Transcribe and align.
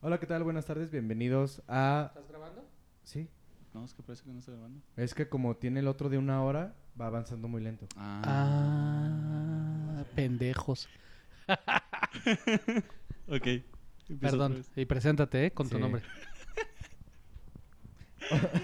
Hola, 0.00 0.18
¿qué 0.18 0.26
tal? 0.26 0.42
Buenas 0.42 0.64
tardes, 0.66 0.90
bienvenidos 0.90 1.62
a... 1.68 2.06
¿Estás 2.08 2.28
grabando? 2.28 2.64
Sí, 3.04 3.28
No, 3.74 3.84
es 3.84 3.92
que 3.94 4.02
parece 4.02 4.24
que 4.24 4.30
no 4.30 4.38
está 4.38 4.52
grabando. 4.52 4.80
es 4.96 5.14
que 5.14 5.28
como 5.28 5.56
tiene 5.56 5.80
el 5.80 5.88
otro 5.88 6.08
de 6.08 6.16
una 6.18 6.42
hora, 6.42 6.74
va 7.00 7.06
avanzando 7.06 7.48
muy 7.48 7.62
lento. 7.62 7.86
Ah, 7.96 9.24
pendejos. 10.14 10.88
Ok. 13.28 13.46
Perdón. 14.20 14.64
Y 14.74 14.84
preséntate, 14.84 15.46
¿eh? 15.46 15.52
Con 15.52 15.68
tu 15.68 15.78
nombre. 15.78 16.02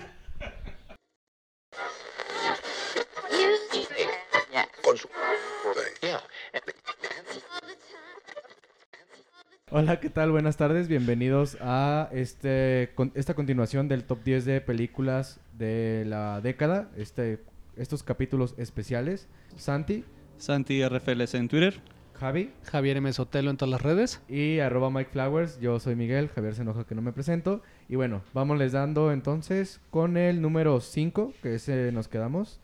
Hola, 9.80 10.00
¿qué 10.00 10.10
tal? 10.10 10.32
Buenas 10.32 10.56
tardes, 10.56 10.88
bienvenidos 10.88 11.56
a 11.60 12.08
este 12.12 12.90
con- 12.96 13.12
esta 13.14 13.34
continuación 13.34 13.86
del 13.86 14.02
top 14.02 14.24
10 14.24 14.44
de 14.44 14.60
películas 14.60 15.38
de 15.56 16.02
la 16.04 16.40
década, 16.40 16.90
este, 16.96 17.38
estos 17.76 18.02
capítulos 18.02 18.56
especiales. 18.58 19.28
Santi, 19.56 20.04
Santi 20.36 20.82
RFLS 20.82 21.34
en 21.36 21.46
Twitter. 21.46 21.80
Javi 22.14 22.50
Javier 22.64 22.96
M. 22.96 23.12
Sotelo 23.12 23.50
en 23.50 23.56
todas 23.56 23.70
las 23.70 23.82
redes. 23.82 24.20
y 24.28 24.58
arroba 24.58 24.90
Mike 24.90 25.10
Flowers, 25.12 25.60
yo 25.60 25.78
soy 25.78 25.94
Miguel, 25.94 26.28
Javier 26.28 26.56
se 26.56 26.62
enoja 26.62 26.82
que 26.84 26.96
no 26.96 27.02
me 27.02 27.12
presento. 27.12 27.62
Y 27.88 27.94
bueno, 27.94 28.22
vamos 28.34 28.58
les 28.58 28.72
dando 28.72 29.12
entonces 29.12 29.80
con 29.90 30.16
el 30.16 30.42
número 30.42 30.80
5, 30.80 31.32
que 31.40 31.54
ese 31.54 31.92
nos 31.92 32.08
quedamos. 32.08 32.58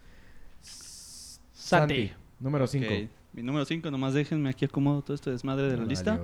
S- 0.63 1.39
Santi. 1.53 2.11
número 2.41 2.67
5. 2.67 2.87
Ok. 2.93 3.09
Mi 3.35 3.43
número 3.43 3.65
5, 3.65 3.91
nomás 3.91 4.15
déjenme 4.15 4.49
aquí 4.49 4.65
acomodo 4.65 5.03
todo 5.03 5.15
este 5.17 5.31
desmadre 5.31 5.69
de 5.69 5.77
la 5.77 5.85
lista. 5.85 6.21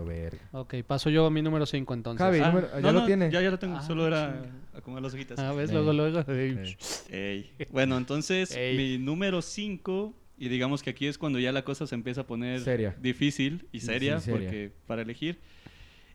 Ok, 0.52 0.74
paso 0.86 1.10
yo 1.10 1.26
a 1.26 1.30
mi 1.30 1.42
número 1.42 1.66
5 1.66 1.92
entonces. 1.92 2.24
Javi, 2.24 2.38
Ah, 2.38 2.48
número- 2.52 2.80
¿ya 2.80 2.92
lo 2.92 3.04
tiene? 3.04 3.30
Ya, 3.32 3.40
ya 3.42 3.50
lo 3.50 3.58
tengo. 3.58 3.76
Ah, 3.78 3.82
Solo 3.82 4.06
era 4.06 4.32
chinga. 4.42 4.78
acomodar 4.78 5.02
las 5.02 5.14
hojitas. 5.14 5.38
Ah, 5.40 5.52
¿ves? 5.52 5.70
Sí. 5.70 5.74
Luego, 5.74 5.92
luego. 5.92 6.22
Sí. 6.22 6.76
Ey. 7.12 7.50
Bueno, 7.72 7.96
entonces, 7.96 8.52
Ey. 8.54 8.76
mi 8.76 8.98
número 9.04 9.42
5, 9.42 10.14
y 10.38 10.48
digamos 10.48 10.84
que 10.84 10.90
aquí 10.90 11.08
es 11.08 11.18
cuando 11.18 11.40
ya 11.40 11.50
la 11.50 11.64
cosa 11.64 11.84
se 11.88 11.96
empieza 11.96 12.20
a 12.20 12.26
poner 12.28 12.60
Seria. 12.60 12.94
difícil 13.02 13.66
y 13.72 13.80
Sí, 13.80 13.86
seria, 13.86 14.20
sí, 14.20 14.26
seria. 14.26 14.38
porque 14.48 14.72
para 14.86 15.02
elegir. 15.02 15.40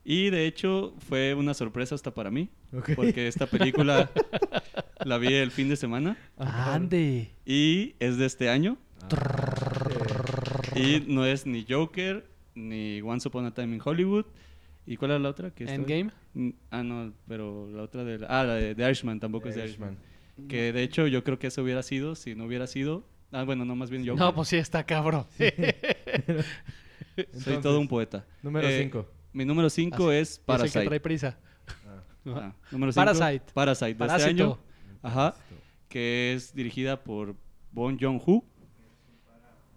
Y 0.06 0.30
de 0.30 0.46
hecho, 0.48 0.96
fue 1.10 1.34
una 1.34 1.54
sorpresa 1.54 1.94
hasta 1.96 2.14
para 2.14 2.32
mí, 2.32 2.48
Ok. 2.72 2.92
porque 2.96 3.28
esta 3.28 3.48
película 3.48 4.10
la 5.04 5.18
vi 5.18 5.34
el 5.34 5.52
fin 5.52 5.68
de 5.68 5.76
semana 5.76 6.16
Ande. 6.38 7.32
y 7.46 7.96
es 8.00 8.18
de 8.18 8.26
este 8.28 8.48
año. 8.50 8.78
Ah, 9.02 10.24
Y 11.06 11.06
no 11.08 11.26
es 11.26 11.46
ni 11.46 11.66
Joker, 11.68 12.26
ni 12.56 13.02
Once 13.02 13.28
Upon 13.28 13.46
a 13.46 13.54
Time 13.54 13.76
in 13.76 13.82
Hollywood. 13.84 14.26
¿Y 14.86 14.98
cuál 14.98 15.12
era 15.12 15.20
la 15.20 15.30
otra? 15.30 15.50
que? 15.52 15.64
Endgame. 15.66 16.12
Mm, 16.34 16.50
Ah, 16.70 16.84
no, 16.84 17.14
pero 17.28 17.70
la 17.72 17.82
otra 17.84 18.04
de... 18.04 18.26
Ah, 18.30 18.44
la 18.44 18.54
de, 18.56 18.76
de 18.76 18.84
Irishman, 18.86 19.20
tampoco 19.20 19.50
es 19.50 19.56
de 19.56 19.64
Irishman. 19.66 19.98
Que 20.48 20.72
de 20.74 20.84
hecho 20.84 21.08
yo 21.08 21.24
creo 21.24 21.40
que 21.40 21.48
eso 21.48 21.64
hubiera 21.64 21.82
sido, 21.82 22.16
si 22.16 22.36
no 22.36 22.46
hubiera 22.46 22.68
sido... 22.68 23.04
Ah, 23.32 23.44
bueno, 23.44 23.66
no, 23.66 23.76
más 23.76 23.90
bien 23.90 24.04
Joker. 24.06 24.20
No, 24.20 24.36
pues 24.36 24.50
sí, 24.50 24.58
está 24.58 24.86
cabrón. 24.86 25.26
Soy 25.38 25.44
Entonces, 27.18 27.62
todo 27.62 27.80
un 27.80 27.88
poeta. 27.88 28.26
Número 28.44 28.68
Eh, 28.68 28.80
5. 28.84 29.08
Mi 29.34 29.46
número 29.46 29.70
5 29.70 29.96
Así- 30.10 30.16
es 30.18 30.28
Dice 30.30 30.40
que 30.40 30.46
Parasite. 30.46 30.86
trae 30.86 31.00
prisa. 31.00 31.38
Ah, 32.28 32.54
número 32.72 32.92
cinco, 32.92 33.06
Parasite. 33.06 33.52
Parasite, 33.54 33.94
de 33.94 34.06
este 34.06 34.24
año. 34.30 34.58
Ajá. 35.04 35.36
Que 35.88 36.34
es 36.34 36.54
dirigida 36.56 37.04
por 37.04 37.36
Bon 37.72 37.98
Joon-ho. 38.00 38.44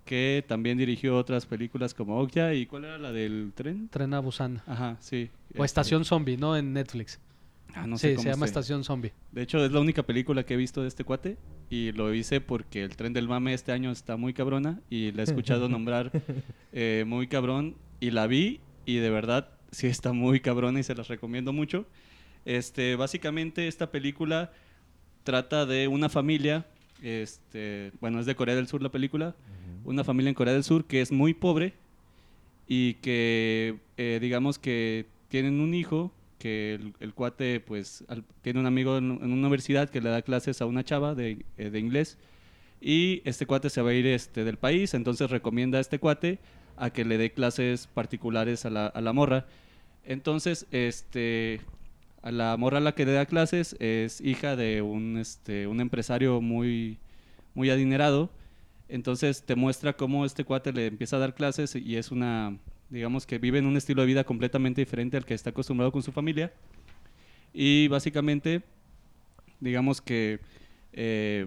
Que 0.09 0.43
también 0.49 0.79
dirigió 0.79 1.19
otras 1.19 1.45
películas 1.45 1.93
como 1.93 2.19
Okja. 2.19 2.55
¿Y 2.55 2.65
cuál 2.65 2.87
era 2.87 2.97
la 2.97 3.13
del 3.13 3.53
tren? 3.55 3.91
Tren 3.91 4.15
a 4.15 4.21
Busan. 4.21 4.63
Ajá, 4.67 4.97
sí. 5.01 5.29
O 5.51 5.51
Este, 5.51 5.65
Estación 5.67 6.07
Zombie, 6.07 6.39
¿no? 6.39 6.57
En 6.57 6.73
Netflix. 6.73 7.21
Ah, 7.75 7.87
no 7.87 7.99
sé 7.99 8.09
sí, 8.09 8.15
cómo 8.15 8.23
se 8.23 8.31
llama. 8.31 8.47
Estación 8.47 8.85
Zombie. 8.85 9.13
De 9.33 9.43
hecho, 9.43 9.63
es 9.63 9.71
la 9.71 9.81
única 9.81 10.03
película 10.05 10.45
que 10.45 10.55
he 10.55 10.57
visto 10.57 10.81
de 10.81 10.89
este 10.89 11.05
cuate. 11.05 11.37
Y 11.69 11.93
lo 11.93 12.15
hice 12.15 12.41
porque 12.41 12.85
el 12.85 12.97
tren 12.97 13.13
del 13.13 13.29
mame 13.29 13.53
este 13.53 13.71
año 13.71 13.91
está 13.91 14.17
muy 14.17 14.33
cabrona. 14.33 14.81
Y 14.89 15.13
la 15.13 15.21
he 15.21 15.25
escuchado 15.25 15.69
nombrar 15.69 16.11
eh, 16.73 17.05
muy 17.07 17.27
cabrón. 17.27 17.77
Y 18.01 18.11
la 18.11 18.27
vi. 18.27 18.61
Y 18.87 18.97
de 18.97 19.11
verdad, 19.11 19.51
sí 19.73 19.89
está 19.89 20.15
muy 20.15 20.41
cabrona 20.41 20.81
y 20.81 20.85
se 20.85 20.95
las 20.95 21.09
recomiendo 21.09 21.53
mucho. 21.53 21.85
Este, 22.47 22.97
básicamente, 22.97 23.69
esta 23.69 23.91
película 23.91 24.53
trata 25.23 25.67
de 25.67 25.87
una 25.87 26.09
familia. 26.09 26.65
Este, 27.03 27.93
bueno, 28.01 28.21
es 28.21 28.25
de 28.25 28.35
Corea 28.35 28.55
del 28.55 28.69
Sur 28.69 28.83
la 28.83 28.89
película. 28.89 29.37
Una 29.89 30.05
familia 30.05 30.29
en 30.29 30.35
Corea 30.35 30.55
del 30.55 30.65
Sur 30.65 30.85
que 30.85 31.01
es 31.01 31.13
muy 31.13 31.35
pobre. 31.35 31.75
Y 32.67 32.95
que, 32.95 33.77
eh, 33.97 34.19
digamos 34.21 34.59
que 34.59 35.07
tienen 35.29 35.61
un 35.61 35.75
hijo 35.75 36.13
que 36.39 36.75
el, 36.75 36.95
el 37.01 37.15
cuate 37.15 37.61
pues 37.61 38.05
tiene 38.43 38.61
un 38.61 38.67
amigo 38.67 38.99
en, 38.99 39.11
una 39.11 39.25
universidad 39.25 39.89
que 39.91 40.01
le 40.01 40.11
da 40.11 40.23
clases 40.23 40.61
a 40.61 40.67
una 40.67 40.85
chava 40.85 41.15
de, 41.15 41.45
eh, 41.57 41.71
de 41.71 41.79
inglés 41.79 42.19
y 42.81 43.23
este 43.25 43.47
cuate 43.47 43.71
se 43.71 43.83
va 43.83 43.91
a 43.91 43.95
ir 43.95 44.07
este, 44.07 44.45
del 44.45 44.57
país, 44.57 44.95
entonces 44.95 45.31
recomienda 45.31 45.79
a 45.79 45.81
este 45.81 45.99
cuate 45.99 46.39
a 46.77 46.91
que 46.91 47.05
le 47.05 47.19
dé 47.19 47.33
clases 47.33 47.89
particulares 47.89 48.65
a 48.65 48.71
la, 48.71 48.87
a 48.87 49.01
la 49.01 49.13
morra. 49.13 49.47
Entonces, 50.05 50.67
este, 50.71 51.61
a 52.23 52.31
la 52.31 52.57
morra 52.57 52.79
a 52.79 52.81
la 52.81 52.95
que 52.95 53.05
le 53.05 53.13
da 53.13 53.27
clases 53.27 53.77
es 53.81 54.21
hija 54.21 54.55
de 54.55 54.81
un, 54.83 55.19
este, 55.19 55.67
un 55.67 55.81
empresario 55.81 56.41
muy, 56.41 56.99
muy 57.55 57.71
adinerado. 57.71 58.31
Entonces 58.89 59.43
te 59.45 59.55
muestra 59.55 59.97
cómo 59.97 60.25
este 60.25 60.45
cuate 60.45 60.73
le 60.73 60.87
empieza 60.87 61.17
a 61.17 61.19
dar 61.19 61.35
clases 61.35 61.77
y 61.77 61.97
es 61.97 62.11
una, 62.11 62.59
digamos 62.89 63.27
que 63.27 63.39
vive 63.39 63.59
en 63.59 63.67
un 63.67 63.77
estilo 63.77 64.03
de 64.03 64.07
vida 64.07 64.25
completamente 64.25 64.81
diferente 64.81 65.17
al 65.17 65.27
que 65.27 65.35
está 65.35 65.51
acostumbrado 65.51 65.93
con 65.93 66.03
su 66.03 66.13
familia. 66.13 66.53
Y 67.53 67.89
básicamente, 67.89 68.63
digamos 69.61 70.01
que 70.01 70.41
eh, 70.93 71.47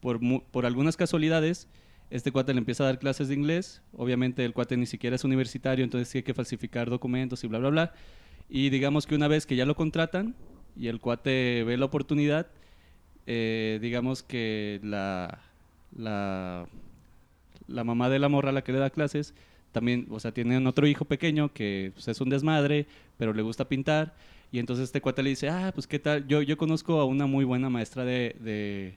por, 0.00 0.20
por 0.50 0.66
algunas 0.66 0.96
casualidades, 0.96 1.68
este 2.10 2.32
cuate 2.32 2.54
le 2.54 2.58
empieza 2.58 2.84
a 2.84 2.86
dar 2.86 2.98
clases 2.98 3.28
de 3.28 3.34
inglés. 3.34 3.82
Obviamente 3.92 4.44
el 4.44 4.54
cuate 4.54 4.76
ni 4.76 4.86
siquiera 4.86 5.16
es 5.16 5.24
universitario, 5.24 5.84
entonces 5.84 6.10
tiene 6.10 6.24
que 6.24 6.34
falsificar 6.34 6.88
documentos 6.88 7.44
y 7.44 7.48
bla, 7.48 7.58
bla, 7.58 7.68
bla. 7.68 7.94
Y 8.48 8.70
digamos 8.70 9.06
que 9.06 9.14
una 9.14 9.28
vez 9.28 9.44
que 9.44 9.56
ya 9.56 9.66
lo 9.66 9.76
contratan 9.76 10.34
y 10.74 10.88
el 10.88 11.00
cuate 11.00 11.64
ve 11.64 11.76
la 11.76 11.84
oportunidad, 11.84 12.46
eh, 13.26 13.78
digamos 13.82 14.22
que 14.22 14.80
la, 14.82 15.38
la, 15.96 16.66
la 17.66 17.84
mamá 17.84 18.08
de 18.08 18.18
la 18.18 18.28
morra 18.28 18.52
la 18.52 18.62
que 18.62 18.72
le 18.72 18.78
da 18.78 18.90
clases 18.90 19.34
también, 19.72 20.06
o 20.10 20.18
sea, 20.18 20.32
otro 20.66 20.86
hijo 20.86 21.04
pequeño 21.04 21.52
que 21.52 21.92
pues, 21.94 22.08
es 22.08 22.20
un 22.20 22.30
desmadre, 22.30 22.86
pero 23.16 23.32
le 23.32 23.42
gusta 23.42 23.68
pintar. 23.68 24.14
Y 24.50 24.58
entonces 24.58 24.84
este 24.84 25.00
cuate 25.00 25.22
le 25.22 25.30
dice, 25.30 25.50
ah, 25.50 25.72
pues 25.74 25.86
qué 25.86 25.98
tal, 25.98 26.26
yo, 26.26 26.40
yo 26.42 26.56
conozco 26.56 27.00
a 27.00 27.04
una 27.04 27.26
muy 27.26 27.44
buena 27.44 27.68
maestra 27.68 28.04
de, 28.04 28.34
de, 28.40 28.96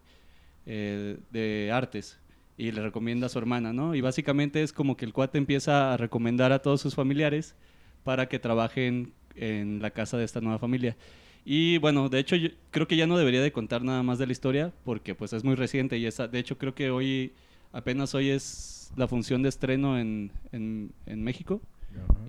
eh, 0.65 1.17
de 1.29 1.71
artes 1.73 2.19
y 2.57 2.71
le 2.71 2.81
recomienda 2.81 3.25
a 3.25 3.29
su 3.29 3.37
hermana, 3.37 3.73
¿no? 3.73 3.95
Y 3.95 4.01
básicamente 4.01 4.63
es 4.63 4.71
como 4.71 4.95
que 4.95 5.03
el 5.03 5.13
cuate 5.13 5.37
empieza 5.37 5.93
a 5.93 5.97
recomendar 5.97 6.53
a 6.53 6.61
todos 6.61 6.79
sus 6.79 6.95
familiares 6.95 7.55
para 8.03 8.29
que 8.29 8.39
trabajen 8.39 9.13
en 9.35 9.81
la 9.81 9.91
casa 9.91 10.17
de 10.17 10.23
esta 10.23 10.39
nueva 10.41 10.59
familia. 10.59 10.95
Y 11.43 11.77
bueno, 11.79 12.09
de 12.09 12.19
hecho 12.19 12.35
yo 12.35 12.49
creo 12.69 12.87
que 12.87 12.95
ya 12.95 13.07
no 13.07 13.17
debería 13.17 13.41
de 13.41 13.51
contar 13.51 13.83
nada 13.83 14.03
más 14.03 14.19
de 14.19 14.27
la 14.27 14.31
historia 14.31 14.73
porque 14.83 15.15
pues 15.15 15.33
es 15.33 15.43
muy 15.43 15.55
reciente 15.55 15.97
y 15.97 16.05
esa, 16.05 16.27
de 16.27 16.39
hecho 16.39 16.57
creo 16.57 16.75
que 16.75 16.91
hoy, 16.91 17.33
apenas 17.71 18.13
hoy 18.13 18.29
es 18.29 18.91
la 18.95 19.07
función 19.07 19.41
de 19.41 19.49
estreno 19.49 19.97
en, 19.97 20.31
en, 20.51 20.91
en 21.05 21.23
México 21.23 21.61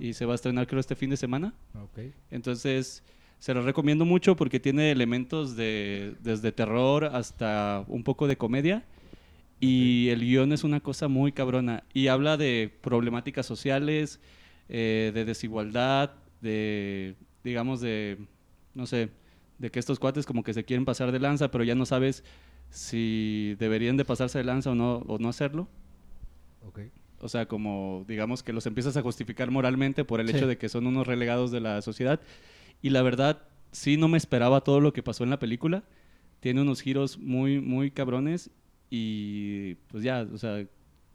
y 0.00 0.14
se 0.14 0.26
va 0.26 0.32
a 0.32 0.34
estrenar 0.34 0.66
creo 0.66 0.80
este 0.80 0.96
fin 0.96 1.10
de 1.10 1.16
semana. 1.16 1.54
Entonces, 2.30 3.02
se 3.38 3.54
lo 3.54 3.62
recomiendo 3.62 4.04
mucho 4.04 4.36
porque 4.36 4.60
tiene 4.60 4.90
elementos 4.90 5.56
de 5.56 6.14
desde 6.20 6.52
terror 6.52 7.04
hasta 7.04 7.84
un 7.88 8.02
poco 8.02 8.26
de 8.26 8.36
comedia. 8.36 8.84
Y 9.60 10.08
el 10.08 10.20
guion 10.20 10.52
es 10.52 10.64
una 10.64 10.80
cosa 10.80 11.06
muy 11.06 11.30
cabrona. 11.30 11.84
Y 11.94 12.08
habla 12.08 12.36
de 12.36 12.72
problemáticas 12.80 13.46
sociales, 13.46 14.18
eh, 14.68 15.12
de 15.14 15.24
desigualdad, 15.24 16.10
de, 16.40 17.14
digamos, 17.44 17.80
de, 17.80 18.18
no 18.74 18.86
sé, 18.86 19.10
de 19.58 19.70
que 19.70 19.78
estos 19.78 19.98
cuates 19.98 20.26
como 20.26 20.42
que 20.42 20.54
se 20.54 20.64
quieren 20.64 20.84
pasar 20.84 21.12
de 21.12 21.18
lanza, 21.20 21.50
pero 21.50 21.64
ya 21.64 21.74
no 21.74 21.86
sabes 21.86 22.24
si 22.70 23.54
deberían 23.58 23.96
de 23.96 24.04
pasarse 24.04 24.38
de 24.38 24.44
lanza 24.44 24.70
o 24.70 24.74
no, 24.74 24.96
o 25.06 25.18
no 25.18 25.28
hacerlo. 25.28 25.68
Ok. 26.66 26.80
O 27.20 27.28
sea, 27.28 27.46
como 27.46 28.04
digamos 28.08 28.42
que 28.42 28.52
los 28.52 28.66
empiezas 28.66 28.96
a 28.96 29.02
justificar 29.02 29.50
moralmente 29.50 30.04
por 30.04 30.20
el 30.20 30.28
Sí. 30.28 30.36
hecho 30.36 30.46
de 30.46 30.56
que 30.58 30.68
son 30.68 30.86
unos 30.86 31.06
relegados 31.06 31.50
de 31.52 31.60
la 31.60 31.80
sociedad. 31.82 32.20
Y 32.80 32.90
la 32.90 33.02
verdad, 33.02 33.42
sí 33.70 33.96
no 33.96 34.08
me 34.08 34.18
esperaba 34.18 34.62
todo 34.62 34.80
lo 34.80 34.92
que 34.92 35.02
pasó 35.02 35.22
en 35.22 35.30
la 35.30 35.38
película. 35.38 35.84
Tiene 36.40 36.60
unos 36.62 36.80
giros 36.80 37.18
muy, 37.18 37.60
muy 37.60 37.90
cabrones. 37.92 38.50
Y 38.90 39.74
pues 39.88 40.02
ya, 40.02 40.26
o 40.32 40.38
sea, 40.38 40.66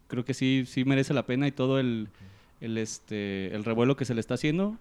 creo 0.07 0.23
que 0.23 0.33
sí, 0.33 0.63
sí 0.65 0.85
merece 0.85 1.13
la 1.13 1.25
pena 1.25 1.47
y 1.47 1.51
todo 1.51 1.79
el, 1.79 2.07
el, 2.61 2.77
este, 2.77 3.53
el 3.53 3.65
revuelo 3.65 3.97
que 3.97 4.05
se 4.05 4.13
le 4.13 4.21
está 4.21 4.35
haciendo. 4.35 4.77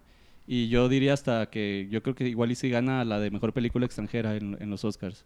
Y 0.46 0.68
yo 0.68 0.88
diría 0.88 1.12
hasta 1.12 1.50
que 1.50 1.88
yo 1.90 2.02
creo 2.02 2.14
que 2.14 2.28
igual 2.28 2.50
y 2.52 2.54
si 2.54 2.70
gana 2.70 3.04
la 3.04 3.18
de 3.18 3.30
mejor 3.30 3.52
película 3.52 3.84
extranjera 3.86 4.36
en, 4.36 4.56
en 4.60 4.70
los 4.70 4.84
Oscars. 4.84 5.24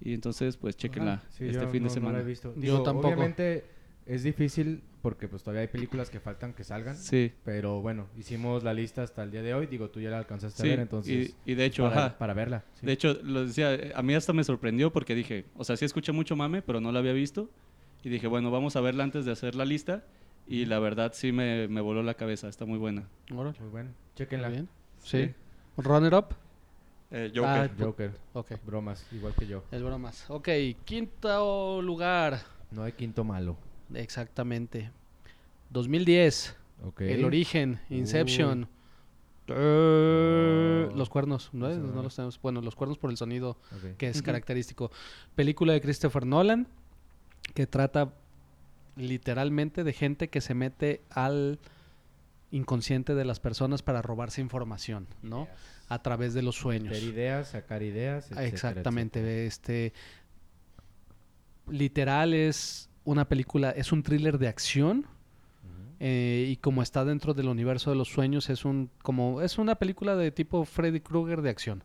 Y 0.00 0.14
entonces, 0.14 0.56
pues, 0.56 0.76
chequenla 0.76 1.22
sí, 1.30 1.46
este 1.46 1.60
yo 1.60 1.68
fin 1.68 1.68
no- 1.68 1.70
de 1.72 1.80
no 1.80 1.84
la 1.86 1.90
semana. 1.90 2.20
he 2.20 2.24
visto. 2.24 2.54
Yo 2.54 2.60
Digo, 2.60 2.82
tampoco. 2.82 3.08
Obviamente, 3.08 3.64
es 4.06 4.22
difícil 4.22 4.82
porque 5.02 5.28
pues 5.28 5.42
todavía 5.42 5.62
hay 5.62 5.68
películas 5.68 6.10
que 6.10 6.20
faltan 6.20 6.52
que 6.54 6.62
salgan. 6.64 6.96
Sí. 6.96 7.32
Pero 7.44 7.80
bueno, 7.82 8.06
hicimos 8.18 8.62
la 8.64 8.72
lista 8.72 9.02
hasta 9.02 9.22
el 9.22 9.30
día 9.30 9.42
de 9.42 9.52
hoy. 9.54 9.66
Digo, 9.66 9.90
tú 9.90 10.00
ya 10.00 10.10
la 10.10 10.18
alcanzaste 10.18 10.62
Sí, 10.62 10.68
a 10.68 10.70
ver, 10.72 10.80
entonces... 10.80 11.34
y, 11.44 11.52
y 11.52 11.54
de 11.54 11.64
hecho, 11.64 11.84
para, 11.88 12.06
ajá. 12.06 12.18
para 12.18 12.34
verla. 12.34 12.64
sí. 12.74 12.86
De 12.86 12.92
hecho, 12.92 13.14
lo 13.22 13.46
decía, 13.46 13.76
a 13.94 14.02
mí 14.02 14.14
hasta 14.14 14.32
me 14.32 14.44
sorprendió 14.44 14.92
porque 14.92 15.14
dije, 15.14 15.44
o 15.56 15.64
sea, 15.64 15.76
sí 15.76 15.84
escuché 15.84 16.12
mucho 16.12 16.36
mame, 16.36 16.62
pero 16.62 16.80
no 16.80 16.92
la 16.92 17.00
había 17.00 17.12
visto. 17.12 17.50
Y 18.04 18.08
dije, 18.10 18.26
bueno, 18.26 18.50
vamos 18.50 18.76
a 18.76 18.80
verla 18.80 19.04
antes 19.04 19.24
de 19.26 19.32
hacer 19.32 19.54
la 19.54 19.64
lista. 19.64 20.04
Y 20.46 20.64
la 20.66 20.78
verdad 20.80 21.12
sí 21.14 21.30
me, 21.32 21.68
me 21.68 21.80
voló 21.80 22.02
la 22.02 22.14
cabeza, 22.14 22.48
está 22.48 22.64
muy 22.64 22.78
buena. 22.78 23.08
Órale, 23.34 23.58
Muy 23.60 23.80
está 23.80 23.92
Chequenla. 24.16 24.48
bien. 24.48 24.68
Sí. 25.02 25.32
Runner 25.76 26.14
up. 26.14 26.26
Eh, 27.12 27.32
Ah, 27.44 27.68
Joker. 27.68 27.84
Joker. 27.86 28.12
Ok. 28.34 28.52
Bromas, 28.66 29.06
igual 29.12 29.34
que 29.34 29.46
yo. 29.46 29.64
Es 29.70 29.82
bromas. 29.82 30.28
Ok, 30.28 30.48
quinto 30.84 31.80
lugar. 31.82 32.40
No 32.70 32.82
hay 32.84 32.92
quinto 32.92 33.24
malo. 33.24 33.56
Exactamente. 33.94 34.90
2010. 35.70 36.56
Ok. 36.84 37.00
El 37.02 37.24
origen. 37.24 37.80
Inception. 37.90 38.68
Los 40.94 41.08
cuernos. 41.10 41.50
¿no? 41.52 41.68
No 41.68 41.94
no. 41.94 42.02
los 42.02 42.14
tenemos. 42.14 42.40
Bueno, 42.40 42.60
los 42.60 42.74
cuernos 42.76 42.98
por 42.98 43.10
el 43.10 43.16
sonido 43.16 43.56
que 43.98 44.08
es 44.08 44.22
característico. 44.22 44.90
Película 45.34 45.72
de 45.72 45.80
Christopher 45.80 46.26
Nolan 46.26 46.66
que 47.54 47.66
trata 47.66 48.12
literalmente 49.00 49.84
de 49.84 49.92
gente 49.92 50.28
que 50.28 50.40
se 50.40 50.54
mete 50.54 51.02
al 51.10 51.58
inconsciente 52.50 53.14
de 53.14 53.24
las 53.24 53.40
personas 53.40 53.82
para 53.82 54.02
robarse 54.02 54.40
información, 54.40 55.06
¿no? 55.22 55.48
A 55.88 56.02
través 56.02 56.34
de 56.34 56.42
los 56.42 56.56
sueños. 56.56 56.92
Meter 56.92 57.08
ideas, 57.08 57.48
sacar 57.50 57.82
ideas, 57.82 58.24
etcétera, 58.26 58.46
Exactamente, 58.46 59.20
etcétera. 59.20 59.46
este 59.46 59.92
literal 61.68 62.34
es 62.34 62.90
una 63.04 63.28
película, 63.28 63.70
es 63.70 63.92
un 63.92 64.02
thriller 64.02 64.38
de 64.38 64.48
acción 64.48 65.06
eh, 66.00 66.46
y 66.48 66.56
como 66.56 66.82
está 66.82 67.04
dentro 67.04 67.34
del 67.34 67.48
universo 67.48 67.90
de 67.90 67.96
los 67.96 68.08
sueños 68.08 68.48
es 68.48 68.64
un 68.64 68.90
como 69.02 69.42
es 69.42 69.58
una 69.58 69.74
película 69.74 70.16
de 70.16 70.30
tipo 70.32 70.64
Freddy 70.64 71.00
Krueger 71.00 71.42
de 71.42 71.50
acción. 71.50 71.84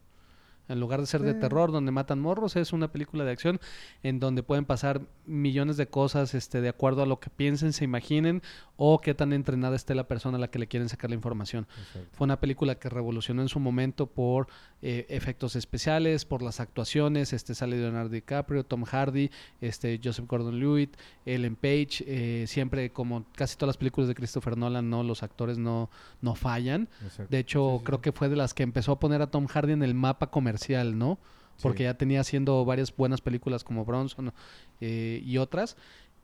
En 0.67 0.79
lugar 0.79 1.00
de 1.00 1.06
ser 1.06 1.21
de 1.21 1.33
terror 1.33 1.71
donde 1.71 1.91
matan 1.91 2.19
morros, 2.19 2.56
es 2.56 2.73
una 2.73 2.91
película 2.91 3.23
de 3.23 3.31
acción 3.31 3.59
en 4.03 4.19
donde 4.19 4.44
pueden 4.44 4.65
pasar 4.65 5.01
millones 5.25 5.77
de 5.77 5.88
cosas 5.88 6.33
este, 6.33 6.62
de 6.62 6.69
acuerdo 6.69 7.03
a 7.03 7.06
lo 7.06 7.19
que 7.19 7.29
piensen, 7.29 7.73
se 7.73 7.83
imaginen 7.83 8.41
o 8.77 9.00
qué 9.00 9.13
tan 9.13 9.31
entrenada 9.33 9.75
esté 9.75 9.95
la 9.95 10.07
persona 10.07 10.38
a 10.38 10.41
la 10.41 10.50
que 10.50 10.59
le 10.59 10.67
quieren 10.67 10.89
sacar 10.89 11.09
la 11.09 11.15
información. 11.15 11.67
Exacto. 11.88 12.09
Fue 12.13 12.25
una 12.25 12.39
película 12.39 12.75
que 12.75 12.89
revolucionó 12.89 13.41
en 13.41 13.50
su 13.50 13.59
momento 13.59 14.07
por 14.07 14.47
eh, 14.81 15.06
efectos 15.09 15.56
especiales, 15.56 16.25
por 16.25 16.41
las 16.41 16.59
actuaciones. 16.59 17.31
Este 17.33 17.56
sale 17.56 17.77
Leonardo 17.77 18.09
DiCaprio, 18.09 18.63
Tom 18.65 18.83
Hardy, 18.83 19.29
este 19.62 20.00
Joseph 20.03 20.25
Gordon-Levitt, 20.27 20.95
Ellen 21.25 21.56
Page. 21.56 22.03
eh, 22.07 22.45
siempre, 22.47 22.91
como 22.91 23.25
casi 23.33 23.56
todas 23.56 23.69
las 23.69 23.77
películas 23.77 24.07
de 24.07 24.15
Christopher 24.15 24.57
Nolan, 24.57 24.89
no 24.89 25.03
los 25.03 25.23
actores 25.23 25.57
no, 25.57 25.89
no 26.21 26.35
fallan. 26.35 26.89
Exacto. 27.03 27.27
De 27.29 27.39
hecho, 27.39 27.71
Sí, 27.73 27.77
sí, 27.79 27.83
creo 27.85 27.97
sí. 28.00 28.01
que 28.03 28.12
fue 28.12 28.29
de 28.29 28.35
las 28.35 28.53
que 28.53 28.63
empezó 28.63 28.91
a 28.94 29.00
poner 29.00 29.21
a 29.21 29.27
Tom 29.27 29.47
Hardy 29.47 29.73
en 29.73 29.83
el 29.83 29.94
mapa 29.94 30.27
comercial, 30.31 30.54
¿no? 30.97 31.19
Porque 31.61 31.79
Sí. 31.79 31.83
ya 31.85 31.93
tenía 31.97 32.19
haciendo 32.21 32.63
varias 32.65 32.95
buenas 32.95 33.21
películas 33.21 33.63
como 33.63 33.85
Bronson 33.85 34.33
eh, 34.81 35.21
y 35.25 35.37
otras. 35.37 35.77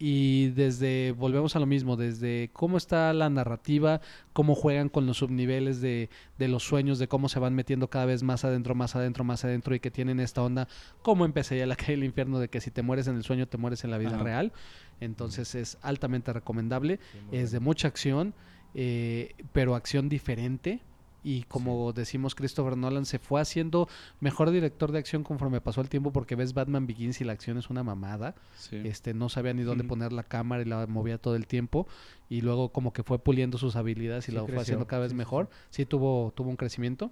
Y 0.03 0.47
desde, 0.49 1.11
volvemos 1.11 1.55
a 1.55 1.59
lo 1.59 1.67
mismo, 1.67 1.95
desde 1.95 2.49
cómo 2.53 2.77
está 2.77 3.13
la 3.13 3.29
narrativa, 3.29 4.01
cómo 4.33 4.55
juegan 4.55 4.89
con 4.89 5.05
los 5.05 5.17
subniveles 5.17 5.79
de, 5.79 6.09
de 6.39 6.47
los 6.47 6.63
sueños, 6.63 6.97
de 6.97 7.07
cómo 7.07 7.29
se 7.29 7.37
van 7.39 7.53
metiendo 7.53 7.87
cada 7.87 8.05
vez 8.05 8.23
más 8.23 8.43
adentro, 8.43 8.73
más 8.73 8.95
adentro, 8.95 9.23
más 9.23 9.45
adentro 9.45 9.75
y 9.75 9.79
que 9.79 9.91
tienen 9.91 10.19
esta 10.19 10.41
onda, 10.41 10.67
como 11.03 11.23
empecé 11.23 11.59
ya 11.59 11.67
la 11.67 11.75
calle 11.77 11.91
del 11.91 12.03
infierno, 12.03 12.39
de 12.39 12.47
que 12.49 12.61
si 12.61 12.71
te 12.71 12.81
mueres 12.81 13.05
en 13.07 13.15
el 13.15 13.23
sueño, 13.23 13.47
te 13.47 13.57
mueres 13.59 13.83
en 13.83 13.91
la 13.91 13.99
vida 13.99 14.15
Ajá. 14.15 14.23
real. 14.23 14.53
Entonces 14.99 15.53
es 15.53 15.77
altamente 15.83 16.33
recomendable. 16.33 16.99
Sí, 17.11 17.19
Es 17.37 17.51
de 17.51 17.59
mucha 17.59 17.87
acción, 17.87 18.33
eh, 18.73 19.35
pero 19.53 19.75
acción 19.75 20.09
diferente. 20.09 20.81
Y 21.23 21.43
como 21.43 21.93
decimos, 21.93 22.33
Christopher 22.35 22.75
Nolan 22.77 23.05
se 23.05 23.19
fue 23.19 23.41
haciendo 23.41 23.87
mejor 24.19 24.49
director 24.51 24.91
de 24.91 24.99
acción 24.99 25.23
conforme 25.23 25.61
pasó 25.61 25.81
el 25.81 25.89
tiempo 25.89 26.11
porque 26.11 26.35
ves 26.35 26.53
Batman 26.53 26.87
Begins 26.87 27.21
y 27.21 27.23
la 27.23 27.33
acción 27.33 27.57
es 27.57 27.69
una 27.69 27.83
mamada. 27.83 28.35
Sí. 28.57 28.81
Este, 28.83 29.13
no 29.13 29.29
sabía 29.29 29.53
ni 29.53 29.63
dónde 29.63 29.83
poner 29.83 30.13
la 30.13 30.23
cámara 30.23 30.63
y 30.63 30.65
la 30.65 30.87
movía 30.87 31.17
todo 31.17 31.35
el 31.35 31.47
tiempo. 31.47 31.87
Y 32.29 32.41
luego 32.41 32.69
como 32.69 32.91
que 32.93 33.03
fue 33.03 33.19
puliendo 33.19 33.57
sus 33.57 33.75
habilidades 33.75 34.27
y 34.27 34.31
Sí 34.31 34.35
lo 34.35 34.41
fue 34.41 34.47
creció, 34.55 34.61
haciendo 34.61 34.87
cada 34.87 35.03
vez 35.03 35.13
mejor. 35.13 35.49
Sí, 35.69 35.85
tuvo, 35.85 36.31
tuvo 36.35 36.49
un 36.49 36.55
crecimiento. 36.55 37.11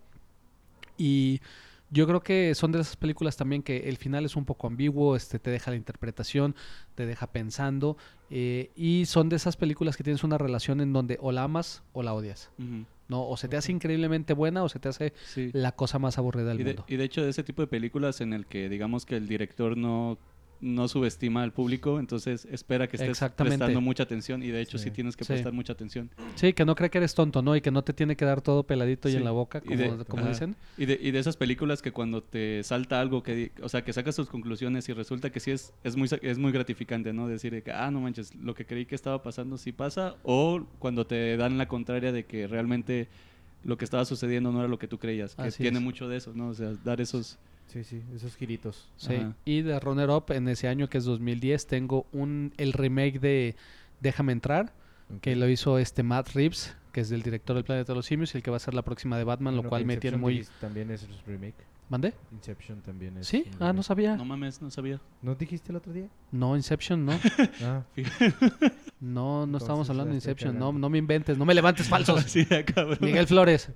Y 0.97 1.41
yo 1.91 2.05
creo 2.07 2.21
que 2.21 2.53
son 2.55 2.71
de 2.71 2.81
esas 2.81 2.95
películas 2.95 3.35
también 3.35 3.63
que 3.63 3.89
el 3.89 3.97
final 3.97 4.25
es 4.25 4.35
un 4.35 4.45
poco 4.45 4.67
ambiguo, 4.67 5.15
este, 5.15 5.39
te 5.39 5.49
deja 5.49 5.71
la 5.71 5.77
interpretación, 5.77 6.55
te 6.95 7.05
deja 7.05 7.27
pensando. 7.27 7.97
eh, 8.29 8.69
y 8.75 9.05
son 9.07 9.27
de 9.29 9.37
esas 9.37 9.57
películas 9.57 9.97
que 9.97 10.03
tienes 10.03 10.23
una 10.23 10.37
relación 10.37 10.81
en 10.81 10.93
donde 10.93 11.17
o 11.21 11.31
la 11.31 11.43
amas 11.43 11.81
o 11.93 12.03
la 12.03 12.13
odias. 12.13 12.51
Ujú. 12.59 12.85
¿No? 13.09 13.27
O 13.27 13.35
se 13.35 13.47
te 13.49 13.57
hace 13.57 13.71
increíblemente 13.73 14.33
buena 14.33 14.63
o 14.63 14.69
se 14.69 14.79
te 14.79 14.87
hace 14.87 15.13
Sí. 15.25 15.49
la 15.53 15.73
cosa 15.73 15.99
más 15.99 16.17
aburrida 16.17 16.45
del 16.49 16.61
Y 16.61 16.63
de, 16.63 16.69
mundo. 16.71 16.85
y 16.87 16.95
de 16.95 17.03
hecho, 17.03 17.21
de 17.23 17.29
ese 17.31 17.43
tipo 17.43 17.61
de 17.61 17.67
películas 17.67 18.21
en 18.21 18.31
el 18.33 18.45
que 18.45 18.69
digamos 18.69 19.05
que 19.05 19.17
el 19.17 19.27
director 19.27 19.75
no, 19.75 20.17
no 20.61 20.87
subestima 20.89 21.43
al 21.43 21.53
público, 21.53 21.99
entonces 21.99 22.45
espera 22.51 22.87
que 22.87 22.97
estés 22.97 23.17
prestando 23.35 23.79
mucha 23.81 24.03
atención 24.03 24.43
y 24.43 24.47
de 24.47 24.59
hecho 24.61 24.77
sí, 24.77 24.85
Sí. 24.85 24.91
tienes 24.91 25.15
que 25.15 25.23
Sí. 25.23 25.33
prestar 25.33 25.53
mucha 25.53 25.71
atención. 25.73 26.09
Sí, 26.35 26.51
que 26.53 26.65
no 26.65 26.75
cree 26.75 26.89
que 26.89 26.97
eres 26.97 27.15
tonto, 27.15 27.41
¿no? 27.41 27.55
Y 27.55 27.61
que 27.61 27.71
no 27.71 27.81
te 27.83 27.93
tiene 27.93 28.15
que 28.17 28.25
dar 28.25 28.41
todo 28.41 28.63
peladito 28.63 29.07
y 29.07 29.15
en 29.15 29.23
la 29.23 29.31
boca, 29.31 29.61
Y 29.63 29.69
como, 29.77 29.97
de- 29.97 30.05
como 30.05 30.23
ajá. 30.23 30.31
dicen. 30.31 30.55
Y 30.77 30.85
de, 30.85 30.99
y 31.01 31.11
de 31.11 31.19
esas 31.19 31.37
películas 31.37 31.81
que 31.81 31.91
cuando 31.91 32.21
te 32.23 32.61
salta 32.63 32.99
algo, 32.99 33.23
que, 33.23 33.51
o 33.61 33.69
sea, 33.69 33.83
que 33.83 33.93
sacas 33.93 34.15
tus 34.15 34.27
conclusiones 34.29 34.89
y 34.89 34.93
resulta 34.93 35.29
que 35.31 35.39
sí 35.39 35.51
es, 35.51 35.73
es, 35.83 35.95
muy, 35.95 36.09
es 36.21 36.37
muy 36.37 36.51
gratificante, 36.51 37.13
¿no? 37.13 37.27
Decir 37.27 37.53
de 37.53 37.61
que, 37.63 37.71
ah, 37.71 37.89
no 37.91 38.01
manches, 38.01 38.35
lo 38.35 38.53
que 38.53 38.65
creí 38.65 38.85
que 38.85 38.95
estaba 38.95 39.23
pasando 39.23 39.57
sí 39.57 39.71
pasa, 39.71 40.15
o 40.23 40.65
cuando 40.79 41.05
te 41.07 41.37
dan 41.37 41.57
la 41.57 41.67
contraria 41.67 42.11
de 42.11 42.25
que 42.25 42.47
realmente 42.47 43.07
lo 43.63 43.77
que 43.77 43.85
estaba 43.85 44.03
sucediendo 44.05 44.51
no 44.51 44.59
era 44.59 44.67
lo 44.67 44.79
que 44.79 44.87
tú 44.87 44.97
creías, 44.99 45.35
que 45.35 45.41
Así 45.43 45.63
tiene 45.63 45.77
es. 45.79 45.83
mucho 45.83 46.07
de 46.07 46.17
eso, 46.17 46.33
¿no? 46.33 46.49
O 46.49 46.53
sea, 46.53 46.73
dar 46.83 46.99
esos... 47.01 47.37
Sí, 47.71 47.83
sí, 47.83 48.01
esos 48.13 48.35
giritos. 48.35 48.89
Sí. 48.97 49.15
Ajá. 49.15 49.35
Y 49.45 49.61
de 49.61 49.79
Runner 49.79 50.09
Up 50.09 50.25
en 50.29 50.47
ese 50.47 50.67
año 50.67 50.89
que 50.89 50.97
es 50.97 51.05
2010 51.05 51.67
tengo 51.67 52.05
un 52.11 52.53
el 52.57 52.73
remake 52.73 53.19
de 53.19 53.55
Déjame 54.01 54.31
entrar, 54.31 54.73
que 55.21 55.35
lo 55.35 55.49
hizo 55.49 55.77
este 55.77 56.03
Matt 56.03 56.29
Reeves, 56.29 56.75
que 56.93 57.01
es 57.01 57.09
del 57.09 57.21
director 57.21 57.55
del 57.55 57.65
Planeta 57.65 57.91
de 57.91 57.97
los 57.97 58.05
Simios 58.05 58.33
y 58.33 58.37
el 58.37 58.43
que 58.43 58.51
va 58.51 58.57
a 58.57 58.61
ser 58.61 58.73
la 58.73 58.81
próxima 58.81 59.17
de 59.17 59.23
Batman, 59.25 59.55
lo 59.55 59.63
cual 59.63 59.85
me 59.85 59.97
tiene 59.97 60.17
muy 60.17 60.47
También 60.61 60.89
es 60.91 61.05
remake. 61.25 61.55
¿Mande? 61.89 62.13
Inception 62.31 62.81
también 62.81 63.17
es. 63.17 63.27
Sí, 63.27 63.45
ah, 63.59 63.73
no 63.73 63.81
sabía. 63.81 64.15
No 64.15 64.23
mames, 64.23 64.61
no 64.61 64.69
sabía. 64.69 65.01
¿No 65.23 65.33
dijiste 65.33 65.71
el 65.71 65.77
otro 65.77 65.91
día? 65.91 66.07
No, 66.31 66.55
Inception 66.55 67.03
no. 67.03 67.13
Ah, 67.63 67.83
No, 68.99 69.47
no 69.47 69.57
estábamos 69.57 69.89
hablando 69.89 70.11
de 70.11 70.19
estoy 70.19 70.33
Inception. 70.33 70.59
No, 70.59 70.71
no 70.71 70.89
me 70.89 70.99
inventes, 70.99 71.37
no 71.37 71.45
me 71.45 71.53
levantes 71.55 71.87
falsos. 71.89 72.23
Sí, 72.23 72.45
cabrón. 72.45 72.99
Miguel 73.01 73.25
Flores. 73.25 73.71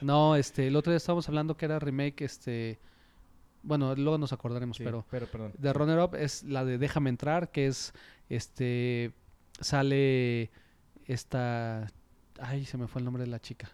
No, 0.00 0.34
este, 0.34 0.66
el 0.66 0.74
otro 0.74 0.90
día 0.90 0.96
estábamos 0.96 1.28
hablando 1.28 1.56
que 1.56 1.66
era 1.66 1.78
remake, 1.78 2.22
este, 2.22 2.80
bueno, 3.64 3.94
luego 3.96 4.18
nos 4.18 4.32
acordaremos, 4.32 4.76
sí, 4.76 4.84
pero 4.84 5.04
pero 5.10 5.26
perdón. 5.26 5.52
de 5.58 5.72
Runner 5.72 5.98
Up 5.98 6.14
es 6.14 6.42
la 6.44 6.64
de 6.64 6.78
Déjame 6.78 7.10
entrar, 7.10 7.50
que 7.50 7.66
es, 7.66 7.92
este, 8.28 9.12
sale 9.60 10.50
esta, 11.06 11.90
ay, 12.38 12.64
se 12.64 12.78
me 12.78 12.86
fue 12.86 13.00
el 13.00 13.04
nombre 13.04 13.24
de 13.24 13.30
la 13.30 13.40
chica. 13.40 13.70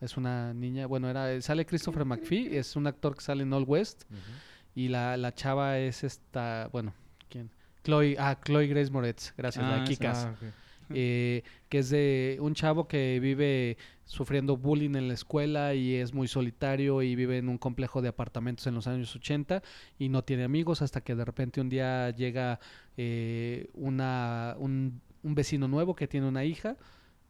Es 0.00 0.16
una 0.16 0.54
niña, 0.54 0.86
bueno, 0.86 1.10
era, 1.10 1.40
sale 1.42 1.66
Christopher 1.66 2.04
McPhee, 2.06 2.56
es 2.56 2.74
un 2.76 2.86
actor 2.86 3.14
que 3.14 3.20
sale 3.20 3.42
en 3.42 3.52
All 3.52 3.64
West, 3.64 4.04
y 4.74 4.88
la, 4.88 5.16
la 5.16 5.34
chava 5.34 5.78
es 5.78 6.04
esta, 6.04 6.68
bueno, 6.72 6.94
¿quién? 7.28 7.50
Chloe, 7.84 8.16
ah, 8.18 8.38
Chloe 8.42 8.66
Grace 8.66 8.90
Moretz, 8.90 9.34
gracias, 9.36 9.64
la 9.64 9.82
Ah, 9.82 9.86
sí. 9.86 9.92
Kikas 9.96 10.24
Ah, 10.26 10.34
eh, 10.92 11.42
que 11.68 11.78
es 11.78 11.90
de 11.90 12.38
un 12.40 12.54
chavo 12.54 12.88
que 12.88 13.20
vive 13.20 13.76
sufriendo 14.10 14.56
bullying 14.56 14.96
en 14.96 15.06
la 15.06 15.14
escuela 15.14 15.72
y 15.72 15.94
es 15.94 16.12
muy 16.12 16.26
solitario 16.26 17.00
y 17.00 17.14
vive 17.14 17.38
en 17.38 17.48
un 17.48 17.58
complejo 17.58 18.02
de 18.02 18.08
apartamentos 18.08 18.66
en 18.66 18.74
los 18.74 18.88
años 18.88 19.14
80 19.14 19.62
y 20.00 20.08
no 20.08 20.24
tiene 20.24 20.42
amigos 20.42 20.82
hasta 20.82 21.00
que 21.00 21.14
de 21.14 21.24
repente 21.24 21.60
un 21.60 21.68
día 21.68 22.10
llega 22.10 22.58
eh, 22.96 23.68
una, 23.72 24.56
un, 24.58 25.00
un 25.22 25.34
vecino 25.36 25.68
nuevo 25.68 25.94
que 25.94 26.08
tiene 26.08 26.26
una 26.26 26.44
hija 26.44 26.76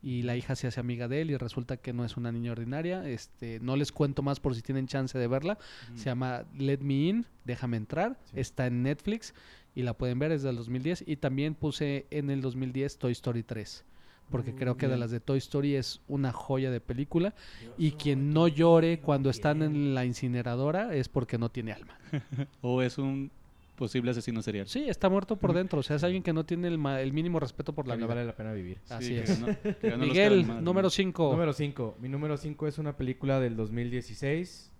y 0.02 0.22
la 0.22 0.38
hija 0.38 0.56
se 0.56 0.68
hace 0.68 0.80
amiga 0.80 1.06
de 1.06 1.20
él 1.20 1.30
y 1.30 1.36
resulta 1.36 1.76
que 1.76 1.92
no 1.92 2.02
es 2.02 2.16
una 2.16 2.32
niña 2.32 2.52
ordinaria. 2.52 3.06
Este, 3.06 3.60
no 3.60 3.76
les 3.76 3.92
cuento 3.92 4.22
más 4.22 4.40
por 4.40 4.54
si 4.54 4.62
tienen 4.62 4.86
chance 4.86 5.18
de 5.18 5.26
verla. 5.26 5.58
Se 5.96 6.06
llama 6.06 6.44
Let 6.56 6.78
Me 6.78 6.94
In, 6.94 7.26
Déjame 7.44 7.76
entrar. 7.76 8.18
Sí. 8.24 8.40
Está 8.40 8.68
en 8.68 8.82
Netflix 8.82 9.34
y 9.74 9.82
la 9.82 9.92
pueden 9.92 10.18
ver, 10.18 10.32
es 10.32 10.42
del 10.42 10.56
2010. 10.56 11.04
Y 11.06 11.16
también 11.16 11.54
puse 11.54 12.06
en 12.10 12.30
el 12.30 12.40
2010 12.40 12.96
Toy 12.96 13.12
Story 13.12 13.42
3. 13.42 13.84
Porque 14.30 14.54
creo 14.54 14.76
que 14.76 14.86
de 14.86 14.92
bien. 14.92 15.00
las 15.00 15.10
de 15.10 15.20
Toy 15.20 15.38
Story 15.38 15.74
es 15.74 16.00
una 16.08 16.32
joya 16.32 16.70
de 16.70 16.80
película. 16.80 17.34
Y 17.76 17.92
quien 17.92 18.32
no 18.32 18.46
llore 18.48 19.00
cuando 19.00 19.28
están 19.30 19.62
en 19.62 19.94
la 19.94 20.04
incineradora 20.04 20.94
es 20.94 21.08
porque 21.08 21.36
no 21.38 21.48
tiene 21.50 21.72
alma. 21.72 21.98
O 22.62 22.80
es 22.82 22.96
un 22.98 23.30
posible 23.76 24.10
asesino 24.10 24.42
serial. 24.42 24.68
Sí, 24.68 24.84
está 24.88 25.08
muerto 25.08 25.36
por 25.36 25.52
dentro. 25.54 25.80
O 25.80 25.82
sea, 25.82 25.96
es 25.96 26.04
alguien 26.04 26.22
que 26.22 26.32
no 26.34 26.44
tiene 26.44 26.68
el, 26.68 26.76
ma- 26.76 27.00
el 27.00 27.12
mínimo 27.14 27.40
respeto 27.40 27.72
por 27.72 27.88
la 27.88 27.94
Que 27.94 28.00
no 28.02 28.06
vida. 28.06 28.14
vale 28.14 28.26
la 28.26 28.36
pena 28.36 28.52
vivir. 28.52 28.76
Así 28.90 29.06
Sí, 29.06 29.14
que 29.14 29.22
es. 29.22 29.76
que 29.78 29.96
Miguel, 29.96 30.62
número 30.62 30.90
5. 30.90 31.30
Número 31.32 31.52
5. 31.52 31.96
Mi 32.00 32.08
número 32.10 32.36
5 32.36 32.66
es 32.68 32.78
una 32.78 32.96
película 32.96 33.40
del 33.40 33.56
2016 33.56 34.70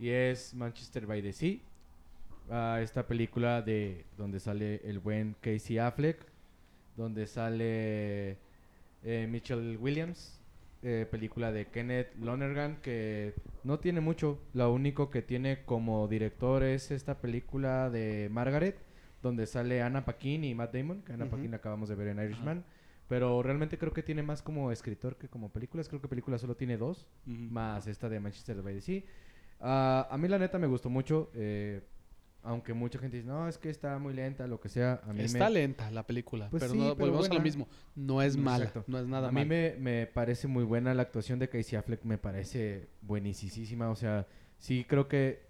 y 0.00 0.08
es 0.08 0.54
Manchester 0.54 1.06
by 1.06 1.22
the 1.22 1.32
Sea. 1.32 1.56
a 2.50 2.80
esta 2.80 3.06
película 3.06 3.60
de 3.62 4.04
donde 4.16 4.40
sale 4.40 4.80
el 4.84 5.00
buen 5.00 5.36
Casey 5.40 5.78
Affleck, 5.78 6.18
donde 6.96 7.26
sale 7.26 8.38
eh, 9.06 9.26
Mitchell 9.30 9.78
Williams, 9.80 10.40
eh, 10.82 11.06
película 11.10 11.52
de 11.52 11.66
Kenneth 11.66 12.14
Lonergan 12.20 12.76
que 12.82 13.34
no 13.64 13.78
tiene 13.78 14.00
mucho, 14.00 14.38
lo 14.52 14.72
único 14.72 15.10
que 15.10 15.22
tiene 15.22 15.64
como 15.64 16.06
director 16.08 16.62
es 16.62 16.90
esta 16.90 17.20
película 17.20 17.88
de 17.88 18.28
Margaret, 18.30 18.76
donde 19.22 19.46
sale 19.46 19.80
Anna 19.80 20.04
Paquin 20.04 20.44
y 20.44 20.54
Matt 20.54 20.74
Damon, 20.74 21.02
que 21.02 21.12
Anna 21.12 21.24
Ujú. 21.24 21.36
Paquin 21.36 21.50
la 21.52 21.56
acabamos 21.58 21.88
de 21.88 21.94
ver 21.94 22.08
en 22.08 22.18
Irishman, 22.22 22.64
pero 23.08 23.42
realmente 23.42 23.78
creo 23.78 23.92
que 23.92 24.02
tiene 24.02 24.22
más 24.22 24.42
como 24.42 24.70
escritor 24.72 25.16
que 25.16 25.28
como 25.28 25.50
películas, 25.50 25.88
creo 25.88 26.02
que 26.02 26.08
película 26.08 26.38
solo 26.38 26.56
tiene 26.56 26.76
dos, 26.76 27.06
más 27.24 27.86
esta 27.86 28.08
de 28.08 28.20
Manchester 28.20 28.60
by 28.60 28.74
the 28.74 28.80
Sea. 28.80 29.02
Ah, 29.60 30.06
a 30.10 30.18
mí 30.18 30.28
la 30.28 30.38
neta 30.38 30.58
me 30.58 30.66
gustó 30.66 30.90
mucho, 30.90 31.30
eh, 31.34 31.80
aunque 32.46 32.72
mucha 32.74 32.98
gente 32.98 33.16
dice, 33.18 33.28
no, 33.28 33.48
es 33.48 33.58
que 33.58 33.68
está 33.70 33.98
muy 33.98 34.14
lenta, 34.14 34.46
lo 34.46 34.60
que 34.60 34.68
sea, 34.68 35.00
a 35.04 35.12
mí 35.12 35.22
Está 35.22 35.46
me... 35.46 35.54
lenta 35.54 35.90
la 35.90 36.06
película, 36.06 36.48
Pues 36.50 36.62
pero 36.62 36.72
sí, 36.72 36.78
no, 36.78 36.94
pero 36.96 37.06
volvemos 37.12 37.28
a 37.30 37.34
lo 37.34 37.40
mismo. 37.40 37.68
No 37.94 38.22
es 38.22 38.36
mala, 38.36 38.64
Exacto. 38.66 38.84
no 38.90 38.98
es 38.98 39.06
nada 39.06 39.28
a 39.28 39.32
mí 39.32 39.40
mal. 39.40 39.48
me, 39.48 39.74
me 39.78 40.06
parece 40.06 40.46
muy 40.48 40.64
buena 40.64 40.94
la 40.94 41.02
actuación 41.02 41.38
de 41.38 41.48
Casey 41.48 41.76
Affleck, 41.76 42.04
me 42.04 42.18
parece 42.18 42.88
buenísima. 43.02 43.90
O 43.90 43.96
sea, 43.96 44.26
sí 44.58 44.84
creo 44.88 45.08
que 45.08 45.44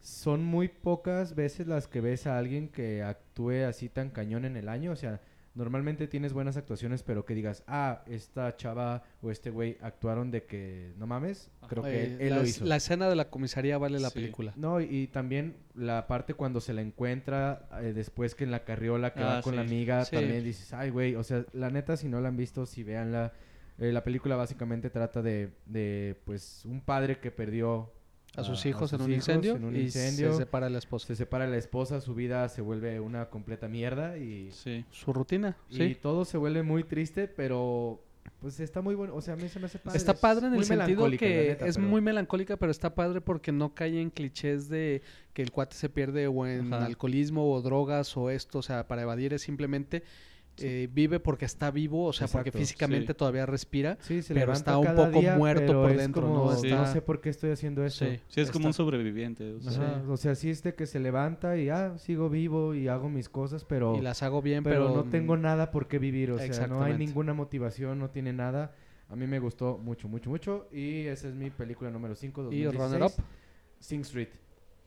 son 0.00 0.44
muy 0.44 0.68
pocas 0.68 1.34
veces 1.34 1.66
las 1.68 1.86
que 1.86 2.00
ves 2.00 2.26
a 2.26 2.36
alguien 2.38 2.68
que 2.68 3.02
actúe 3.02 3.64
así 3.68 3.88
tan 3.88 4.10
cañón 4.10 4.44
en 4.44 4.56
el 4.56 4.68
año. 4.68 4.90
O 4.92 4.96
sea, 4.96 5.20
normalmente 5.54 6.06
tienes 6.08 6.32
buenas 6.32 6.56
actuaciones, 6.56 7.02
pero 7.02 7.24
que 7.24 7.34
digas, 7.34 7.62
ah, 7.66 8.02
esta 8.06 8.56
chava 8.56 9.02
o 9.20 9.30
este 9.30 9.50
güey 9.50 9.76
actuaron 9.82 10.30
de 10.30 10.44
que 10.44 10.94
no 10.96 11.06
mames. 11.06 11.50
Creo 11.68 11.82
que 11.82 11.90
Eh, 11.90 12.04
él, 12.06 12.16
él 12.20 12.30
la, 12.30 12.36
lo 12.36 12.42
hizo. 12.46 12.64
la 12.64 12.76
escena 12.76 13.08
de 13.08 13.16
la 13.16 13.28
comisaría 13.28 13.76
vale 13.78 14.00
la 14.00 14.08
Sí. 14.10 14.14
película. 14.20 14.52
No, 14.56 14.80
y, 14.80 14.84
y 14.86 15.06
también 15.08 15.56
la 15.74 16.06
parte 16.06 16.34
cuando 16.34 16.60
se 16.60 16.72
la 16.72 16.80
encuentra 16.80 17.68
eh, 17.82 17.92
después 17.94 18.34
que 18.34 18.44
en 18.44 18.50
la 18.50 18.64
carriola 18.64 19.12
que 19.12 19.22
va 19.22 19.38
Ah, 19.38 19.42
con 19.42 19.56
la 19.56 19.62
amiga, 19.62 20.04
Sí. 20.04 20.16
también 20.16 20.42
dices, 20.42 20.72
ay, 20.72 20.90
güey, 20.90 21.14
o 21.16 21.22
sea, 21.22 21.44
la 21.52 21.70
neta, 21.70 21.96
si 21.96 22.08
no 22.08 22.20
la 22.20 22.28
han 22.28 22.36
visto, 22.36 22.64
si 22.66 22.82
véanla. 22.82 23.32
Eh, 23.78 23.90
la 23.92 24.04
película 24.04 24.36
básicamente 24.36 24.90
trata 24.90 25.22
de, 25.22 25.50
de, 25.66 26.16
pues, 26.24 26.64
un 26.66 26.80
padre 26.82 27.18
que 27.20 27.30
perdió 27.30 27.92
A 28.36 28.44
sus 28.44 28.64
a 28.64 28.68
hijos 28.68 28.92
en 28.92 28.98
sus 28.98 29.06
un 29.06 29.12
hijos 29.12 29.28
incendio 29.28 29.56
en 29.56 29.64
un 29.64 29.76
y 29.76 29.80
incendio. 29.82 30.32
se 30.32 30.38
separa 30.38 30.70
la 30.70 30.78
esposa. 30.78 31.06
Se 31.08 31.16
separa 31.16 31.46
la 31.46 31.56
esposa, 31.58 32.00
su 32.00 32.14
vida 32.14 32.48
se 32.48 32.62
vuelve 32.62 32.98
una 33.00 33.26
completa 33.28 33.68
mierda 33.68 34.16
y, 34.16 34.50
Sí. 34.52 34.84
Su 34.90 35.12
rutina, 35.12 35.56
y 35.68 35.76
sí. 35.76 35.96
todo 36.00 36.24
se 36.24 36.38
vuelve 36.38 36.62
muy 36.62 36.82
triste, 36.84 37.28
pero 37.28 38.02
pues 38.40 38.58
está 38.60 38.80
muy 38.80 38.94
bueno. 38.94 39.14
O 39.14 39.20
sea, 39.20 39.34
a 39.34 39.36
mí 39.36 39.48
se 39.48 39.58
me 39.60 39.66
hace 39.66 39.78
padre. 39.78 39.98
Está 39.98 40.12
es 40.12 40.18
padre 40.20 40.46
en 40.46 40.54
el 40.54 40.64
sentido 40.64 41.08
que 41.10 41.48
neta, 41.50 41.66
es 41.66 41.76
pero- 41.76 41.86
muy 41.88 42.00
melancólica, 42.00 42.56
pero 42.56 42.70
está 42.72 42.94
padre 42.94 43.20
porque 43.20 43.52
no 43.52 43.74
cae 43.74 44.00
en 44.00 44.10
clichés 44.10 44.68
de 44.68 45.02
que 45.34 45.42
el 45.42 45.52
cuate 45.52 45.76
se 45.76 45.88
pierde 45.88 46.26
o 46.26 46.46
en 46.46 46.72
Ajá. 46.72 46.86
alcoholismo 46.86 47.52
o 47.52 47.60
drogas 47.62 48.16
o 48.16 48.30
esto, 48.30 48.60
o 48.60 48.62
sea, 48.62 48.88
para 48.88 49.02
evadir 49.02 49.34
es 49.34 49.42
simplemente 49.42 50.02
eh, 50.58 50.88
vive 50.92 51.18
porque 51.18 51.44
está 51.44 51.70
vivo, 51.70 52.04
o 52.06 52.12
sea, 52.12 52.28
porque 52.28 52.52
físicamente 52.52 53.12
sí. 53.12 53.16
todavía 53.16 53.46
respira. 53.46 53.96
Sí, 54.00 54.22
se 54.22 54.34
pero 54.34 54.52
está 54.52 54.76
un 54.78 54.94
poco 54.94 55.20
día, 55.20 55.36
muerto 55.36 55.72
por 55.72 55.96
dentro, 55.96 56.22
como, 56.22 56.50
¿no? 56.50 56.56
Sí. 56.56 56.68
No 56.68 56.76
Está- 56.76 56.92
sé 56.92 57.02
por 57.02 57.20
qué 57.20 57.30
estoy 57.30 57.50
haciendo 57.50 57.84
eso. 57.84 58.04
Sí. 58.04 58.20
Sí, 58.28 58.40
es 58.40 58.50
como 58.50 58.66
un 58.66 58.74
sobreviviente. 58.74 59.54
o 59.54 59.60
sea. 59.60 60.02
O 60.08 60.16
sea, 60.16 60.34
sí 60.34 60.50
es 60.50 60.62
de 60.62 60.74
que 60.74 60.86
se 60.86 61.00
levanta 61.00 61.56
y 61.56 61.68
ah, 61.70 61.96
sigo 61.98 62.28
vivo 62.28 62.74
y 62.74 62.88
hago 62.88 63.08
mis 63.08 63.28
cosas, 63.28 63.64
pero, 63.64 63.96
Y 63.96 64.00
las 64.02 64.22
hago 64.22 64.42
bien, 64.42 64.62
pero, 64.62 64.88
pero, 64.88 64.96
no 64.96 65.10
tengo 65.10 65.36
nada 65.36 65.70
por 65.70 65.88
qué 65.88 65.98
vivir. 65.98 66.32
O 66.32 66.38
sea, 66.38 66.66
no 66.66 66.82
hay 66.82 66.96
ninguna 66.98 67.34
motivación, 67.34 67.98
no 67.98 68.10
tiene 68.10 68.32
nada. 68.32 68.74
A 69.08 69.16
mí 69.16 69.26
me 69.26 69.38
gustó 69.38 69.78
mucho, 69.78 70.08
mucho, 70.08 70.30
mucho. 70.30 70.68
Y 70.72 71.06
esa 71.06 71.28
es 71.28 71.34
mi 71.34 71.50
película 71.50 71.90
número 71.90 72.14
5, 72.14 72.40
Y 72.52 72.62
2016. 72.62 72.80
Runner 72.80 73.02
Up, 73.02 73.12
Sing 73.78 74.00
Street. 74.02 74.28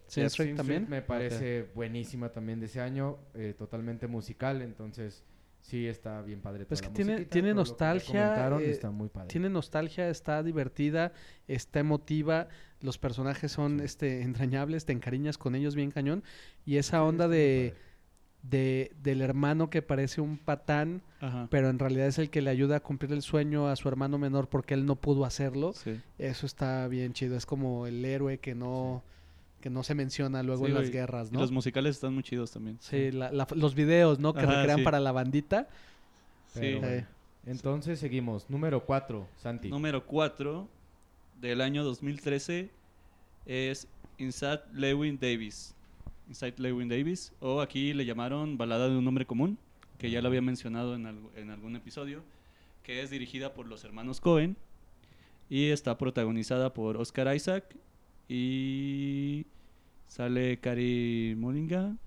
Sing 0.07 0.23
Sing 0.23 0.25
Street 0.25 0.55
también. 0.55 0.87
me 0.89 1.01
parece 1.01 1.67
buenísima 1.75 2.29
también 2.29 2.59
de 2.59 2.67
ese 2.67 2.81
año. 2.81 3.17
eh, 3.33 3.53
totalmente 3.57 4.07
musical, 4.07 4.61
entonces 4.61 5.23
sí 5.67 5.87
está 5.87 6.21
bien 6.21 6.41
padre. 6.41 6.65
Toda 6.65 6.79
que 6.79 6.87
la 6.87 6.93
tiene- 6.93 7.25
que 7.27 7.53
nostalgia, 7.53 8.47
eh, 8.59 8.69
está 8.69 8.91
muy 8.91 9.09
padre. 9.09 9.27
Tiene 9.29 9.49
nostalgia, 9.49 10.09
está 10.09 10.43
divertida, 10.43 11.11
está 11.47 11.79
emotiva, 11.79 12.47
los 12.81 12.97
personajes 12.99 13.51
son 13.51 13.79
Sí. 13.79 13.85
este 13.85 14.21
entrañables, 14.21 14.85
te 14.85 14.93
encariñas 14.93 15.37
con 15.39 15.55
ellos 15.55 15.75
bien 15.75 15.89
cañón 15.91 16.23
y 16.65 16.77
esa 16.77 17.03
onda 17.03 17.27
de, 17.27 17.73
de 18.43 18.91
del 19.01 19.21
hermano 19.21 19.71
que 19.71 19.81
parece 19.81 20.21
un 20.21 20.37
patán, 20.37 21.01
Ajá. 21.19 21.47
pero 21.49 21.69
en 21.69 21.79
realidad 21.79 22.05
es 22.07 22.19
el 22.19 22.29
que 22.29 22.41
le 22.43 22.51
ayuda 22.51 22.75
a 22.75 22.79
cumplir 22.81 23.11
el 23.13 23.23
sueño 23.23 23.67
a 23.67 23.75
su 23.75 23.87
hermano 23.87 24.19
menor 24.19 24.49
porque 24.49 24.75
él 24.75 24.85
no 24.85 24.97
pudo 24.97 25.25
hacerlo. 25.25 25.73
Sí. 25.73 25.99
Eso 26.19 26.45
está 26.45 26.87
bien 26.87 27.13
chido, 27.13 27.35
es 27.37 27.47
como 27.47 27.87
el 27.87 28.05
héroe 28.05 28.37
que 28.37 28.53
no 28.53 29.03
que 29.65 29.71
no 29.71 29.81
se 29.81 29.95
menciona 29.95 30.43
luego 30.43 30.65
Sí, 30.67 30.71
en 30.71 30.77
las 30.77 30.91
guerras, 30.91 31.29
Y 31.31 31.33
¿no? 31.33 31.39
los 31.39 31.51
musicales 31.51 31.95
están 31.95 32.13
muy 32.13 32.21
chidos 32.21 32.51
también. 32.51 32.77
Sí, 32.81 33.09
la- 33.11 33.31
la- 33.31 33.47
los 33.55 33.73
videos, 33.73 34.19
¿no? 34.19 34.31
Que 34.31 34.41
Ajá, 34.41 34.57
recrean 34.57 34.77
sí. 34.77 34.83
para 34.83 34.99
la 34.99 35.11
bandita. 35.11 35.67
Sí. 36.53 36.59
Pero. 36.59 36.87
Eh, 36.87 37.05
Entonces 37.47 37.97
seguimos. 37.97 38.47
Número 38.47 38.85
4, 38.85 39.27
Santi. 39.41 39.69
Número 39.69 40.05
4 40.05 40.67
del 41.41 41.61
año 41.61 41.83
2013 41.83 42.69
es 43.47 43.87
Inside 44.19 44.61
Lewin 44.71 45.17
Davis. 45.19 45.73
Inside 46.27 46.53
Lewin 46.57 46.87
Davis, 46.87 47.33
o 47.39 47.59
aquí 47.59 47.91
le 47.95 48.05
llamaron 48.05 48.59
Balada 48.59 48.87
de 48.87 48.95
un 48.95 49.07
hombre 49.07 49.25
común, 49.25 49.57
que 49.97 50.11
ya 50.11 50.21
lo 50.21 50.27
había 50.27 50.43
mencionado 50.43 50.93
en, 50.93 51.07
en 51.35 51.49
algún 51.49 51.75
episodio, 51.75 52.21
que 52.83 53.01
es 53.01 53.09
dirigida 53.09 53.55
por 53.55 53.65
los 53.65 53.83
hermanos 53.83 54.21
Cohen 54.21 54.57
y 55.49 55.69
está 55.71 55.97
protagonizada 55.97 56.71
por 56.71 56.97
Oscar 56.97 57.35
Isaac 57.35 57.75
y 58.29 59.45
sale 60.07 60.59
Cary 60.59 61.35
Mulligan, 61.37 61.99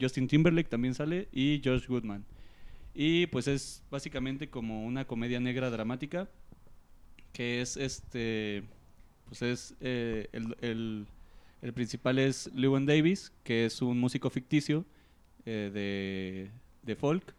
Justin 0.00 0.28
Timberlake 0.28 0.68
también 0.68 0.94
sale 0.94 1.28
y 1.32 1.60
Josh 1.64 1.86
Goodman. 1.88 2.24
Y 2.94 3.26
pues 3.28 3.48
es 3.48 3.84
básicamente 3.90 4.50
como 4.50 4.86
una 4.86 5.06
comedia 5.06 5.40
negra 5.40 5.70
dramática 5.70 6.28
que 7.32 7.60
es 7.60 7.76
este 7.76 8.64
pues 9.26 9.42
es 9.42 9.74
eh, 9.80 10.28
el, 10.32 10.56
el- 10.60 11.06
el 11.62 11.72
principal 11.72 12.18
es 12.18 12.50
Lewin 12.54 12.86
Davis 12.86 13.32
que 13.42 13.64
es 13.66 13.82
un 13.82 13.98
músico 13.98 14.30
ficticio 14.30 14.84
eh, 15.46 15.70
de, 15.72 16.50
de 16.82 16.96
folk 16.96 17.34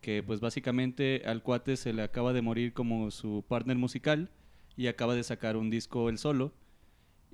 que 0.00 0.22
pues 0.22 0.40
básicamente 0.40 1.22
al 1.26 1.42
cuate 1.42 1.76
se 1.76 1.92
le 1.92 2.02
acaba 2.02 2.32
de 2.32 2.42
morir 2.42 2.72
como 2.72 3.10
su 3.10 3.44
partner 3.48 3.76
musical 3.78 4.30
y 4.76 4.88
acaba 4.88 5.14
de 5.14 5.22
sacar 5.24 5.56
un 5.56 5.70
disco 5.70 6.08
él 6.08 6.18
solo 6.18 6.52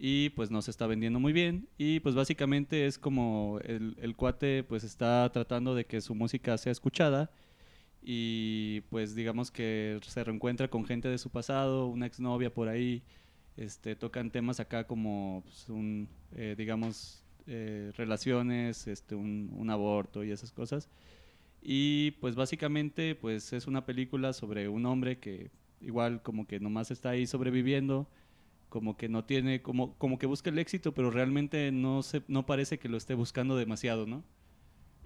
y 0.03 0.31
pues 0.31 0.51
no 0.51 0.63
se 0.63 0.71
está 0.71 0.87
vendiendo 0.87 1.21
muy 1.21 1.35
bien 1.35 1.69
y 1.77 2.01
pues 2.01 2.15
básicamente 2.15 2.87
es 2.87 2.99
como 2.99 3.61
el, 3.65 3.99
el 4.01 4.17
cuate 4.17 4.65
pues 4.65 4.83
está 4.83 5.31
tratando 5.31 5.75
de 5.75 5.85
que 5.85 6.01
su 6.01 6.15
música 6.15 6.57
sea 6.57 6.73
escuchada 6.73 7.31
y 8.03 8.81
pues 8.89 9.15
digamos 9.15 9.51
que 9.51 10.01
se 10.03 10.25
reencuentra 10.25 10.69
con 10.69 10.87
gente 10.87 11.09
de 11.09 11.19
su 11.19 11.29
pasado, 11.31 11.87
una 11.87 12.07
exnovia 12.07 12.53
por 12.53 12.69
ahí, 12.69 13.03
este, 13.57 13.95
tocan 13.95 14.31
temas 14.31 14.59
acá 14.59 14.87
como 14.87 15.43
pues, 15.45 15.69
un, 15.69 16.09
eh, 16.33 16.55
digamos, 16.57 17.23
eh, 17.47 17.93
relaciones, 17.97 18.87
este, 18.87 19.15
un, 19.15 19.51
un 19.55 19.69
aborto 19.71 20.25
y 20.25 20.31
esas 20.31 20.51
cosas. 20.51 20.89
Y 21.61 22.13
pues 22.13 22.37
básicamente 22.37 23.15
pues 23.15 23.53
es 23.53 23.67
una 23.67 23.85
película 23.85 24.33
sobre 24.33 24.69
un 24.69 24.87
hombre 24.87 25.19
que 25.19 25.51
igual 25.83 26.23
como 26.23 26.47
que 26.47 26.59
nomás 26.59 26.91
está 26.91 27.11
ahí 27.11 27.27
sobreviviendo, 27.27 28.09
como 28.71 28.97
que 28.97 29.11
no 29.11 29.25
tiene, 29.25 29.61
como, 29.61 29.95
como 29.99 30.19
que 30.19 30.27
busca 30.27 30.49
el 30.49 30.59
éxito, 30.59 30.95
pero 30.95 31.11
realmente 31.11 31.71
no, 31.73 32.03
se, 32.03 32.23
no 32.29 32.47
parece 32.47 32.79
que 32.79 32.89
lo 32.89 32.97
esté 32.97 33.15
buscando 33.15 33.57
demasiado, 33.57 34.07
¿no? 34.07 34.25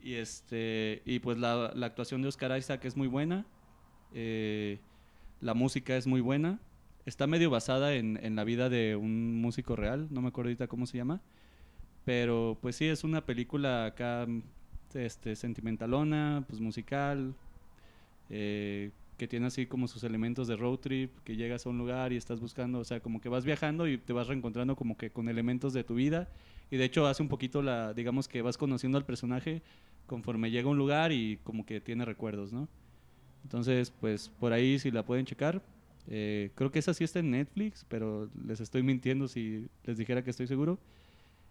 Y, 0.00 0.14
este, 0.14 1.02
y 1.04 1.18
pues 1.18 1.38
la, 1.38 1.72
la 1.74 1.86
actuación 1.86 2.22
de 2.22 2.28
Oscar 2.28 2.56
Isaac 2.56 2.84
es 2.84 2.96
muy 2.96 3.08
buena, 3.08 3.46
eh, 4.12 4.78
la 5.40 5.54
música 5.54 5.96
es 5.96 6.06
muy 6.06 6.20
buena, 6.20 6.60
está 7.06 7.26
medio 7.26 7.50
basada 7.50 7.94
en, 7.94 8.18
en 8.22 8.36
la 8.36 8.44
vida 8.44 8.68
de 8.68 8.94
un 8.94 9.40
músico 9.40 9.74
real, 9.74 10.06
no 10.10 10.22
me 10.22 10.28
acuerdo 10.28 10.50
ahorita 10.50 10.68
cómo 10.68 10.86
se 10.86 10.98
llama, 10.98 11.22
pero 12.04 12.58
pues 12.60 12.76
sí, 12.76 12.86
es 12.86 13.02
una 13.02 13.24
película 13.24 13.86
acá 13.86 14.26
este, 14.92 15.36
sentimentalona, 15.36 16.44
pues 16.46 16.60
musical, 16.60 17.34
eh, 18.30 18.90
que 19.16 19.28
tiene 19.28 19.46
así 19.46 19.66
como 19.66 19.88
sus 19.88 20.02
elementos 20.04 20.48
de 20.48 20.56
road 20.56 20.78
trip, 20.78 21.18
que 21.24 21.36
llegas 21.36 21.66
a 21.66 21.70
un 21.70 21.78
lugar 21.78 22.12
y 22.12 22.16
estás 22.16 22.40
buscando, 22.40 22.80
o 22.80 22.84
sea, 22.84 23.00
como 23.00 23.20
que 23.20 23.28
vas 23.28 23.44
viajando 23.44 23.86
y 23.86 23.98
te 23.98 24.12
vas 24.12 24.26
reencontrando 24.26 24.76
como 24.76 24.96
que 24.96 25.10
con 25.10 25.28
elementos 25.28 25.72
de 25.72 25.84
tu 25.84 25.94
vida. 25.94 26.28
Y 26.70 26.76
de 26.76 26.84
hecho 26.84 27.06
hace 27.06 27.22
un 27.22 27.28
poquito 27.28 27.62
la, 27.62 27.94
digamos 27.94 28.26
que 28.26 28.42
vas 28.42 28.58
conociendo 28.58 28.98
al 28.98 29.04
personaje 29.04 29.62
conforme 30.06 30.50
llega 30.50 30.68
a 30.68 30.70
un 30.72 30.78
lugar 30.78 31.12
y 31.12 31.38
como 31.44 31.64
que 31.64 31.80
tiene 31.80 32.04
recuerdos, 32.04 32.52
¿no? 32.52 32.68
Entonces, 33.44 33.90
pues 33.90 34.28
por 34.28 34.52
ahí 34.52 34.78
si 34.78 34.90
la 34.90 35.04
pueden 35.04 35.26
checar. 35.26 35.62
Eh, 36.06 36.50
creo 36.54 36.70
que 36.70 36.78
esa 36.78 36.92
sí 36.92 37.04
está 37.04 37.20
en 37.20 37.30
Netflix, 37.30 37.86
pero 37.88 38.28
les 38.46 38.60
estoy 38.60 38.82
mintiendo 38.82 39.28
si 39.28 39.68
les 39.84 39.96
dijera 39.96 40.22
que 40.22 40.30
estoy 40.30 40.46
seguro. 40.46 40.78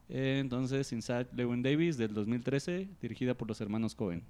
Eh, 0.10 0.40
entonces, 0.40 0.92
Inside 0.92 1.28
Lewin 1.36 1.64
Davis 1.64 1.98
del 1.98 2.14
2013, 2.14 2.90
dirigida 3.02 3.36
por 3.36 3.48
los 3.48 3.62
hermanos 3.62 3.96
Cohen. 3.96 4.24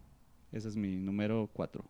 Ese 0.51 0.69
es 0.69 0.75
mi 0.75 0.97
número 0.97 1.49
4. 1.53 1.83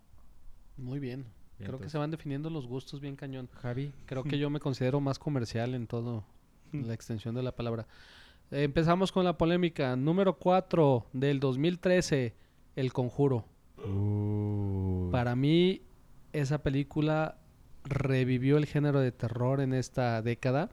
Muy 0.78 1.00
bien. 1.00 1.26
Creo 1.60 1.80
que 1.80 1.90
se 1.90 1.98
van 1.98 2.12
definiendo 2.12 2.50
los 2.50 2.68
gustos 2.68 3.00
bien 3.00 3.16
cañón. 3.16 3.48
Javi. 3.62 3.94
Creo 4.06 4.24
que 4.24 4.38
yo 4.38 4.50
me 4.50 4.60
considero 4.60 5.00
más 5.00 5.18
comercial 5.20 5.74
en 5.76 5.88
todo 5.88 6.26
la 6.74 6.94
extensión 6.94 7.36
de 7.36 7.44
la 7.44 7.56
palabra. 7.56 7.88
Empezamos 8.52 9.12
con 9.12 9.24
la 9.24 9.38
polémica. 9.38 9.96
Número 9.96 10.38
4 10.38 11.06
del 11.14 11.40
2013, 11.40 12.34
El 12.76 12.92
Conjuro. 12.92 13.46
Para 15.12 15.36
mí, 15.36 15.82
esa 16.34 16.62
película 16.64 17.38
revivió 17.84 18.58
el 18.58 18.66
género 18.66 19.00
de 19.00 19.12
terror 19.12 19.62
en 19.62 19.74
esta 19.74 20.22
década, 20.22 20.70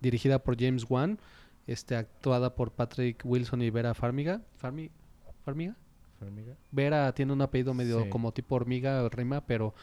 dirigida 0.00 0.38
por 0.40 0.58
James 0.60 0.84
Wan, 0.88 1.18
este, 1.66 1.96
actuada 1.96 2.54
por 2.54 2.72
Patrick 2.72 3.22
Wilson 3.24 3.62
y 3.62 3.70
Vera 3.70 3.94
Farmiga. 3.94 4.42
Farmi- 4.60 4.90
¿Farmiga? 5.44 5.76
Vera 6.70 7.12
tiene 7.14 7.32
un 7.32 7.42
apellido 7.42 7.74
medio 7.74 8.02
Sí. 8.04 8.08
como 8.08 8.32
tipo 8.32 8.54
hormiga 8.54 9.08
rima, 9.08 9.40
pero 9.46 9.74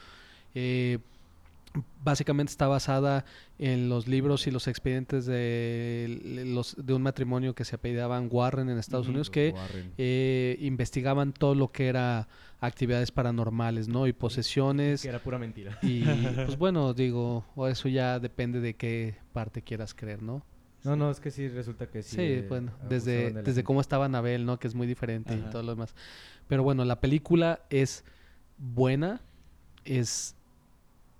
eh, 0.55 0.99
básicamente 2.03 2.49
está 2.51 2.67
basada 2.67 3.25
en 3.59 3.89
los 3.89 4.07
libros 4.07 4.47
y 4.47 4.51
los 4.51 4.67
expedientes 4.67 5.25
de, 5.27 6.43
los, 6.47 6.75
de 6.83 6.93
un 6.93 7.01
matrimonio 7.03 7.53
que 7.53 7.63
se 7.65 7.75
apellidaban 7.75 8.27
Warren 8.31 8.69
en 8.69 8.77
Estados. 8.79 9.07
Unidos 9.07 9.29
que 9.29 9.53
eh, 9.97 10.57
investigaban 10.61 11.31
todo 11.33 11.53
lo 11.55 11.71
que 11.71 11.87
era 11.87 12.27
actividades 12.59 13.11
paranormales, 13.11 13.87
¿no? 13.87 14.07
Y 14.07 14.13
posesiones. 14.13 15.03
Que 15.03 15.09
era 15.09 15.19
pura 15.19 15.37
mentira. 15.37 15.77
Y 15.83 16.01
pues 16.45 16.57
bueno, 16.57 16.93
digo, 16.93 17.45
o 17.55 17.67
eso 17.67 17.87
ya 17.87 18.19
depende 18.19 18.59
de 18.59 18.73
qué 18.75 19.15
parte 19.33 19.61
quieras 19.61 19.93
creer, 19.93 20.23
¿no? 20.23 20.43
No, 20.83 20.95
no, 20.95 21.11
es 21.11 21.19
que 21.19 21.31
sí 21.31 21.47
resulta 21.49 21.87
que 21.87 22.03
sí. 22.03 22.15
Sí, 22.15 22.21
eh, 22.21 22.45
bueno, 22.47 22.71
desde, 22.87 23.11
de 23.11 23.31
la 23.31 23.39
desde 23.39 23.45
gente. 23.45 23.63
cómo 23.63 23.81
estaba 23.81 24.05
Anabel, 24.05 24.45
¿no? 24.45 24.59
Que 24.59 24.67
es 24.67 24.75
muy 24.75 24.87
diferente 24.87 25.33
y 25.33 25.41
todo 25.51 25.63
lo 25.63 25.71
demás. 25.71 25.93
Pero 26.47 26.63
bueno, 26.63 26.85
la 26.85 26.99
película 27.01 27.61
es 27.69 28.03
buena, 28.57 29.21
es 29.85 30.35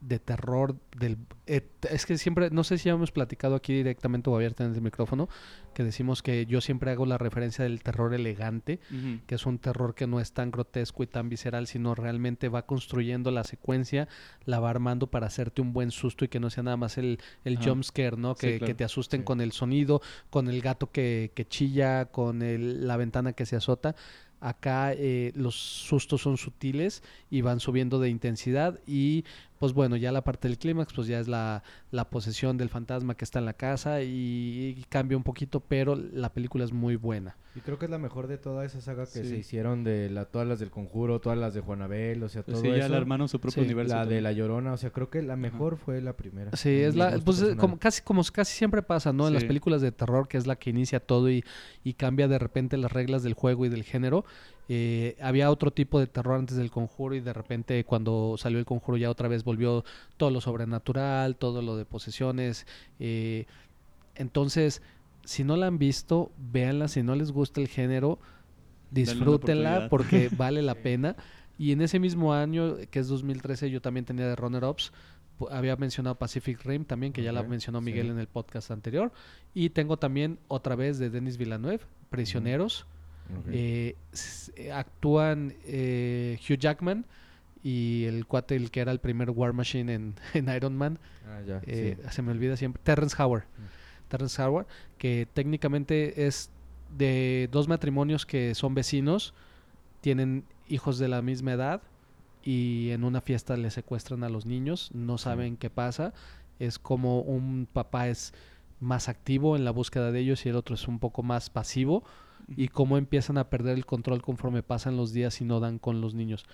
de 0.01 0.18
terror, 0.18 0.77
del... 0.98 1.18
eh, 1.46 1.68
es 1.91 2.06
que 2.06 2.18
siempre, 2.18 2.50
no 2.51 2.63
sé 2.63 2.77
si 2.77 2.86
ya 2.86 2.94
hemos 2.94 3.12
platicado 3.12 3.56
aquí 3.56 3.74
directamente 3.74 4.29
o 4.29 4.36
abierta 4.36 4.63
en 4.63 4.74
el 4.74 4.82
micrófono, 4.82 5.27
que 5.74 5.84
decimos 5.84 6.24
que 6.24 6.46
yo 6.46 6.62
siempre 6.62 6.91
hago 6.91 7.06
la 7.06 7.18
referencia 7.18 7.63
del 7.65 7.84
terror 7.84 8.13
elegante, 8.13 8.79
que 9.27 9.36
es 9.36 9.46
un 9.46 9.60
terror 9.60 9.96
que 9.96 10.08
no 10.08 10.20
es 10.22 10.32
tan 10.32 10.51
grotesco 10.51 11.03
y 11.03 11.08
tan 11.08 11.27
visceral, 11.27 11.68
sino 11.68 11.96
realmente 11.96 12.48
va 12.50 12.65
construyendo 12.65 13.29
la 13.32 13.44
secuencia, 13.44 14.08
la 14.46 14.60
va 14.62 14.70
armando 14.70 15.08
para 15.08 15.27
hacerte 15.27 15.62
un 15.62 15.74
buen 15.74 15.91
susto 15.91 16.24
y 16.24 16.29
que 16.29 16.39
no 16.39 16.50
sea 16.50 16.63
nada 16.63 16.77
más 16.77 16.98
el, 16.98 17.20
el 17.44 17.58
Ajá. 17.58 17.70
jump 17.70 17.84
scare, 17.84 18.15
¿no? 18.18 18.36
Sí, 18.36 18.39
Que, 18.48 18.58
claro. 18.60 18.65
que 18.68 18.75
te 18.75 18.84
asusten 18.86 19.22
Sí. 19.22 19.25
con 19.25 19.41
el 19.41 19.51
sonido, 19.51 20.01
con 20.29 20.48
el 20.48 20.62
gato 20.62 20.91
que, 20.91 21.32
que 21.36 21.46
chilla, 21.48 22.06
con 22.06 22.41
el- 22.41 22.88
la 22.88 22.96
ventana 22.98 23.34
que 23.34 23.46
se 23.46 23.56
azota. 23.58 23.96
Acá 24.41 24.94
eh, 24.94 25.34
los 25.36 25.56
sustos 25.56 26.22
son 26.22 26.38
sutiles 26.38 27.03
y 27.29 27.41
van 27.41 27.60
subiendo 27.60 28.00
de 28.00 28.08
intensidad 28.08 28.79
y 28.88 29.25
pues 29.59 29.73
bueno, 29.73 29.95
ya 29.97 30.11
la 30.11 30.23
parte 30.23 30.47
del 30.47 30.57
clímax 30.57 30.93
pues 30.93 31.07
ya 31.07 31.19
es 31.19 31.27
la, 31.27 31.63
la 31.91 32.09
posesión 32.09 32.57
del 32.57 32.69
fantasma 32.69 33.15
que 33.15 33.25
está 33.25 33.39
en 33.39 33.45
la 33.45 33.53
casa 33.53 34.01
y, 34.01 34.75
y 34.77 34.85
cambia 34.89 35.17
un 35.17 35.23
poquito, 35.23 35.59
pero 35.59 35.95
la 35.95 36.31
película 36.33 36.63
es 36.63 36.71
muy 36.71 36.95
buena. 36.95 37.35
Y 37.55 37.61
creo 37.61 37.77
que 37.77 37.85
es 37.85 37.91
la 37.91 37.97
mejor 37.97 38.27
de 38.27 38.37
toda 38.37 38.63
esa 38.63 38.79
saga 38.79 39.03
que 39.05 39.23
Sí. 39.23 39.27
se 39.27 39.37
hicieron 39.37 39.83
de 39.83 40.09
la, 40.09 40.25
todas 40.25 40.47
las 40.47 40.59
del 40.59 40.69
Conjuro, 40.69 41.19
todas 41.19 41.37
las 41.37 41.53
de 41.53 41.61
Juanabel, 41.61 42.23
o 42.23 42.29
sea, 42.29 42.43
todo 42.43 42.61
sí, 42.61 42.67
ya 42.69 42.77
eso. 42.77 42.89
le 42.89 42.95
armaron 42.95 43.27
su 43.27 43.39
propio 43.41 43.63
Sí, 43.63 43.65
universo. 43.67 43.95
la 43.95 44.05
de. 44.05 44.21
La 44.21 44.31
Llorona, 44.31 44.71
o 44.73 44.77
sea, 44.77 44.91
creo 44.91 45.09
que 45.09 45.21
la 45.23 45.35
mejor 45.35 45.77
fue 45.77 45.99
la 46.01 46.13
primera. 46.13 46.51
Sí, 46.55 46.69
es 46.69 46.95
la, 46.95 47.09
pues 47.11 47.23
personal. 47.39 47.57
como 47.57 47.79
casi, 47.79 48.01
como 48.03 48.23
casi 48.31 48.55
siempre 48.55 48.81
pasa, 48.83 49.11
¿no? 49.11 49.27
En 49.27 49.33
las 49.33 49.43
películas 49.43 49.81
de 49.81 49.91
terror, 49.91 50.27
que 50.27 50.37
es 50.37 50.45
la 50.47 50.55
que 50.57 50.69
inicia 50.69 50.99
todo 50.99 51.29
y, 51.29 51.43
y 51.83 51.93
cambia 51.95 52.27
de 52.27 52.37
repente 52.39 52.77
las 52.77 52.91
reglas 52.93 53.23
del 53.23 53.33
juego 53.33 53.65
y 53.65 53.69
del 53.69 53.83
género. 53.83 54.23
Eh, 54.71 55.17
había 55.19 55.49
otro 55.49 55.71
tipo 55.71 55.99
de 55.99 56.05
terror 56.05 56.38
antes 56.38 56.55
del 56.55 56.69
conjuro 56.69 57.15
y 57.15 57.21
de 57.21 57.33
repente 57.33 57.83
cuando 57.83 58.35
salió 58.38 58.59
el 58.59 58.65
conjuro 58.65 58.97
ya 58.97 59.09
otra 59.09 59.27
vez 59.27 59.43
volvió 59.43 59.83
todo 60.15 60.29
lo 60.29 60.41
sobrenatural, 60.41 61.35
todo 61.35 61.63
lo 61.63 61.75
de 61.75 61.85
posesiones. 61.85 62.67
eh, 62.99 63.45
entonces, 64.15 64.81
si 65.23 65.43
no 65.43 65.55
la 65.55 65.67
han 65.67 65.79
visto, 65.79 66.31
véanla. 66.38 66.88
Si 66.88 67.03
no 67.03 67.15
les 67.15 67.31
gusta 67.31 67.61
el 67.61 67.67
género, 67.67 68.19
disfrútenla 68.91 69.88
porque 69.89 70.29
vale 70.38 70.61
la 70.61 70.75
pena. 70.75 71.15
Y 71.57 71.71
en 71.71 71.81
ese 71.81 71.99
mismo 71.99 72.33
año, 72.33 72.77
que 72.91 72.99
es 72.99 73.07
2013, 73.07 73.69
yo 73.69 73.81
también 73.81 74.05
tenía 74.05 74.27
de 74.27 74.35
Runner 74.35 74.63
Ups. 74.63 74.91
Había 75.51 75.75
mencionado 75.77 76.15
Pacific 76.15 76.63
Rim 76.65 76.83
también, 76.83 77.13
que 77.13 77.24
ya 77.24 77.31
la 77.31 77.44
mencionó 77.44 77.79
Miguel 77.79 78.07
sí. 78.07 78.11
en 78.11 78.20
el 78.20 78.27
podcast 78.27 78.72
anterior. 78.72 79.11
Y 79.53 79.70
tengo 79.70 79.98
también 79.98 80.37
otra 80.48 80.75
vez 80.75 81.00
de 81.00 81.09
Denis 81.09 81.37
Villeneuve, 81.37 81.81
Prisioneros. 82.09 82.85
S- 84.11 84.51
eh, 84.55 84.72
actúan 84.72 85.53
eh, 85.65 86.39
Hugh 86.48 86.57
Jackman 86.57 87.05
y 87.63 88.05
el 88.05 88.25
cuate, 88.25 88.55
el 88.55 88.72
que 88.72 88.79
era 88.79 88.92
el 88.92 89.00
primer 89.00 89.29
War 89.31 89.53
Machine 89.53 89.94
en, 89.94 90.15
en 90.33 90.50
Iron 90.55 90.75
Man. 90.77 91.00
ah, 91.27 91.42
ya, 91.46 91.61
eh, 91.65 91.98
sí. 92.01 92.07
Se 92.11 92.22
me 92.22 92.31
olvida 92.31 92.55
siempre. 92.57 92.81
Terrence 92.83 93.22
Howard. 93.22 93.44
Terrence 94.07 94.42
Howard, 94.42 94.65
que 94.98 95.27
técnicamente 95.33 96.25
es 96.25 96.50
de 96.98 97.48
dos 97.51 97.68
matrimonios 97.68 98.25
que 98.25 98.55
son 98.55 98.74
vecinos, 98.74 99.33
tienen 100.01 100.46
hijos 100.68 100.98
de 100.98 101.07
la 101.07 101.22
misma 101.22 101.53
edad 101.53 101.81
y 102.44 102.89
en 102.92 103.03
una 103.03 103.22
fiesta 103.22 103.55
le 103.57 103.70
secuestran 103.70 104.24
a 104.24 104.29
los 104.29 104.46
niños, 104.46 104.89
no 104.94 105.18
saben 105.20 105.57
qué 105.57 105.70
pasa, 105.70 106.13
es 106.57 106.79
como 106.79 107.22
un 107.22 107.68
papá 107.72 108.07
es 108.07 108.33
más 108.79 109.09
activo 109.09 109.55
en 109.55 109.65
la 109.65 109.72
búsqueda 109.72 110.11
de 110.11 110.20
ellos 110.22 110.46
y 110.46 110.50
el 110.50 110.55
otro 110.55 110.74
es 110.75 110.87
un 110.87 110.98
poco 111.00 111.22
más 111.22 111.50
pasivo 111.50 112.03
y 112.55 112.70
cómo 112.70 112.98
empiezan 112.98 113.38
a 113.38 113.50
perder 113.50 113.77
el 113.77 113.85
control 113.85 114.22
conforme 114.22 114.64
pasan 114.64 114.98
los 114.98 115.14
días 115.14 115.42
y 115.42 115.46
no 115.46 115.59
dan 115.59 115.79
con 115.79 116.01
los 116.01 116.14
niños. 116.14 116.46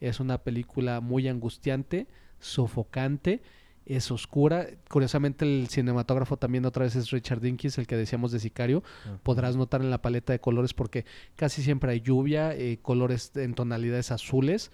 Es 0.00 0.20
una 0.20 0.38
película 0.38 1.00
muy 1.00 1.28
angustiante, 1.28 2.06
sofocante, 2.40 3.42
es 3.86 4.10
oscura. 4.10 4.66
Curiosamente 4.88 5.44
el 5.44 5.68
cinematógrafo 5.68 6.36
también 6.36 6.64
otra 6.64 6.84
vez 6.84 6.96
es 6.96 7.10
Richard 7.10 7.40
Dinkins, 7.40 7.78
el 7.78 7.86
que 7.86 7.96
decíamos 7.96 8.32
de 8.32 8.40
Sicario. 8.40 8.82
Ah. 9.06 9.18
Podrás 9.22 9.56
notar 9.56 9.82
en 9.82 9.90
la 9.90 10.02
paleta 10.02 10.32
de 10.32 10.40
colores 10.40 10.74
porque 10.74 11.04
casi 11.36 11.62
siempre 11.62 11.92
hay 11.92 12.00
lluvia, 12.00 12.54
eh, 12.54 12.78
colores 12.80 13.32
en 13.36 13.54
tonalidades 13.54 14.10
azules. 14.10 14.70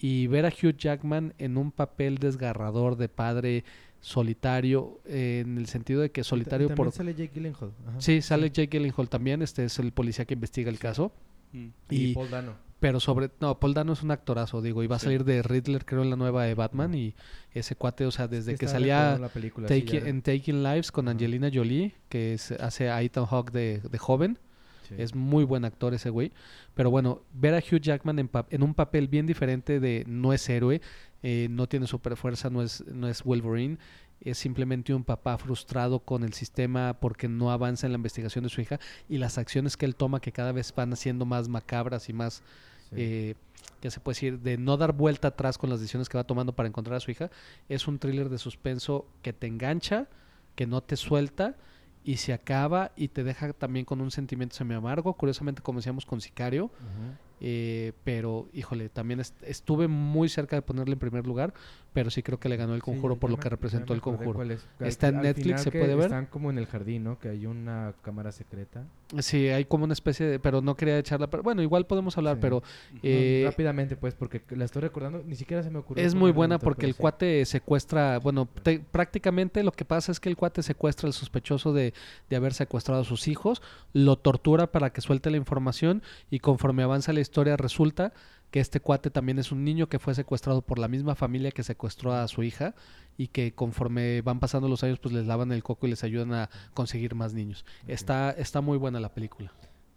Y 0.00 0.28
ver 0.28 0.46
a 0.46 0.50
Hugh 0.50 0.76
Jackman 0.76 1.34
en 1.38 1.56
un 1.56 1.72
papel 1.72 2.18
desgarrador 2.18 2.96
de 2.96 3.08
padre 3.08 3.64
solitario, 4.00 5.00
eh, 5.06 5.42
en 5.44 5.58
el 5.58 5.66
sentido 5.66 6.00
de 6.00 6.10
que 6.10 6.24
solitario 6.24 6.68
también 6.68 6.86
por... 6.86 6.92
sale 6.94 7.14
Jake 7.14 7.32
Gyllenhaal. 7.34 7.72
ajá. 7.88 8.00
Sí, 8.00 8.22
sale 8.22 8.50
Jake 8.50 8.78
Gyllenhaal 8.78 9.08
también, 9.08 9.42
este 9.42 9.64
es 9.64 9.78
el 9.78 9.92
policía 9.92 10.24
que 10.24 10.34
investiga 10.34 10.70
el 10.70 10.78
caso. 10.78 11.12
Mm. 11.52 11.66
Y, 11.90 11.96
Y, 12.10 12.14
Paul 12.14 12.30
Dano. 12.30 12.52
pero 12.80 13.00
sobre, 13.00 13.30
no, 13.40 13.58
Paul 13.58 13.74
Dano 13.74 13.92
es 13.92 14.02
un 14.02 14.10
actorazo, 14.10 14.60
digo, 14.62 14.82
y 14.82 14.86
va 14.86 14.96
a 14.96 14.98
Sí. 14.98 15.04
salir 15.06 15.24
de 15.24 15.42
Riddler, 15.42 15.84
creo, 15.84 16.02
en 16.02 16.10
la 16.10 16.16
nueva 16.16 16.44
de 16.44 16.54
Batman, 16.54 16.94
y 16.94 17.14
ese 17.52 17.74
cuate, 17.74 18.04
o 18.06 18.10
sea, 18.10 18.28
desde 18.28 18.52
Sí, 18.52 18.58
que 18.58 18.68
salía 18.68 19.18
la 19.18 19.28
película, 19.28 19.66
Take- 19.68 20.06
en 20.08 20.22
Taking 20.22 20.62
Lives 20.62 20.92
con. 20.92 21.08
Angelina 21.08 21.50
Jolie, 21.52 21.94
que 22.08 22.34
es- 22.34 22.52
hace 22.52 22.90
a 22.90 23.00
Ethan 23.02 23.24
Hawke 23.26 23.50
de, 23.52 23.80
de 23.80 23.98
joven, 23.98 24.38
sí. 24.88 24.94
es 24.98 25.14
muy 25.14 25.44
buen 25.44 25.64
actor 25.64 25.94
ese 25.94 26.10
güey, 26.10 26.32
pero 26.74 26.90
bueno, 26.90 27.22
ver 27.32 27.54
a 27.54 27.58
Hugh 27.58 27.80
Jackman 27.80 28.18
en, 28.18 28.28
pa- 28.28 28.46
en 28.50 28.62
un 28.62 28.74
papel 28.74 29.08
bien 29.08 29.26
diferente 29.26 29.80
de 29.80 30.04
no 30.06 30.32
es 30.32 30.48
héroe, 30.48 30.80
eh, 31.22 31.48
no 31.50 31.66
tiene 31.68 31.86
super 31.86 32.16
fuerza, 32.16 32.50
no 32.50 32.62
es, 32.62 32.84
no 32.86 33.08
es 33.08 33.22
Wolverine, 33.24 33.78
es 34.20 34.38
simplemente 34.38 34.92
un 34.94 35.04
papá 35.04 35.38
frustrado 35.38 36.00
con 36.00 36.24
el 36.24 36.32
sistema 36.32 36.98
porque 37.00 37.28
no 37.28 37.52
avanza 37.52 37.86
en 37.86 37.92
la 37.92 37.96
investigación 37.98 38.42
de 38.44 38.50
su 38.50 38.60
hija 38.60 38.80
y 39.08 39.18
las 39.18 39.38
acciones 39.38 39.76
que 39.76 39.86
él 39.86 39.94
toma 39.94 40.20
que 40.20 40.32
cada 40.32 40.50
vez 40.52 40.74
van 40.74 40.96
siendo 40.96 41.24
más 41.24 41.48
macabras 41.48 42.08
y 42.08 42.12
más, 42.12 42.42
Sí. 42.90 42.96
eh, 42.96 43.34
ya 43.82 43.90
se 43.90 44.00
puede 44.00 44.14
decir, 44.14 44.38
de 44.40 44.56
no 44.56 44.76
dar 44.76 44.92
vuelta 44.94 45.28
atrás 45.28 45.58
con 45.58 45.68
las 45.70 45.78
decisiones 45.78 46.08
que 46.08 46.16
va 46.16 46.24
tomando 46.24 46.52
para 46.54 46.68
encontrar 46.68 46.96
a 46.96 47.00
su 47.00 47.10
hija. 47.10 47.30
Es 47.68 47.86
un 47.86 47.98
thriller 47.98 48.28
de 48.28 48.38
suspenso 48.38 49.06
que 49.22 49.32
te 49.32 49.46
engancha, 49.46 50.08
que 50.56 50.66
no 50.66 50.80
te 50.80 50.96
suelta 50.96 51.54
y 52.04 52.16
se 52.16 52.32
acaba 52.32 52.92
y 52.96 53.08
te 53.08 53.24
deja 53.24 53.52
también 53.52 53.84
con 53.84 54.00
un 54.00 54.10
sentimiento 54.10 54.56
semi 54.56 54.74
amargo. 54.74 55.12
Curiosamente, 55.14 55.62
como 55.62 55.78
decíamos 55.78 56.06
con 56.06 56.20
Sicario. 56.20 56.70
Eh, 57.40 57.92
pero 58.04 58.48
híjole, 58.52 58.88
también 58.88 59.20
est- 59.20 59.42
estuve 59.42 59.88
muy 59.88 60.28
cerca 60.28 60.56
de 60.56 60.62
ponerle 60.62 60.94
en 60.94 60.98
primer 60.98 61.26
lugar, 61.26 61.54
pero 61.92 62.10
sí 62.10 62.22
creo 62.22 62.38
que 62.38 62.48
le 62.48 62.56
ganó 62.56 62.74
el 62.74 62.82
conjuro 62.82 63.16
por 63.16 63.30
lo 63.30 63.36
me- 63.36 63.42
que 63.42 63.48
representó 63.48 63.94
el 63.94 64.00
conjuro. 64.00 64.42
es. 64.42 64.66
Está 64.80 65.08
en 65.08 65.22
Netflix, 65.22 65.62
¿se 65.62 65.70
puede 65.70 65.94
ver? 65.94 66.06
Están 66.06 66.26
como 66.26 66.50
en 66.50 66.58
el 66.58 66.66
jardín, 66.66 67.04
¿no? 67.04 67.18
Que 67.18 67.28
hay 67.30 67.46
una 67.46 67.94
cámara 68.02 68.30
secreta. 68.32 68.84
Sí, 69.20 69.48
hay 69.48 69.64
como 69.64 69.84
una 69.84 69.94
especie 69.94 70.26
de, 70.26 70.38
pero 70.38 70.60
no 70.60 70.76
quería 70.76 70.98
echarla, 70.98 71.28
pero 71.28 71.42
bueno, 71.42 71.62
igual 71.62 71.86
podemos 71.86 72.16
hablar, 72.18 72.36
Sí. 72.36 72.40
pero 72.42 72.62
No, 72.92 72.98
eh, 73.02 73.42
rápidamente, 73.46 73.96
pues, 73.96 74.14
porque 74.14 74.42
la 74.50 74.64
estoy 74.66 74.82
recordando, 74.82 75.22
ni 75.26 75.34
siquiera 75.34 75.62
se 75.62 75.70
me 75.70 75.78
ocurrió. 75.78 76.04
Es 76.04 76.14
muy 76.14 76.30
buena 76.30 76.58
porque 76.58 76.84
el 76.86 76.92
sí. 76.92 76.98
cuate 77.00 77.44
secuestra, 77.46 78.18
bueno, 78.18 78.46
te- 78.62 78.80
prácticamente 78.80 79.62
lo 79.62 79.72
que 79.72 79.84
pasa 79.84 80.12
es 80.12 80.20
que 80.20 80.28
el 80.28 80.36
cuate 80.36 80.62
secuestra 80.62 81.06
al 81.06 81.12
sospechoso 81.14 81.72
de, 81.72 81.94
de 82.28 82.36
haber 82.36 82.52
secuestrado 82.52 83.00
a 83.00 83.04
sus 83.04 83.28
hijos, 83.28 83.62
lo 83.94 84.16
tortura 84.16 84.70
para 84.70 84.90
que 84.90 85.00
suelte 85.00 85.30
la 85.30 85.36
información 85.38 86.02
y 86.30 86.40
conforme 86.40 86.82
avanza 86.82 87.12
la 87.12 87.20
historia 87.28 87.56
resulta 87.56 88.12
que 88.50 88.60
este 88.60 88.80
cuate 88.80 89.10
también 89.10 89.38
es 89.38 89.52
un 89.52 89.62
niño 89.62 89.88
que 89.88 89.98
fue 89.98 90.14
secuestrado 90.14 90.62
por 90.62 90.78
la 90.78 90.88
misma 90.88 91.14
familia 91.14 91.50
que 91.50 91.62
secuestró 91.62 92.12
a 92.14 92.26
su 92.28 92.42
hija 92.42 92.74
y 93.18 93.28
que 93.28 93.52
conforme 93.52 94.22
van 94.22 94.40
pasando 94.40 94.68
los 94.68 94.82
años 94.82 94.98
pues 94.98 95.14
les 95.14 95.26
lavan 95.26 95.52
el 95.52 95.62
coco 95.62 95.86
y 95.86 95.90
les 95.90 96.02
ayudan 96.04 96.32
a 96.32 96.50
conseguir 96.72 97.14
más 97.14 97.34
niños. 97.34 97.66
Está, 97.86 98.30
está 98.30 98.60
muy 98.62 98.78
buena 98.78 99.00
la 99.00 99.12
película. 99.12 99.52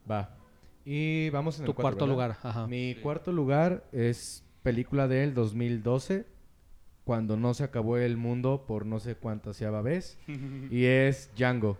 Va. 0.09 0.35
Y 0.83 1.29
vamos 1.29 1.59
en 1.59 1.65
Tu 1.65 1.71
el 1.71 1.75
cuatro, 1.75 1.83
cuarto 1.99 2.17
¿verdad? 2.17 2.35
lugar, 2.35 2.37
ajá. 2.43 2.67
Mi 2.67 2.95
cuarto 2.95 3.31
lugar 3.31 3.85
es 3.93 4.43
película 4.63 5.07
del 5.07 5.33
2012, 5.33 6.25
cuando 7.05 7.37
no 7.37 7.53
se 7.53 7.63
acabó 7.63 7.97
el 7.97 8.17
mundo 8.17 8.65
por 8.67 8.85
no 8.85 8.99
sé 8.99 9.15
cuántas 9.15 9.61
vez, 9.83 10.17
y 10.71 10.85
es 10.85 11.29
Django. 11.37 11.77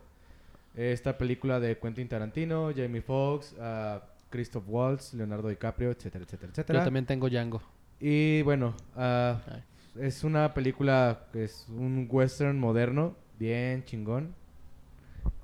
Esta 0.76 1.18
película 1.18 1.60
de 1.60 1.78
Quentin 1.78 2.08
Tarantino, 2.08 2.72
Jamie 2.74 3.02
Foxx, 3.02 3.56
ah, 3.60 4.04
Christoph 4.32 4.64
Waltz, 4.68 5.14
Leonardo 5.14 5.50
DiCaprio, 5.50 5.92
etcétera, 5.92 6.24
etcétera, 6.26 6.52
etcétera. 6.52 6.80
Yo 6.80 6.86
también 6.86 7.06
tengo 7.06 7.30
Django. 7.30 7.62
Y 8.00 8.42
bueno, 8.42 8.74
Ay. 8.96 9.64
es 10.00 10.24
una 10.24 10.56
película 10.56 11.28
que 11.32 11.44
es 11.44 11.68
un 11.70 12.08
western 12.10 12.58
moderno, 12.58 13.16
bien 13.38 13.84
chingón. 13.84 14.34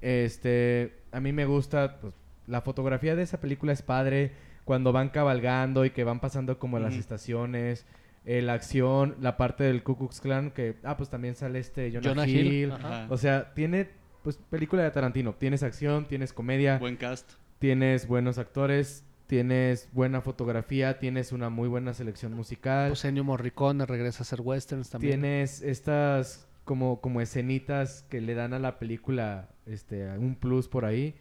Este, 0.02 0.94
a 1.12 1.20
mí 1.20 1.32
me 1.32 1.46
gusta, 1.46 2.00
pues, 2.02 2.14
la 2.48 2.62
fotografía 2.62 3.16
de 3.16 3.24
esa 3.24 3.40
película 3.40 3.74
es 3.74 3.82
padre 3.84 4.32
cuando 4.66 4.92
van 4.92 5.10
cabalgando 5.10 5.86
y 5.86 5.92
que 5.92 6.04
van 6.04 6.20
pasando 6.20 6.58
como 6.60 6.80
las 6.80 6.96
estaciones, 6.96 7.86
eh, 8.26 8.42
la 8.42 8.54
acción, 8.54 9.16
la 9.22 9.38
parte 9.38 9.64
del 9.64 9.84
Ku 9.84 9.98
Klux 9.98 10.20
Klan 10.20 10.52
que, 10.52 10.76
ah, 10.84 10.98
pues 10.98 11.10
también 11.10 11.36
sale 11.36 11.60
este 11.60 11.92
Jonah, 11.92 12.10
Jonah 12.10 12.28
Hill. 12.28 12.54
Hill. 12.54 12.74
O 13.10 13.18
sea, 13.18 13.54
tiene, 13.54 13.90
pues, 14.24 14.38
película 14.50 14.84
de 14.84 14.92
Tarantino. 14.92 15.34
Tienes 15.34 15.64
acción, 15.64 16.06
tienes 16.06 16.34
comedia, 16.34 16.78
Buen 16.80 16.98
cast. 16.98 17.34
Tienes 17.60 18.08
buenos 18.08 18.38
actores, 18.38 19.06
tienes 19.28 19.90
buena 19.92 20.22
fotografía, 20.22 21.00
tienes 21.00 21.32
una 21.32 21.50
muy 21.50 21.68
buena 21.68 21.94
selección 21.94 22.34
musical. 22.34 22.90
Pues 22.90 23.06
Ennio 23.06 23.24
Morricone 23.24 23.86
regresa 23.86 24.20
a 24.20 24.24
hacer 24.24 24.42
westerns 24.42 24.90
también. 24.90 25.22
Tienes 25.22 25.62
estas 25.62 26.48
como, 26.64 27.02
como 27.02 27.22
escenitas 27.22 28.04
que 28.10 28.22
le 28.22 28.34
dan 28.34 28.54
a 28.54 28.60
la 28.60 28.80
película 28.80 29.50
este, 29.66 30.10
un 30.18 30.36
plus 30.36 30.68
por 30.68 30.86
ahí. 30.86 31.16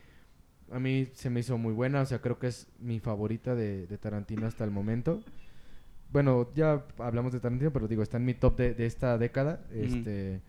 A 0.72 0.80
mí 0.80 1.08
se 1.12 1.30
me 1.30 1.40
hizo 1.40 1.58
muy 1.58 1.72
buena, 1.72 2.00
o 2.00 2.06
sea, 2.06 2.20
creo 2.20 2.38
que 2.38 2.48
es 2.48 2.66
mi 2.80 2.98
favorita 2.98 3.54
de, 3.54 3.86
de 3.86 3.98
Tarantino 3.98 4.46
hasta 4.46 4.64
el 4.64 4.70
momento. 4.70 5.22
Bueno, 6.12 6.50
ya 6.54 6.84
hablamos 6.98 7.32
de 7.32 7.40
Tarantino, 7.40 7.72
pero 7.72 7.88
digo, 7.88 8.02
está 8.02 8.16
en 8.16 8.24
mi 8.24 8.34
top 8.34 8.56
de, 8.56 8.74
de 8.74 8.86
esta 8.86 9.18
década. 9.18 9.64
Este, 9.72 10.40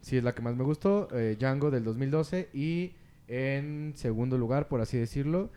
sí 0.00 0.16
es 0.16 0.24
la 0.24 0.34
que 0.34 0.42
más 0.42 0.56
me 0.56 0.64
gustó, 0.64 1.08
eh, 1.12 1.36
Django 1.38 1.70
del 1.70 1.84
2012. 1.84 2.48
Y 2.52 2.94
en 3.28 3.92
segundo 3.94 4.36
lugar, 4.38 4.68
por 4.68 4.80
así 4.80 4.98
decirlo, 4.98 5.50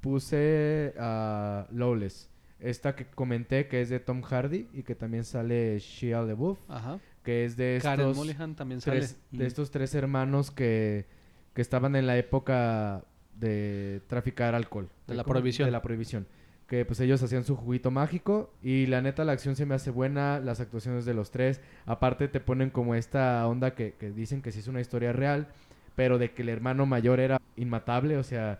puse 0.00 0.94
a 0.98 1.66
Lawless. 1.72 2.28
Esta 2.58 2.94
que 2.94 3.06
comenté 3.06 3.66
que 3.68 3.80
es 3.80 3.88
de 3.88 3.98
Tom 4.00 4.22
Hardy 4.22 4.68
y 4.72 4.82
que 4.82 4.94
también 4.94 5.24
sale 5.24 5.78
Shia 5.78 6.22
LaBeouf, 6.22 6.58
Ajá. 6.68 7.00
que 7.24 7.44
es 7.44 7.56
de 7.56 7.78
Karen 7.82 8.06
estos 8.06 8.16
Mulligan 8.16 8.54
también 8.54 8.80
sale. 8.80 8.98
tres, 8.98 9.16
de 9.30 9.38
Ujú. 9.38 9.46
estos 9.46 9.70
tres 9.70 9.94
hermanos 9.94 10.50
que, 10.50 11.06
que 11.54 11.62
estaban 11.62 11.96
en 11.96 12.06
la 12.06 12.16
época 12.16 13.04
de 13.36 14.00
traficar 14.06 14.54
alcohol. 14.54 14.88
De 15.08 15.14
la 15.14 15.24
prohibición. 15.24 15.66
De 15.66 15.72
la 15.72 15.82
prohibición. 15.82 16.26
Que 16.68 16.84
pues 16.84 17.00
ellos 17.00 17.20
hacían 17.22 17.44
su 17.44 17.56
juguito 17.56 17.90
mágico 17.90 18.54
y 18.62 18.86
la 18.86 19.02
neta 19.02 19.24
la 19.24 19.32
acción 19.32 19.56
se 19.56 19.66
me 19.66 19.74
hace 19.74 19.90
buena, 19.90 20.38
las 20.38 20.60
actuaciones 20.60 21.04
de 21.04 21.14
los 21.14 21.30
tres. 21.32 21.60
Aparte 21.84 22.28
te 22.28 22.38
ponen 22.40 22.70
como 22.70 22.94
esta 22.94 23.46
onda 23.48 23.74
que, 23.74 23.94
que 23.94 24.10
dicen 24.12 24.40
que 24.40 24.52
sí 24.52 24.60
es 24.60 24.68
una 24.68 24.80
historia 24.80 25.12
real, 25.12 25.48
pero 25.96 26.18
de 26.18 26.32
que 26.32 26.42
el 26.42 26.48
hermano 26.48 26.86
mayor 26.86 27.20
era 27.20 27.38
inmatable, 27.56 28.16
o 28.16 28.22
sea, 28.22 28.58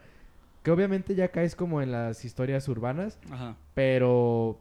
que 0.62 0.70
obviamente 0.70 1.14
ya 1.14 1.28
caes 1.28 1.56
como 1.56 1.82
en 1.82 1.90
las 1.92 2.24
historias 2.24 2.68
urbanas, 2.68 3.18
Ajá. 3.30 3.56
pero 3.74 4.58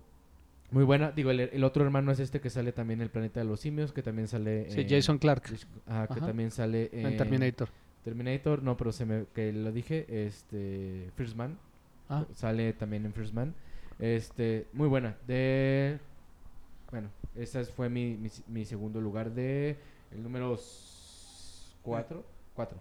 muy 0.72 0.84
buena. 0.84 1.12
Digo, 1.12 1.32
el, 1.32 1.42
el 1.42 1.64
otro 1.64 1.84
hermano 1.84 2.12
es 2.12 2.20
este 2.20 2.40
que 2.42 2.50
sale 2.50 2.72
también 2.72 3.00
en 3.02 3.04
El 3.04 3.10
Planeta 3.10 3.40
de 3.42 3.46
los 3.46 3.60
Simios, 3.60 3.92
que 3.92 4.02
también 4.02 4.28
sale 4.28 4.70
Sí, 4.72 4.82
en- 4.82 4.90
Jason 4.90 5.18
Clark 5.18 5.44
Ajá, 5.86 6.08
que 6.08 6.14
Ajá. 6.14 6.26
también 6.28 6.50
sale 6.52 6.90
en, 6.94 7.06
en 7.08 7.18
Terminator. 7.18 7.70
Terminator, 8.04 8.64
no, 8.64 8.78
pero 8.78 8.92
se 8.92 9.06
me 9.06 9.26
que 9.36 9.52
lo 9.54 9.72
dije, 9.72 10.06
este 10.26 11.12
First 11.16 11.36
Man, 11.36 11.58
Ah, 12.10 12.26
sale 12.34 12.74
también 12.74 13.06
en 13.06 13.14
First 13.14 13.34
Man. 13.34 13.54
Este, 14.00 14.66
muy 14.74 14.88
buena. 14.88 15.16
De 15.28 16.00
bueno, 16.90 17.10
ese 17.36 17.64
fue 17.66 17.88
mi, 17.90 18.18
mi, 18.18 18.30
mi 18.48 18.66
segundo 18.66 19.00
lugar 19.00 19.32
de 19.32 19.78
el 20.12 20.22
número 20.24 20.58
4, 21.84 22.24
4. 22.66 22.80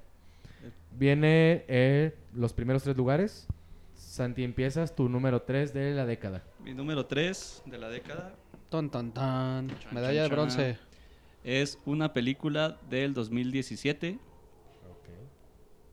Viene 0.98 1.64
eh, 1.68 2.14
los 2.34 2.52
primeros 2.52 2.82
tres 2.82 2.96
lugares. 2.96 3.46
Santi, 3.94 4.42
empiezas 4.44 4.94
tu 4.94 5.08
número 5.08 5.42
3 5.42 5.72
de 5.72 5.94
la 5.94 6.04
década. 6.04 6.42
Mi 6.62 6.74
número 6.74 7.06
3 7.06 7.62
de 7.66 7.78
la 7.78 7.88
década 7.88 8.34
ton, 8.68 8.90
ton, 8.90 9.12
ton. 9.12 9.68
Chan, 9.68 9.94
Medalla 9.94 10.22
de 10.24 10.28
bronce. 10.28 10.78
es 11.44 11.78
una 11.86 12.12
película 12.12 12.78
del 12.90 13.14
2017 13.14 14.18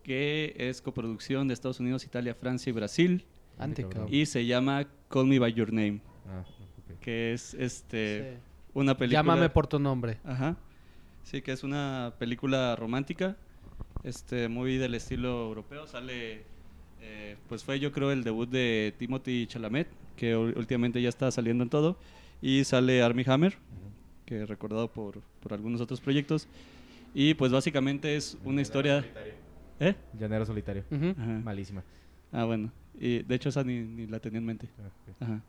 que 0.03 0.55
es 0.57 0.81
coproducción 0.81 1.47
de 1.47 1.53
Estados 1.53 1.79
Unidos, 1.81 2.05
Italia, 2.05 2.33
Francia 2.33 2.69
y 2.69 2.73
Brasil 2.73 3.25
cabrón. 3.57 4.07
y 4.09 4.25
se 4.25 4.45
llama 4.45 4.87
Call 5.09 5.25
Me 5.27 5.37
By 5.39 5.53
Your 5.53 5.73
Name, 5.73 6.01
Ah, 6.29 6.43
ok. 6.93 6.99
que 7.01 7.33
es 7.33 7.53
este 7.55 8.33
Sí. 8.35 8.39
una 8.73 8.95
película 8.97 9.19
Llámame 9.19 9.49
por 9.49 9.67
tu 9.67 9.79
nombre. 9.79 10.19
Ajá. 10.23 10.55
Sí, 11.23 11.41
que 11.41 11.51
es 11.51 11.63
una 11.63 12.13
película 12.19 12.75
romántica, 12.77 13.35
este, 14.03 14.47
muy 14.47 14.77
del 14.77 14.95
estilo 14.95 15.47
europeo. 15.47 15.87
Sale, 15.87 16.43
eh, 17.01 17.37
pues 17.49 17.63
fue 17.63 17.79
yo 17.79 17.91
creo 17.91 18.11
el 18.11 18.23
debut 18.23 18.49
de 18.49 18.93
Timothy 18.97 19.47
Chalamet, 19.47 19.87
que 20.15 20.35
últimamente 20.35 21.01
ya 21.01 21.09
está 21.09 21.29
saliendo 21.31 21.63
en 21.63 21.69
todo. 21.69 21.97
Y 22.41 22.63
sale 22.63 23.01
Armie 23.01 23.25
Hammer, 23.27 23.57
que 24.25 24.45
recordado 24.45 24.87
por, 24.91 25.21
por 25.41 25.53
algunos 25.53 25.81
otros 25.81 26.01
proyectos. 26.01 26.47
Y 27.13 27.33
pues 27.33 27.51
básicamente 27.51 28.15
es 28.15 28.37
una 28.43 28.61
historia... 28.61 29.03
¿Eh? 29.79 29.95
Llanero 30.19 30.45
solitario. 30.45 30.83
Ujú. 30.91 31.15
Ajá. 31.17 31.41
Malísima. 31.43 31.83
Ah, 32.31 32.45
bueno. 32.45 32.71
Y 32.99 33.23
de 33.23 33.35
hecho 33.35 33.49
esa 33.49 33.63
ni, 33.63 33.79
ni 33.81 34.07
la 34.07 34.19
tenía 34.19 34.39
en 34.39 34.45
mente. 34.45 34.67
Ah, 34.79 34.87
ok. 34.87 35.15
Ajá. 35.21 35.41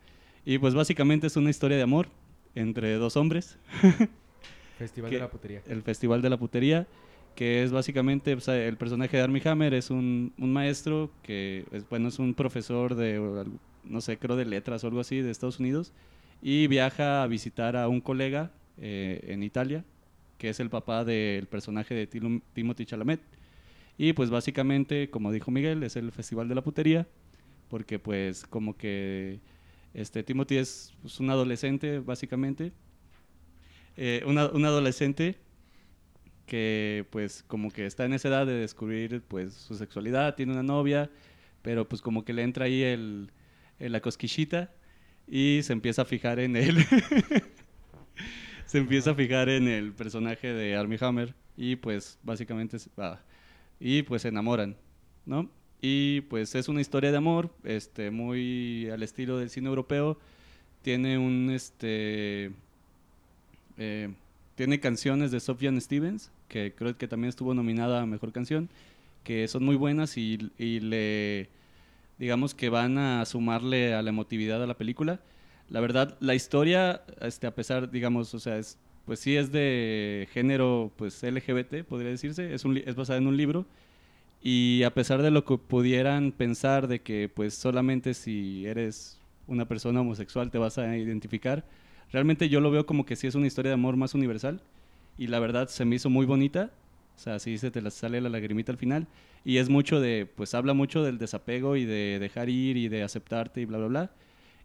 Y 0.45 0.57
pues 0.57 0.73
básicamente 0.73 1.27
es 1.27 1.35
una 1.35 1.49
historia 1.49 1.77
de 1.77 1.83
amor 1.83 2.07
entre 2.55 2.93
dos 2.95 3.17
hombres. 3.17 3.57
Festival 4.77 5.09
¿Qué? 5.09 5.15
de 5.17 5.21
la 5.21 5.29
putería. 5.29 5.61
el 5.67 5.81
Festival 5.83 6.21
de 6.21 6.29
la 6.29 6.37
Putería, 6.37 6.87
que 7.39 7.63
es 7.63 7.71
básicamente 7.71 8.33
o 8.33 8.41
sea, 8.41 8.57
el 8.67 8.75
personaje 8.75 9.15
de 9.15 9.23
Armie 9.23 9.41
Hammer 9.45 9.73
es 9.73 9.89
un, 9.91 10.33
un 10.37 10.51
maestro 10.51 11.09
que 11.23 11.63
es 11.71 11.87
bueno 11.87 12.09
es 12.09 12.19
un 12.19 12.33
profesor 12.33 12.95
de 12.95 13.45
no 13.85 14.01
sé 14.01 14.17
creo 14.17 14.35
de 14.35 14.43
letras 14.43 14.83
o 14.83 14.87
algo 14.87 14.99
así 14.99 15.21
de 15.21 15.31
Estados 15.31 15.57
Unidos 15.57 15.93
y 16.41 16.67
viaja 16.67 17.23
a 17.23 17.27
visitar 17.27 17.77
a 17.77 17.87
un 17.87 18.01
colega 18.01 18.51
eh, 18.77 19.21
en 19.33 19.43
Italia 19.43 19.85
que 20.37 20.49
es 20.49 20.59
el 20.59 20.69
papá 20.69 21.05
del 21.05 21.47
personaje 21.47 21.93
de 21.95 22.09
Tilum- 22.09 22.41
Timothy 22.53 22.85
Chalamet. 22.85 23.21
Y 23.97 24.11
pues 24.11 24.29
básicamente 24.29 25.09
como 25.09 25.31
dijo 25.31 25.49
Miguel 25.49 25.83
es 25.83 25.95
el 25.95 26.11
Festival 26.11 26.49
de 26.49 26.55
la 26.55 26.61
Putería 26.61 27.07
porque 27.69 27.99
pues 27.99 28.45
como 28.47 28.75
que 28.75 29.39
este 29.93 30.23
Timothy 30.23 30.57
es 30.57 30.93
pues, 31.01 31.21
un 31.21 31.29
adolescente 31.29 31.99
básicamente. 31.99 32.73
Eh, 33.95 34.23
una- 34.25 34.47
un 34.49 34.65
adolescente 34.65 35.37
que 36.49 37.05
pues 37.11 37.43
como 37.47 37.71
que 37.71 37.85
está 37.87 38.05
en 38.05 38.13
esa 38.13 38.29
edad 38.29 38.47
de 38.47 38.53
descubrir 38.55 39.21
pues 39.27 39.53
su 39.55 39.75
sexualidad, 39.75 40.35
tiene 40.35 40.53
una 40.53 40.63
novia, 40.63 41.09
pero 41.63 41.87
pues 41.89 42.01
como 42.03 42.25
que 42.25 42.33
le 42.33 42.43
entra 42.43 42.65
ahí 42.65 42.83
el, 42.83 43.31
el- 43.79 43.93
la 43.93 44.01
cosquillita 44.01 44.71
y 45.27 45.61
se 45.63 45.73
empieza 45.73 46.03
a 46.03 46.05
fijar 46.05 46.39
en 46.41 46.57
él. 46.57 46.77
se 48.65 48.77
empieza 48.79 49.11
a 49.11 49.15
fijar 49.15 49.49
en 49.49 49.67
el 49.67 49.93
personaje 49.93 50.53
de 50.53 50.75
Armie 50.75 50.97
Hammer 51.01 51.33
y 51.57 51.75
pues 51.77 52.17
básicamente 52.23 52.77
ah, 52.97 53.19
y 53.79 54.03
pues 54.03 54.23
se 54.23 54.29
enamoran, 54.29 54.75
¿no? 55.25 55.49
Y 55.81 56.21
pues 56.21 56.55
es 56.55 56.67
una 56.67 56.81
historia 56.81 57.11
de 57.11 57.17
amor, 57.17 57.51
este 57.63 58.11
muy 58.11 58.89
al 58.91 59.01
estilo 59.03 59.37
del 59.37 59.49
cine 59.49 59.69
europeo. 59.69 60.19
Tiene 60.83 61.17
un 61.17 61.51
este 61.51 62.51
eh, 63.77 64.13
tiene 64.55 64.79
canciones 64.79 65.31
de 65.31 65.39
Sufjan 65.39 65.79
Stevens, 65.79 66.31
que 66.49 66.73
creo 66.75 66.97
que 66.97 67.07
también 67.07 67.29
estuvo 67.29 67.53
nominada 67.53 68.01
a 68.01 68.05
Mejor 68.05 68.33
Canción, 68.33 68.69
que 69.23 69.47
son 69.47 69.63
muy 69.63 69.77
buenas 69.77 70.17
y, 70.17 70.51
y 70.57 70.81
le, 70.81 71.47
digamos 72.17 72.53
que 72.53 72.69
van 72.69 72.97
a 72.97 73.25
sumarle 73.25 73.93
a 73.93 74.01
la 74.01 74.09
emotividad 74.09 74.61
a 74.61 74.67
la 74.67 74.77
película. 74.77 75.21
La 75.69 75.79
verdad, 75.79 76.17
la 76.19 76.35
historia, 76.35 77.03
este, 77.21 77.47
a 77.47 77.55
pesar, 77.55 77.91
digamos, 77.91 78.33
o 78.33 78.39
sea, 78.39 78.57
es, 78.57 78.77
pues 79.05 79.19
sí 79.19 79.37
es 79.37 79.51
de 79.51 80.27
género, 80.33 80.91
pues 80.97 81.23
LGBT, 81.23 81.85
podría 81.87 82.09
decirse, 82.09 82.53
es, 82.53 82.65
un, 82.65 82.77
es 82.77 82.95
basada 82.95 83.19
en 83.19 83.27
un 83.27 83.37
libro, 83.37 83.65
y 84.41 84.83
a 84.83 84.93
pesar 84.93 85.21
de 85.21 85.31
lo 85.31 85.45
que 85.45 85.57
pudieran 85.57 86.31
pensar 86.31 86.87
de 86.87 87.01
que, 87.01 87.29
pues 87.33 87.53
solamente 87.53 88.13
si 88.13 88.65
eres 88.65 89.19
una 89.47 89.65
persona 89.65 90.01
homosexual 90.01 90.49
te 90.51 90.57
vas 90.57 90.77
a 90.77 90.97
identificar, 90.97 91.65
realmente 92.11 92.49
yo 92.49 92.61
lo 92.61 92.71
veo 92.71 92.85
como 92.85 93.05
que 93.05 93.15
sí 93.15 93.27
es 93.27 93.35
una 93.35 93.47
historia 93.47 93.69
de 93.69 93.75
amor 93.75 93.97
más 93.97 94.13
universal 94.15 94.61
y 95.19 95.27
la 95.27 95.39
verdad 95.39 95.67
se 95.67 95.85
me 95.85 95.97
hizo 95.97 96.09
muy 96.09 96.25
bonita. 96.25 96.71
O 97.15 97.19
sea, 97.21 97.37
sí 97.39 97.57
se 97.57 97.69
te 97.69 97.81
la 97.81 97.91
sale 97.91 98.21
la 98.21 98.29
lagrimita 98.29 98.71
al 98.71 98.77
final 98.77 99.05
y 99.43 99.57
es 99.57 99.67
mucho 99.69 99.99
de, 99.99 100.25
pues 100.25 100.53
habla 100.53 100.73
mucho 100.73 101.03
del 101.03 101.17
desapego 101.17 101.75
y 101.75 101.83
de 101.85 102.17
dejar 102.17 102.47
ir 102.49 102.77
y 102.77 102.87
de 102.87 103.03
aceptarte 103.03 103.59
y 103.59 103.65
bla, 103.65 103.77
bla, 103.77 103.87
bla. 103.87 104.11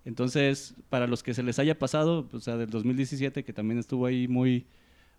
Entonces, 0.04 0.74
para 0.88 1.06
los 1.08 1.22
que 1.24 1.34
se 1.34 1.42
les 1.42 1.58
haya 1.58 1.78
pasado, 1.78 2.28
o 2.32 2.40
sea, 2.40 2.56
del 2.56 2.70
2017 2.70 3.42
que 3.42 3.52
también 3.52 3.78
estuvo 3.80 4.06
ahí 4.06 4.28
muy, 4.28 4.66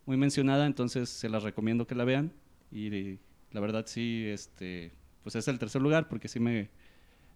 muy 0.05 0.15
mencionada, 0.15 0.65
entonces 0.65 1.09
se 1.09 1.27
las 1.27 1.43
recomiendo 1.43 1.85
que 1.87 1.95
la 1.95 2.05
vean 2.05 2.31
y 2.71 3.17
la 3.51 3.59
verdad 3.59 3.83
sí, 3.87 4.25
este, 4.27 4.91
pues 5.23 5.35
es 5.35 5.47
el 5.49 5.59
tercer 5.59 5.81
lugar 5.81 6.07
porque 6.07 6.27
sí 6.29 6.39
me, 6.39 6.69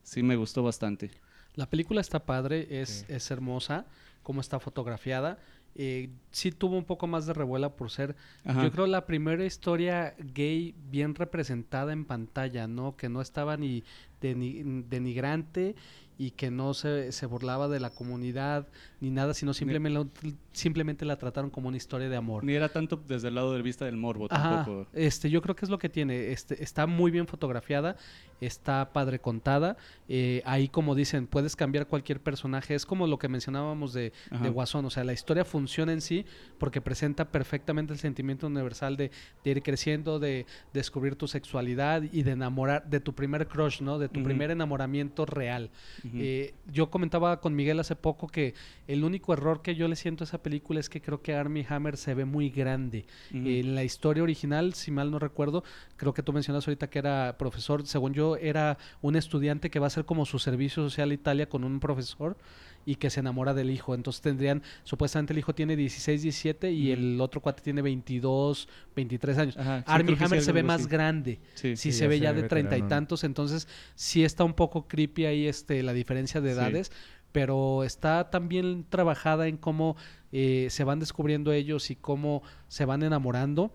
sí 0.03 0.23
me 0.23 0.37
gustó 0.37 0.63
bastante. 0.63 1.11
La 1.55 1.69
película 1.69 1.99
está 1.99 2.23
padre, 2.25 2.67
es, 2.81 3.03
Sí. 3.07 3.13
es 3.13 3.31
hermosa, 3.31 3.85
cómo 4.23 4.39
está 4.39 4.59
fotografiada. 4.59 5.39
Eh, 5.81 6.09
sí 6.31 6.51
tuvo 6.51 6.75
un 6.77 6.83
poco 6.83 7.07
más 7.07 7.25
de 7.25 7.33
revuela 7.33 7.69
por 7.77 7.89
ser, 7.89 8.17
Ajá. 8.43 8.63
yo 8.63 8.71
creo, 8.71 8.85
la 8.85 9.05
primera 9.05 9.45
historia 9.45 10.13
gay 10.35 10.75
bien 10.91 11.15
representada 11.15 11.93
en 11.93 12.03
pantalla, 12.03 12.67
¿no? 12.67 12.97
Que 12.97 13.07
no 13.07 13.21
estaba 13.21 13.55
ni 13.55 13.83
deni- 14.21 14.83
denigrante 14.89 15.75
y 16.17 16.31
que 16.31 16.51
no 16.51 16.73
se, 16.73 17.13
se 17.13 17.25
burlaba 17.27 17.69
de 17.69 17.79
la 17.79 17.91
comunidad 17.91 18.67
ni 18.99 19.09
nada, 19.09 19.33
sino 19.33 19.53
simplemente, 19.53 20.33
simplemente 20.51 21.05
la 21.05 21.15
trataron 21.17 21.49
como 21.49 21.69
una 21.69 21.77
historia 21.77 22.09
de 22.09 22.17
amor. 22.17 22.43
Ni 22.43 22.55
era 22.55 22.67
tanto 22.67 23.01
desde 23.07 23.29
el 23.29 23.35
lado 23.35 23.53
de 23.53 23.61
vista 23.61 23.85
del 23.85 23.95
morbo 23.95 24.27
Ajá, 24.29 24.65
tampoco. 24.65 24.87
este, 24.91 25.29
yo 25.29 25.41
creo 25.41 25.55
que 25.55 25.63
es 25.63 25.69
lo 25.71 25.77
que 25.79 25.87
tiene. 25.87 26.33
Este, 26.33 26.61
está 26.61 26.87
muy 26.87 27.09
bien 27.09 27.25
fotografiada, 27.25 27.95
está 28.41 28.91
padre 28.93 29.19
contada. 29.19 29.77
eh, 30.07 30.41
ahí, 30.45 30.69
como 30.69 30.95
dicen, 30.95 31.27
puedes 31.27 31.55
cambiar 31.55 31.87
cualquier 31.87 32.19
personaje. 32.19 32.73
Es 32.75 32.85
como 32.85 33.05
lo 33.07 33.19
que 33.19 33.27
mencionábamos 33.27 33.93
de, 33.93 34.11
de 34.41 34.49
Guasón. 34.49 34.85
O 34.85 34.89
sea, 34.89 35.03
la 35.03 35.13
historia 35.13 35.45
funciona 35.45 35.93
en 35.93 36.01
sí 36.01 36.25
porque 36.57 36.81
presenta 36.81 37.25
perfectamente 37.31 37.93
el 37.93 37.99
sentimiento 37.99 38.47
universal 38.47 38.97
de, 38.97 39.11
de 39.43 39.51
ir 39.51 39.61
creciendo, 39.61 40.19
de 40.19 40.45
descubrir 40.73 41.15
tu 41.15 41.27
sexualidad 41.27 42.03
y 42.11 42.23
de 42.23 42.31
enamorar, 42.31 42.89
de 42.89 42.99
tu 42.99 43.13
primer 43.13 43.47
crush, 43.47 43.81
¿no? 43.81 43.99
De 43.99 44.09
tu 44.09 44.23
primer 44.23 44.51
enamoramiento 44.51 45.25
real. 45.25 45.69
Eh, 46.13 46.53
yo 46.71 46.89
comentaba 46.89 47.39
con 47.39 47.55
Miguel 47.55 47.79
hace 47.79 47.95
poco 47.95 48.27
que 48.27 48.53
el 48.87 49.03
único 49.03 49.33
error 49.33 49.61
que 49.61 49.75
yo 49.75 49.87
le 49.87 49.95
siento 49.95 50.23
a 50.23 50.25
esa 50.25 50.41
película 50.41 50.79
es 50.79 50.89
que 50.89 51.01
creo 51.01 51.21
que 51.21 51.35
Armie 51.35 51.65
Hammer 51.69 51.97
se 51.97 52.13
ve 52.13 52.25
muy 52.25 52.49
grande. 52.49 53.05
En 53.31 53.75
la 53.75 53.83
historia 53.83 54.23
original, 54.23 54.73
si 54.73 54.91
mal 54.91 55.11
no 55.11 55.19
recuerdo, 55.19 55.63
creo 55.97 56.13
que 56.13 56.23
tú 56.23 56.33
mencionas 56.33 56.67
ahorita 56.67 56.89
que 56.89 56.99
era 56.99 57.35
profesor, 57.37 57.85
según 57.85 58.13
yo, 58.13 58.28
era 58.37 58.77
un 59.01 59.15
estudiante 59.15 59.69
que 59.69 59.79
va 59.79 59.85
a 59.85 59.87
hacer 59.87 60.05
como 60.05 60.25
su 60.25 60.39
servicio 60.39 60.83
social 60.83 61.11
a 61.11 61.13
Italia 61.13 61.49
con 61.49 61.63
un 61.63 61.79
profesor 61.79 62.37
y 62.85 62.95
que 62.95 63.09
se 63.09 63.19
enamora 63.19 63.53
del 63.53 63.69
hijo. 63.69 63.93
Entonces 63.93 64.21
tendrían, 64.21 64.63
supuestamente 64.83 65.33
el 65.33 65.39
hijo 65.39 65.53
tiene 65.53 65.75
16, 65.75 66.21
17 66.23 66.71
y 66.71 66.91
el 66.91 67.19
otro 67.21 67.41
cuate 67.41 67.61
tiene 67.61 67.81
22, 67.81 68.67
23 68.95 69.37
años. 69.37 69.57
Ajá, 69.57 69.79
sí, 69.79 69.83
Armie 69.87 70.15
creo 70.15 70.17
que 70.17 70.19
sí, 70.19 70.25
Hammer 70.25 70.41
se 70.43 70.51
ve 70.51 70.59
así. 70.61 70.67
más 70.67 70.87
grande. 70.87 71.39
Sí. 71.53 71.75
Sí, 71.75 71.91
se 71.91 72.07
ve 72.07 72.19
ya 72.19 72.33
de 72.33 72.43
treinta 72.43 72.77
y 72.77 72.81
tantos, 72.83 73.23
entonces 73.23 73.67
sí 73.95 74.23
está 74.23 74.43
un 74.43 74.53
poco 74.53 74.87
creepy 74.87 75.25
ahí 75.25 75.47
este 75.47 75.83
la 75.83 75.93
diferencia 75.93 76.41
de 76.41 76.51
edades, 76.51 76.91
pero 77.31 77.83
está 77.83 78.29
también 78.29 78.85
trabajada 78.89 79.47
en 79.47 79.57
cómo 79.57 79.95
eh, 80.31 80.67
se 80.69 80.83
van 80.83 80.99
descubriendo 80.99 81.51
ellos 81.51 81.91
y 81.91 81.95
cómo 81.95 82.41
se 82.67 82.85
van 82.85 83.03
enamorando 83.03 83.71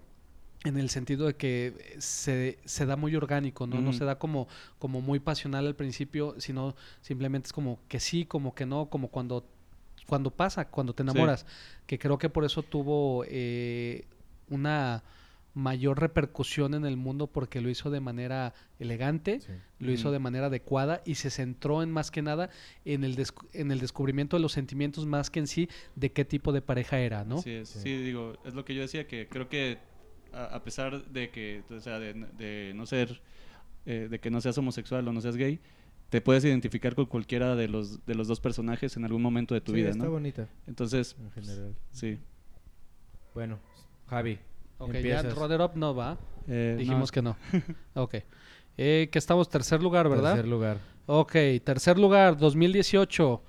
en 0.64 0.78
el 0.78 0.88
sentido 0.88 1.26
de 1.26 1.34
que 1.36 1.94
se, 1.98 2.58
se 2.64 2.86
da 2.86 2.96
muy 2.96 3.14
orgánico, 3.16 3.66
¿no? 3.66 3.80
No 3.82 3.92
se 3.92 4.04
da 4.04 4.18
como, 4.18 4.48
como 4.78 5.00
muy 5.02 5.20
pasional 5.20 5.66
al 5.66 5.76
principio, 5.76 6.34
sino 6.38 6.74
simplemente 7.02 7.46
es 7.48 7.52
como 7.52 7.78
que 7.88 8.00
sí, 8.00 8.24
como 8.24 8.54
que 8.54 8.64
no, 8.64 8.86
como 8.88 9.08
cuando, 9.08 9.46
cuando 10.06 10.30
pasa, 10.30 10.68
cuando 10.68 10.94
te 10.94 11.02
Sí. 11.02 11.10
enamoras. 11.10 11.44
Que 11.86 11.98
creo 11.98 12.16
que 12.18 12.30
por 12.30 12.44
eso 12.46 12.62
tuvo 12.62 13.24
eh, 13.28 14.06
una 14.48 15.02
mayor 15.56 16.00
repercusión 16.00 16.74
en 16.74 16.84
el 16.84 16.96
mundo 16.96 17.28
porque 17.28 17.60
lo 17.60 17.68
hizo 17.70 17.88
de 17.90 18.00
manera 18.00 18.54
elegante, 18.80 19.40
Sí. 19.40 19.52
lo 19.78 19.92
hizo 19.92 20.10
de 20.10 20.18
manera 20.18 20.46
adecuada 20.46 21.00
y 21.04 21.14
se 21.16 21.30
centró 21.30 21.82
en 21.82 21.92
más 21.92 22.10
que 22.10 22.22
nada 22.22 22.50
en 22.84 23.04
el, 23.04 23.16
descu- 23.16 23.46
en 23.52 23.70
el 23.70 23.78
descubrimiento 23.78 24.36
de 24.36 24.42
los 24.42 24.50
sentimientos 24.52 25.06
más 25.06 25.30
que 25.30 25.38
en 25.40 25.46
sí 25.46 25.68
de 25.94 26.10
qué 26.10 26.24
tipo 26.24 26.50
de 26.52 26.60
pareja 26.62 26.98
era, 26.98 27.22
¿no? 27.24 27.36
Es. 27.44 27.68
Sí. 27.68 27.80
Sí. 27.80 27.96
digo, 27.98 28.32
es 28.44 28.54
lo 28.54 28.64
que 28.64 28.74
yo 28.74 28.80
decía, 28.80 29.06
que 29.06 29.28
creo 29.28 29.48
que 29.48 29.78
a, 30.34 30.56
a 30.56 30.64
pesar 30.64 31.04
de 31.06 31.30
que, 31.30 31.62
o 31.70 31.80
sea, 31.80 31.98
de, 31.98 32.12
de 32.36 32.72
no 32.74 32.86
ser, 32.86 33.20
eh, 33.86 34.08
de 34.10 34.18
que 34.20 34.30
no 34.30 34.40
seas 34.40 34.58
homosexual 34.58 35.06
o 35.08 35.12
no 35.12 35.20
seas 35.20 35.36
gay, 35.36 35.60
te 36.10 36.20
puedes 36.20 36.44
identificar 36.44 36.94
con 36.94 37.06
cualquiera 37.06 37.56
de 37.56 37.68
los, 37.68 38.04
de 38.06 38.14
los 38.14 38.28
dos 38.28 38.40
personajes 38.40 38.96
en 38.96 39.04
algún 39.04 39.22
momento 39.22 39.54
de 39.54 39.60
tu 39.60 39.72
Sí, 39.72 39.76
vida, 39.78 39.90
está 39.90 40.04
¿no? 40.04 40.10
bonita 40.10 40.48
Entonces, 40.66 41.16
en 41.18 41.30
general. 41.32 41.74
sí. 41.92 42.18
Bueno, 43.34 43.58
Javi. 44.08 44.38
Ok, 44.78 44.92
ya 44.92 45.20
empiezas. 45.20 45.60
Up 45.60 45.72
no 45.76 45.94
va. 45.94 46.18
Eh, 46.46 46.76
Dijimos 46.78 47.10
que 47.10 47.22
no. 47.22 47.36
ok. 47.94 48.14
Eh, 48.76 49.08
que 49.10 49.18
estamos 49.18 49.48
tercer 49.48 49.82
lugar, 49.82 50.08
¿verdad? 50.08 50.34
Tercer 50.34 50.48
lugar. 50.48 50.78
Ok, 51.06 51.32
tercer 51.64 51.98
lugar, 51.98 52.36
2018. 52.36 53.42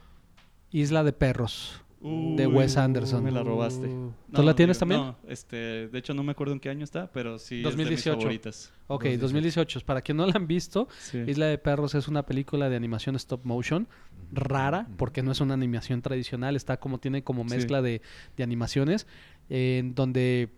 Isla 0.71 1.03
de 1.03 1.13
Perros. 1.13 1.81
De 2.05 2.45
Wes 2.47 2.77
Anderson. 2.77 3.23
Me 3.23 3.31
la 3.31 3.41
robaste. 3.43 3.89
¿Tú 4.33 4.43
la 4.43 4.53
tienes 4.55 4.77
también? 4.77 5.01
No, 5.01 5.17
este, 5.27 5.87
de 5.87 5.97
hecho 5.97 6.13
no 6.13 6.23
me 6.23 6.33
acuerdo 6.33 6.53
en 6.53 6.59
qué 6.59 6.69
año 6.69 6.83
está, 6.83 7.11
pero 7.11 7.39
sí 7.39 7.61
2018. 7.61 7.93
es 7.93 8.03
de 8.05 8.11
mis 8.11 8.21
favoritas. 8.23 8.73
Ok, 8.87 9.03
2018. 9.05 9.21
2018. 9.21 9.79
Para 9.85 10.01
quien 10.01 10.17
no 10.17 10.25
la 10.27 10.33
han 10.35 10.45
visto, 10.47 10.87
Sí. 10.99 11.17
Isla 11.25 11.47
de 11.47 11.57
Perros 11.57 11.95
es 11.95 12.07
una 12.07 12.25
película 12.25 12.69
de 12.69 12.75
animación 12.75 13.15
stop 13.15 13.43
motion 13.45 13.87
rara, 14.31 14.87
porque 14.97 15.23
no 15.23 15.31
es 15.31 15.41
una 15.41 15.53
animación 15.55 16.01
tradicional, 16.01 16.55
está 16.55 16.77
como 16.77 16.99
tiene 16.99 17.23
como 17.23 17.43
Sí. 17.43 17.49
mezcla 17.55 17.81
de, 17.81 18.01
de 18.37 18.43
animaciones, 18.43 19.07
en 19.49 19.95
donde 19.95 20.49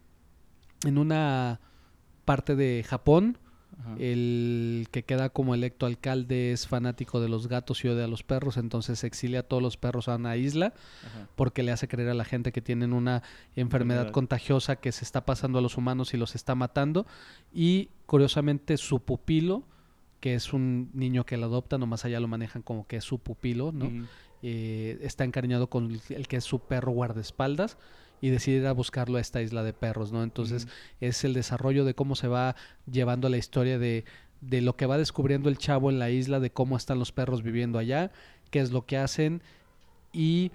en 0.85 0.97
una 0.97 1.61
parte 2.25 2.55
de 2.55 2.83
Japón, 2.87 3.37
Ajá. 3.79 3.95
el 3.99 4.87
que 4.91 5.03
queda 5.03 5.29
como 5.29 5.53
electo 5.53 5.85
alcalde 5.85 6.51
es 6.51 6.67
fanático 6.67 7.19
de 7.21 7.29
los 7.29 7.47
gatos 7.47 7.85
y 7.85 7.87
odia 7.87 8.05
a 8.05 8.07
los 8.07 8.23
perros, 8.23 8.57
entonces 8.57 9.03
exilia 9.03 9.41
a 9.41 9.43
todos 9.43 9.61
los 9.61 9.77
perros 9.77 10.07
a 10.07 10.15
una 10.15 10.35
isla 10.35 10.73
Ajá. 11.05 11.27
porque 11.35 11.63
le 11.63 11.71
hace 11.71 11.87
creer 11.87 12.09
a 12.09 12.13
la 12.13 12.25
gente 12.25 12.51
que 12.51 12.61
tienen 12.61 12.93
una 12.93 13.21
enfermedad 13.55 14.11
contagiosa 14.11 14.77
que 14.77 14.91
se 14.91 15.05
está 15.05 15.25
pasando 15.25 15.59
a 15.59 15.61
los 15.61 15.77
humanos 15.77 16.13
y 16.13 16.17
los 16.17 16.35
está 16.35 16.55
matando. 16.55 17.05
Y 17.53 17.89
curiosamente 18.05 18.77
su 18.77 18.99
pupilo, 18.99 19.63
que 20.19 20.33
es 20.33 20.53
un 20.53 20.89
niño 20.93 21.25
que 21.25 21.37
lo 21.37 21.45
adopta, 21.45 21.77
nomás 21.77 22.03
allá 22.05 22.19
lo 22.19 22.27
manejan 22.27 22.63
como 22.63 22.87
que 22.87 22.97
es 22.97 23.03
su 23.03 23.19
pupilo, 23.19 23.71
¿no? 23.71 24.07
Eh, 24.43 24.97
está 25.01 25.23
encariñado 25.23 25.67
con 25.67 25.99
el 26.09 26.27
que 26.27 26.37
es 26.37 26.43
su 26.43 26.59
perro 26.59 26.91
guardaespaldas 26.91 27.77
y 28.21 28.29
decide 28.29 28.57
ir 28.57 28.67
a 28.67 28.71
buscarlo 28.73 29.17
a 29.17 29.21
esta 29.21 29.41
isla 29.41 29.63
de 29.63 29.73
perros, 29.73 30.11
¿no? 30.11 30.23
Entonces 30.23 30.67
es 31.01 31.23
el 31.23 31.33
desarrollo 31.33 31.85
de 31.85 31.93
cómo 31.93 32.15
se 32.15 32.27
va 32.27 32.55
llevando 32.91 33.29
la 33.29 33.37
historia 33.37 33.77
de, 33.79 34.05
de 34.41 34.61
lo 34.61 34.75
que 34.75 34.85
va 34.85 34.97
descubriendo 34.97 35.49
el 35.49 35.57
chavo 35.57 35.89
en 35.89 35.99
la 35.99 36.09
isla, 36.09 36.39
de 36.39 36.49
cómo 36.51 36.77
están 36.77 36.99
los 36.99 37.11
perros 37.11 37.43
viviendo 37.43 37.77
allá, 37.79 38.11
qué 38.49 38.59
es 38.59 38.71
lo 38.71 38.85
que 38.85 38.97
hacen. 38.97 39.41
Y 40.13 40.51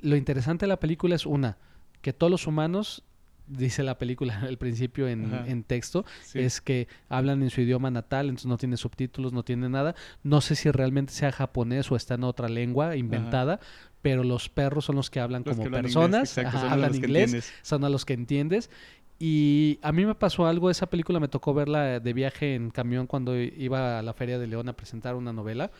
lo 0.00 0.16
interesante 0.16 0.64
de 0.64 0.68
la 0.68 0.80
película 0.80 1.14
es 1.14 1.26
una, 1.26 1.56
que 2.02 2.12
todos 2.12 2.30
los 2.30 2.46
humanos, 2.46 3.02
dice 3.46 3.82
la 3.82 3.98
película 3.98 4.38
al 4.48 4.58
principio 4.58 5.08
en, 5.08 5.32
en 5.46 5.64
texto, 5.64 6.04
Sí. 6.22 6.38
es 6.38 6.60
que 6.60 6.86
hablan 7.08 7.42
en 7.42 7.50
su 7.50 7.60
idioma 7.62 7.90
natal, 7.90 8.26
entonces 8.28 8.46
no 8.46 8.58
tiene 8.58 8.76
subtítulos, 8.76 9.32
no 9.32 9.42
tiene 9.42 9.68
nada. 9.68 9.94
No 10.22 10.40
sé 10.40 10.54
si 10.54 10.70
realmente 10.70 11.12
sea 11.12 11.32
japonés 11.32 11.90
o 11.90 11.96
está 11.96 12.14
en 12.14 12.24
otra 12.24 12.48
lengua 12.48 12.96
inventada, 12.96 13.58
pero 14.02 14.24
los 14.24 14.48
perros 14.48 14.86
son 14.86 14.96
los 14.96 15.10
que 15.10 15.20
hablan 15.20 15.42
Los 15.44 15.56
como 15.56 15.62
que 15.62 15.68
hablan 15.68 15.84
inglés, 15.86 15.94
personas, 15.96 16.28
exacto, 16.28 16.56
ajá, 16.58 16.72
hablan 16.72 16.94
inglés, 16.94 17.52
son 17.62 17.84
a 17.84 17.88
los 17.88 18.04
que 18.04 18.14
entiendes. 18.14 18.70
Y 19.18 19.78
a 19.82 19.92
mí 19.92 20.06
me 20.06 20.14
pasó 20.14 20.46
algo, 20.46 20.70
esa 20.70 20.88
película 20.88 21.20
me 21.20 21.28
tocó 21.28 21.52
verla 21.52 22.00
de 22.00 22.12
viaje 22.14 22.54
en 22.54 22.70
camión 22.70 23.06
cuando 23.06 23.36
iba 23.38 23.98
a 23.98 24.02
la 24.02 24.14
Feria 24.14 24.38
de 24.38 24.46
León 24.46 24.68
a 24.70 24.72
presentar 24.72 25.14
una 25.14 25.32
novela 25.32 25.70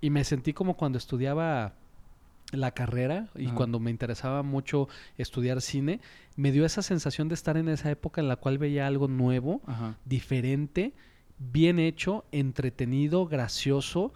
y 0.00 0.10
me 0.10 0.24
sentí 0.24 0.52
como 0.52 0.76
cuando 0.76 0.98
estudiaba 0.98 1.74
la 2.50 2.72
carrera 2.72 3.28
y 3.36 3.46
Ajá. 3.46 3.54
cuando 3.54 3.78
me 3.78 3.90
interesaba 3.90 4.42
mucho 4.42 4.88
estudiar 5.16 5.60
cine, 5.62 6.00
me 6.36 6.50
dio 6.52 6.64
esa 6.64 6.82
sensación 6.82 7.28
de 7.28 7.34
estar 7.34 7.56
en 7.56 7.68
esa 7.68 7.90
época 7.90 8.20
en 8.20 8.28
la 8.28 8.36
cual 8.36 8.58
veía 8.58 8.86
algo 8.86 9.06
nuevo, 9.08 9.62
Ajá. 9.66 9.96
diferente, 10.04 10.92
bien 11.38 11.78
hecho, 11.78 12.24
entretenido, 12.32 13.26
gracioso, 13.26 14.12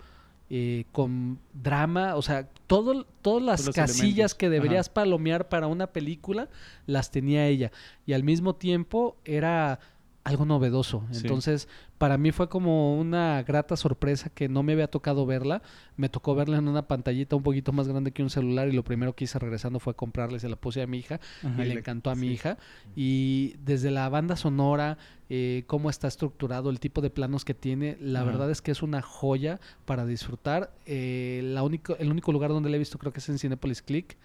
eh, 0.50 0.84
con 0.92 1.38
drama, 1.52 2.16
o 2.16 2.22
sea, 2.22 2.48
todo, 2.66 3.04
todas 3.22 3.42
las 3.42 3.66
los 3.66 3.74
casillas 3.74 4.02
elementos. 4.02 4.34
que 4.34 4.46
Ajá. 4.46 4.52
deberías 4.52 4.88
palomear 4.88 5.48
para 5.48 5.66
una 5.66 5.88
película, 5.88 6.48
las 6.86 7.10
tenía 7.10 7.46
ella. 7.46 7.70
Y 8.06 8.14
al 8.14 8.24
mismo 8.24 8.54
tiempo 8.54 9.16
era 9.24 9.78
algo 10.24 10.44
novedoso. 10.44 11.04
Sí. 11.10 11.20
Entonces, 11.22 11.68
para 11.96 12.18
mí 12.18 12.32
fue 12.32 12.48
como 12.50 12.98
una 12.98 13.42
grata 13.44 13.76
sorpresa 13.76 14.28
que 14.28 14.48
no 14.48 14.62
me 14.62 14.74
había 14.74 14.88
tocado 14.90 15.24
verla. 15.24 15.62
Me 15.96 16.08
tocó 16.10 16.34
verla 16.34 16.58
en 16.58 16.68
una 16.68 16.86
pantallita 16.86 17.34
un 17.34 17.42
poquito 17.42 17.72
más 17.72 17.88
grande 17.88 18.12
que 18.12 18.22
un 18.22 18.28
celular 18.28 18.68
y 18.68 18.72
lo 18.72 18.84
primero 18.84 19.14
que 19.14 19.24
hice 19.24 19.38
regresando 19.38 19.80
fue 19.80 19.94
comprarle, 19.94 20.38
se 20.38 20.48
la 20.50 20.56
puse 20.56 20.82
a 20.82 20.86
mi 20.86 20.98
hija 20.98 21.18
Ajá, 21.42 21.54
y 21.64 21.68
le 21.68 21.74
le- 21.74 21.80
encantó 21.80 22.10
a 22.10 22.14
mi 22.14 22.26
hija. 22.28 22.58
Y 22.94 23.54
desde 23.64 23.90
la 23.90 24.08
banda 24.10 24.36
sonora, 24.36 24.98
eh, 25.30 25.64
cómo 25.66 25.88
está 25.88 26.08
estructurado, 26.08 26.68
el 26.68 26.78
tipo 26.80 27.00
de 27.00 27.08
planos 27.10 27.44
que 27.46 27.54
tiene, 27.54 27.96
la 28.00 28.20
Ajá. 28.20 28.30
verdad 28.30 28.50
es 28.50 28.60
que 28.60 28.70
es 28.70 28.82
una 28.82 29.00
joya 29.00 29.60
para 29.86 30.04
disfrutar. 30.04 30.74
Eh, 30.84 31.40
la 31.44 31.62
único, 31.62 31.96
el 31.96 32.10
único 32.10 32.32
lugar 32.32 32.50
donde 32.50 32.68
la 32.68 32.76
he 32.76 32.78
visto 32.78 32.98
creo 32.98 33.12
que 33.12 33.20
es 33.20 33.28
en 33.30 33.38
Cinepolis 33.38 33.80
Click 33.80 34.16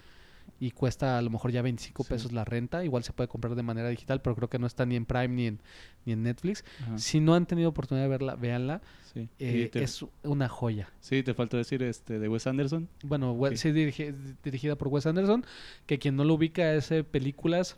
y 0.66 0.72
cuesta 0.72 1.18
a 1.18 1.22
lo 1.22 1.30
mejor 1.30 1.52
ya 1.52 1.62
25 1.62 2.04
Sí. 2.04 2.10
pesos 2.10 2.32
la 2.32 2.46
renta. 2.46 2.86
Igual 2.86 3.04
se 3.04 3.12
puede 3.12 3.28
comprar 3.28 3.54
de 3.56 3.64
manera 3.64 3.90
digital, 3.90 4.22
pero 4.22 4.36
creo 4.36 4.50
que 4.50 4.60
no 4.60 4.68
está 4.68 4.86
ni 4.86 4.96
en 4.96 5.06
Prime 5.06 5.28
ni 5.28 5.48
en, 5.48 5.60
ni 6.06 6.14
en 6.14 6.24
Netflix. 6.24 6.64
Ajá, 6.84 6.98
Si 6.98 7.20
no 7.20 7.36
han 7.36 7.46
tenido 7.46 7.70
oportunidad 7.70 8.06
de 8.06 8.10
verla, 8.10 8.36
véanla. 8.36 8.82
sí. 9.14 9.28
Eh, 9.40 9.70
te, 9.72 9.84
Es 9.84 10.06
una 10.24 10.48
joya. 10.48 10.90
sí, 11.02 11.22
te 11.22 11.34
faltó 11.34 11.58
decir 11.58 11.84
este 11.84 12.18
de 12.20 12.30
Wes 12.30 12.48
Anderson. 12.48 12.88
Bueno, 13.04 13.38
Sí. 13.56 13.72
dirige- 13.72 14.14
dirigida 14.44 14.76
por 14.78 14.88
Wes 14.88 15.06
Anderson, 15.06 15.46
que 15.86 16.00
quien 16.00 16.16
no 16.16 16.24
lo 16.24 16.36
ubica 16.36 16.74
es 16.74 16.92
eh, 16.92 17.04
películas, 17.04 17.78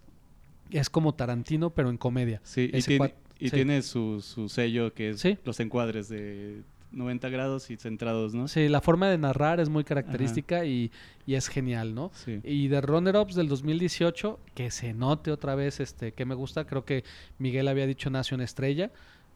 es 0.70 0.90
como 0.92 1.16
Tarantino, 1.16 1.72
pero 1.72 1.90
en 1.90 1.98
comedia. 1.98 2.40
Sí, 2.44 2.70
y 2.72 2.78
Ese 2.78 2.88
tiene, 2.98 3.16
y 3.40 3.50
sí. 3.50 3.56
tiene 3.56 3.82
su, 3.82 4.22
su 4.22 4.48
sello 4.48 4.94
que 4.94 5.10
es 5.10 5.24
los 5.44 5.60
encuadres 5.60 6.08
de, 6.10 6.62
90 6.96 7.30
grados 7.30 7.70
y 7.70 7.78
centrados, 7.78 8.34
¿no? 8.34 8.48
Sí, 8.48 8.68
la 8.70 8.82
forma 8.82 9.10
de 9.10 9.18
narrar 9.18 9.60
es 9.60 9.70
muy 9.70 9.84
característica 9.84 10.66
y, 10.66 10.92
y 11.28 11.36
es 11.36 11.48
genial, 11.50 11.94
¿no? 11.94 12.10
Sí. 12.14 12.40
Y 12.44 12.68
de 12.70 12.82
Runner-Ups 12.82 13.36
del 13.36 13.48
2018, 13.50 14.40
que 14.56 14.72
se 14.72 14.94
note 14.94 15.32
otra 15.32 15.54
vez 15.56 15.80
este 15.80 16.14
que 16.14 16.26
me 16.26 16.34
gusta, 16.36 16.66
creo 16.66 16.86
que 16.86 17.04
Miguel 17.38 17.68
había 17.68 17.86
dicho 17.86 18.10
Nace 18.10 18.34
una 18.34 18.46
estrella. 18.46 18.92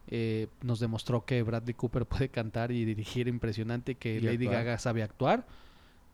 eh, 0.08 0.48
nos 0.62 0.80
demostró 0.80 1.24
que 1.24 1.42
Bradley 1.42 1.74
Cooper 1.74 2.06
puede 2.06 2.28
cantar 2.30 2.72
y 2.72 2.84
dirigir 2.84 3.28
impresionante, 3.28 3.94
que 3.94 4.16
Y 4.16 4.20
Lady 4.20 4.46
actuar. 4.46 4.64
Gaga 4.64 4.78
sabe 4.78 5.02
actuar. 5.02 5.46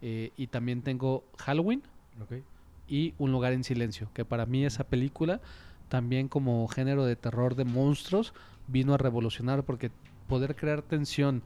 Eh, 0.03 0.33
y 0.37 0.49
también 0.49 0.83
tengo 0.83 1.25
Halloween 1.39 1.83
y 2.89 3.15
Un 3.19 3.33
lugar 3.33 3.53
en 3.53 3.65
silencio, 3.65 4.11
que 4.15 4.25
para 4.25 4.47
mí 4.47 4.65
esa 4.65 4.85
película, 4.85 5.41
también 5.89 6.29
como 6.29 6.67
género 6.69 7.05
de 7.05 7.17
terror 7.17 7.55
de 7.55 7.65
monstruos, 7.65 8.33
vino 8.69 8.95
a 8.95 8.99
revolucionar 8.99 9.65
porque 9.65 9.91
poder 10.27 10.57
crear 10.57 10.83
tensión 10.83 11.43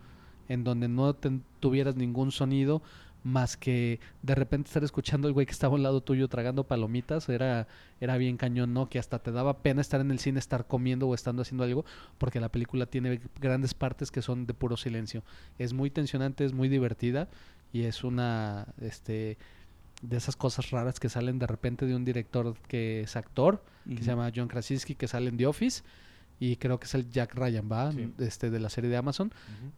en 0.49 0.65
donde 0.65 0.89
no 0.89 1.15
ten- 1.15 1.43
tuvieras 1.61 1.97
ningún 1.97 2.33
sonido 2.33 2.83
más 3.23 3.59
que 3.59 4.01
de 4.23 4.35
repente 4.35 4.69
estar 4.69 4.83
escuchando 4.83 5.29
al 5.29 5.35
güey 5.35 5.45
que 5.45 5.53
estaba 5.53 5.77
al 5.77 5.83
lado 5.83 6.01
tuyo 6.01 6.27
tragando 6.29 6.65
palomitas, 6.65 7.29
era, 7.29 7.69
era 8.01 8.17
bien 8.17 8.39
cañón, 8.39 8.73
¿no? 8.73 8.89
Que 8.89 8.99
hasta 8.99 9.19
te 9.19 9.31
daba 9.31 9.59
pena 9.59 9.83
estar 9.83 10.01
en 10.01 10.11
el 10.11 10.19
cine, 10.19 10.39
estar 10.39 10.67
comiendo 10.67 11.07
o 11.07 11.15
estando 11.15 11.43
haciendo 11.43 11.65
algo, 11.65 11.85
porque 12.17 12.41
la 12.41 12.49
película 12.49 12.87
tiene 12.87 13.21
grandes 13.39 13.75
partes 13.75 14.11
que 14.11 14.23
son 14.23 14.47
de 14.47 14.55
puro 14.55 14.79
silencio. 14.79 15.23
Es 15.59 15.75
muy 15.75 15.91
tensionante, 15.91 16.47
es 16.47 16.55
muy 16.55 16.71
divertida 16.71 17.29
y 17.75 17.83
es 17.83 18.05
una, 18.05 18.69
este, 18.81 19.37
de 20.01 20.17
esas 20.17 20.35
cosas 20.35 20.71
raras 20.71 20.99
que 20.99 21.11
salen 21.11 21.39
de 21.39 21.47
repente 21.47 21.85
de 21.85 21.95
un 21.95 22.07
director 22.07 22.55
que 22.69 23.03
es 23.03 23.17
actor, 23.17 23.63
que 23.87 23.99
se 23.99 24.05
llama 24.05 24.33
John 24.35 24.49
Krasinski, 24.49 24.95
que 24.95 25.07
sale 25.09 25.29
en 25.29 25.37
The 25.37 25.47
Office, 25.47 25.83
y 26.41 26.57
creo 26.57 26.81
que 26.81 26.87
es 26.87 26.95
el 26.95 27.09
Jack 27.11 27.35
Ryan, 27.35 27.69
¿va? 27.71 27.93
Sí. 27.93 28.13
Este, 28.19 28.51
de 28.51 28.59
la 28.59 28.69
serie 28.71 28.91
de 28.91 28.97
Amazon. 28.97 29.31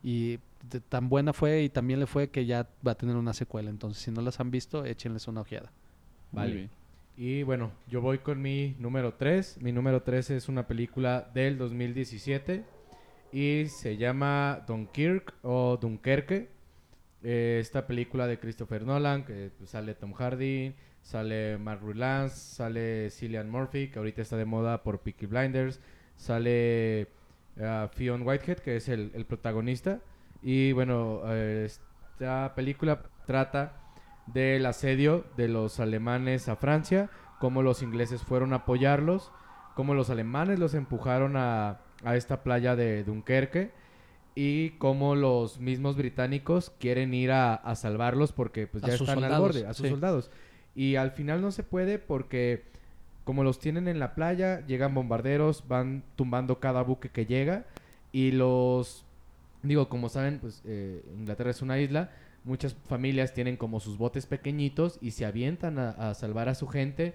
Y 0.02 0.38
de- 0.70 0.80
tan 0.80 1.08
buena 1.10 1.32
fue 1.32 1.62
y 1.64 1.68
también 1.68 1.98
le 2.00 2.06
fue 2.06 2.30
que 2.30 2.46
ya 2.46 2.68
va 2.86 2.92
a 2.92 2.94
tener 2.94 3.16
una 3.16 3.34
secuela. 3.34 3.68
Entonces, 3.68 4.02
si 4.02 4.10
no 4.12 4.22
las 4.22 4.38
han 4.40 4.50
visto, 4.50 4.84
échenles 4.84 5.26
una 5.28 5.40
ojeada. 5.42 5.72
Muy 6.30 6.40
Vale. 6.40 6.54
bien. 6.54 6.70
Y 7.16 7.42
bueno, 7.42 7.72
yo 7.88 8.00
voy 8.00 8.18
con 8.18 8.40
mi 8.40 8.74
número 8.78 9.14
3. 9.14 9.58
Mi 9.60 9.72
número 9.72 10.02
3 10.02 10.30
es 10.30 10.48
una 10.48 10.66
película 10.66 11.30
del 11.34 11.58
2017 11.58 12.64
y 13.32 13.66
se 13.68 13.96
llama 13.96 14.64
Dunkirk 14.66 15.34
o 15.42 15.76
Dunkerque. 15.76 16.48
Eh, 17.24 17.58
esta 17.60 17.86
película 17.86 18.26
de 18.26 18.38
Christopher 18.38 18.84
Nolan, 18.84 19.24
que 19.24 19.50
pues, 19.58 19.70
sale 19.70 19.94
Tom 19.94 20.12
Hardy, 20.14 20.74
sale 21.02 21.58
Mark 21.58 21.80
Rylance, 21.84 22.34
sale 22.36 23.10
Cillian 23.10 23.48
Murphy, 23.50 23.88
que 23.88 23.98
ahorita 23.98 24.22
está 24.22 24.36
de 24.36 24.44
moda 24.44 24.82
por 24.82 25.00
Peaky 25.00 25.26
Blinders, 25.26 25.80
sale 26.22 27.08
ah, 27.60 27.88
Fionn 27.92 28.22
Whitehead, 28.22 28.58
que 28.58 28.76
es 28.76 28.88
el, 28.88 29.10
el 29.14 29.26
protagonista. 29.26 30.00
Y 30.40 30.72
bueno, 30.72 31.22
eh, 31.26 31.64
esta 31.66 32.54
película 32.54 33.02
trata 33.26 33.72
del 34.26 34.64
asedio 34.66 35.24
de 35.36 35.48
los 35.48 35.80
alemanes 35.80 36.48
a 36.48 36.56
Francia, 36.56 37.10
cómo 37.40 37.62
los 37.62 37.82
ingleses 37.82 38.22
fueron 38.22 38.52
a 38.52 38.56
apoyarlos, 38.56 39.32
cómo 39.74 39.94
los 39.94 40.10
alemanes 40.10 40.60
los 40.60 40.74
empujaron 40.74 41.36
a, 41.36 41.80
a 42.04 42.16
esta 42.16 42.44
playa 42.44 42.76
de 42.76 43.02
Dunkerque 43.02 43.72
y 44.36 44.70
cómo 44.78 45.16
los 45.16 45.58
mismos 45.58 45.96
británicos 45.96 46.70
quieren 46.78 47.14
ir 47.14 47.32
a, 47.32 47.54
a 47.54 47.74
salvarlos 47.74 48.32
porque 48.32 48.68
pues 48.68 48.84
ya 48.84 48.94
están 48.94 49.24
al 49.24 49.40
borde, 49.40 49.66
a 49.66 49.74
sus 49.74 49.86
sí. 49.86 49.90
soldados. 49.90 50.30
Y 50.74 50.94
al 50.96 51.10
final 51.10 51.42
no 51.42 51.50
se 51.50 51.64
puede 51.64 51.98
porque 51.98 52.71
como 53.24 53.44
los 53.44 53.58
tienen 53.58 53.88
en 53.88 53.98
la 53.98 54.14
playa, 54.14 54.66
llegan 54.66 54.94
bombarderos, 54.94 55.66
van 55.68 56.02
tumbando 56.16 56.60
cada 56.60 56.82
buque 56.82 57.08
que 57.10 57.26
llega 57.26 57.64
y 58.10 58.32
los 58.32 59.04
digo, 59.62 59.88
como 59.88 60.08
saben, 60.08 60.38
pues 60.40 60.62
eh, 60.64 61.04
Inglaterra 61.16 61.50
es 61.50 61.62
una 61.62 61.78
isla, 61.78 62.10
muchas 62.44 62.74
familias 62.74 63.32
tienen 63.32 63.56
como 63.56 63.80
sus 63.80 63.96
botes 63.96 64.26
pequeñitos 64.26 64.98
y 65.00 65.12
se 65.12 65.24
avientan 65.24 65.78
a, 65.78 65.90
a 65.90 66.14
salvar 66.14 66.48
a 66.48 66.54
su 66.54 66.66
gente. 66.66 67.14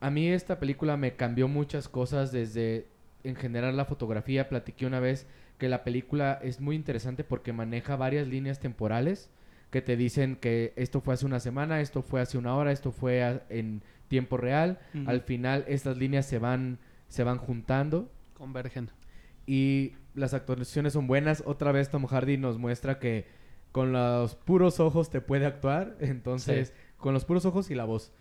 A 0.00 0.10
mí 0.10 0.28
esta 0.28 0.60
película 0.60 0.96
me 0.96 1.16
cambió 1.16 1.48
muchas 1.48 1.88
cosas 1.88 2.32
desde 2.32 2.86
en 3.22 3.36
general 3.36 3.76
la 3.76 3.86
fotografía. 3.86 4.48
Platiqué 4.48 4.86
una 4.86 5.00
vez 5.00 5.26
que 5.58 5.68
la 5.68 5.84
película 5.84 6.38
es 6.42 6.60
muy 6.60 6.76
interesante 6.76 7.24
porque 7.24 7.52
maneja 7.52 7.96
varias 7.96 8.28
líneas 8.28 8.60
temporales 8.60 9.30
que 9.70 9.82
te 9.82 9.96
dicen 9.96 10.36
que 10.36 10.72
esto 10.76 11.00
fue 11.00 11.14
hace 11.14 11.26
una 11.26 11.40
semana, 11.40 11.80
esto 11.80 12.02
fue 12.02 12.20
hace 12.20 12.38
una 12.38 12.54
hora, 12.54 12.70
esto 12.70 12.92
fue 12.92 13.40
en 13.48 13.82
tiempo 14.08 14.36
real. 14.36 14.78
Al 15.06 15.20
final 15.22 15.64
estas 15.68 15.96
líneas 15.96 16.26
se 16.26 16.38
van 16.38 16.78
se 17.08 17.22
van 17.22 17.38
juntando 17.38 18.10
Convergen. 18.34 18.90
y 19.46 19.92
las 20.14 20.34
actuaciones 20.34 20.92
son 20.92 21.06
buenas. 21.06 21.42
Otra 21.46 21.72
vez 21.72 21.90
Tom 21.90 22.06
Hardy 22.06 22.36
nos 22.38 22.58
muestra 22.58 22.98
que 22.98 23.26
con 23.72 23.92
los 23.92 24.34
puros 24.36 24.78
ojos 24.80 25.10
te 25.10 25.20
puede 25.20 25.46
actuar. 25.46 25.96
Entonces, 26.00 26.72
con 26.96 27.14
los 27.14 27.24
puros 27.24 27.44
ojos 27.44 27.70
y 27.70 27.74
la 27.74 27.84
voz. 27.84 28.12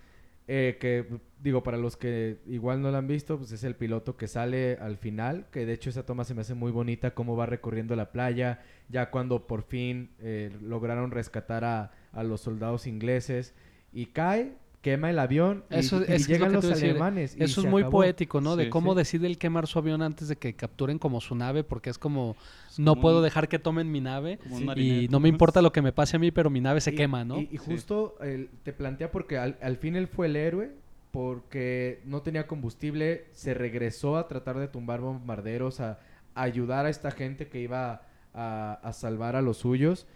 Eh, 0.48 0.78
que 0.82 1.08
digo, 1.39 1.63
para 1.63 1.78
los 1.78 1.96
que 1.96 2.39
igual 2.48 2.82
no 2.82 2.91
la 2.91 2.98
han 2.98 3.08
visto, 3.08 3.38
pues 3.38 3.52
es 3.54 3.63
el 3.63 3.76
piloto 3.76 4.17
que 4.17 4.28
sale 4.28 4.78
al 4.82 4.98
final. 4.98 5.46
Que 5.52 5.65
de 5.65 5.74
hecho 5.74 5.89
esa 5.89 6.06
toma 6.06 6.24
se 6.26 6.34
me 6.34 6.41
hace 6.41 6.54
muy 6.54 6.72
bonita, 6.72 7.12
cómo 7.13 7.36
va 7.38 7.46
recorriendo 7.46 7.96
la 7.96 8.12
playa. 8.12 8.62
Ya 8.89 9.10
cuando 9.10 9.48
por 9.48 9.63
fin 9.63 10.12
eh, 10.19 10.52
lograron 10.62 11.12
rescatar 11.12 11.63
a, 11.63 11.91
a 12.12 12.24
los 12.24 12.41
soldados 12.41 12.88
ingleses. 12.88 13.54
Y 13.93 14.08
cae, 14.08 14.58
quema 14.84 15.10
el 15.10 15.17
avión 15.17 15.63
y, 15.72 15.76
Eso- 15.78 16.02
y 16.02 16.02
es 16.02 16.08
que 16.08 16.13
es 16.15 16.28
lo 16.28 16.34
llegan 16.36 16.54
los 16.54 16.65
alemanes. 16.72 17.36
y 17.39 17.43
Eso 17.43 17.62
es 17.62 17.67
muy 17.67 17.82
acabó. 17.82 17.93
poético, 18.00 18.39
¿no? 18.41 18.56
de 18.56 18.69
cómo 18.69 18.91
sí. 18.91 18.98
decide 18.98 19.26
él 19.28 19.38
quemar 19.39 19.65
su 19.65 19.80
avión 19.80 20.04
antes 20.04 20.28
de 20.28 20.36
que 20.36 20.54
capturen 20.56 21.00
como 21.00 21.22
su 21.22 21.34
nave, 21.36 21.63
porque 21.63 21.89
es 21.89 21.98
como, 21.98 22.36
Es 22.69 22.78
no 22.78 22.91
como 22.91 23.02
puedo 23.02 23.17
un- 23.19 23.24
dejar 23.24 23.48
que 23.48 23.58
tomen 23.58 23.91
mi 23.91 24.02
nave 24.02 24.38
y 24.76 25.08
no 25.10 25.19
me 25.19 25.30
importa 25.30 25.62
lo 25.63 25.72
que 25.72 25.82
me 25.82 25.91
pase 25.93 26.17
a 26.17 26.19
mí, 26.19 26.30
pero 26.32 26.50
mi 26.52 26.62
nave 26.62 26.82
se 26.82 26.91
Y- 26.91 26.96
quema, 26.96 27.24
¿no? 27.26 27.39
Y, 27.39 27.48
y 27.52 27.58
justo 27.58 28.15
el- 28.22 28.50
te 28.63 28.74
plantea 28.74 29.10
porque 29.10 29.38
al, 29.39 29.58
al 29.62 29.78
fin 29.78 29.96
él 29.96 30.08
fue 30.08 30.28
el 30.28 30.36
héroe, 30.36 30.72
porque 31.12 32.02
no 32.06 32.22
tenía 32.22 32.46
combustible, 32.46 33.26
se 33.32 33.54
regresó 33.54 34.17
a 34.17 34.28
tratar 34.28 34.58
de 34.60 34.67
tumbar 34.67 35.00
bombarderos, 35.00 35.80
a, 35.80 36.00
a 36.36 36.41
ayudar 36.41 36.86
a 36.88 36.89
esta 36.89 37.10
gente 37.12 37.48
que 37.48 37.62
iba 37.62 38.02
a, 38.34 38.80
a 38.84 38.93
salvar 38.93 39.36
a 39.38 39.41
los 39.41 39.58
suyos. 39.58 40.08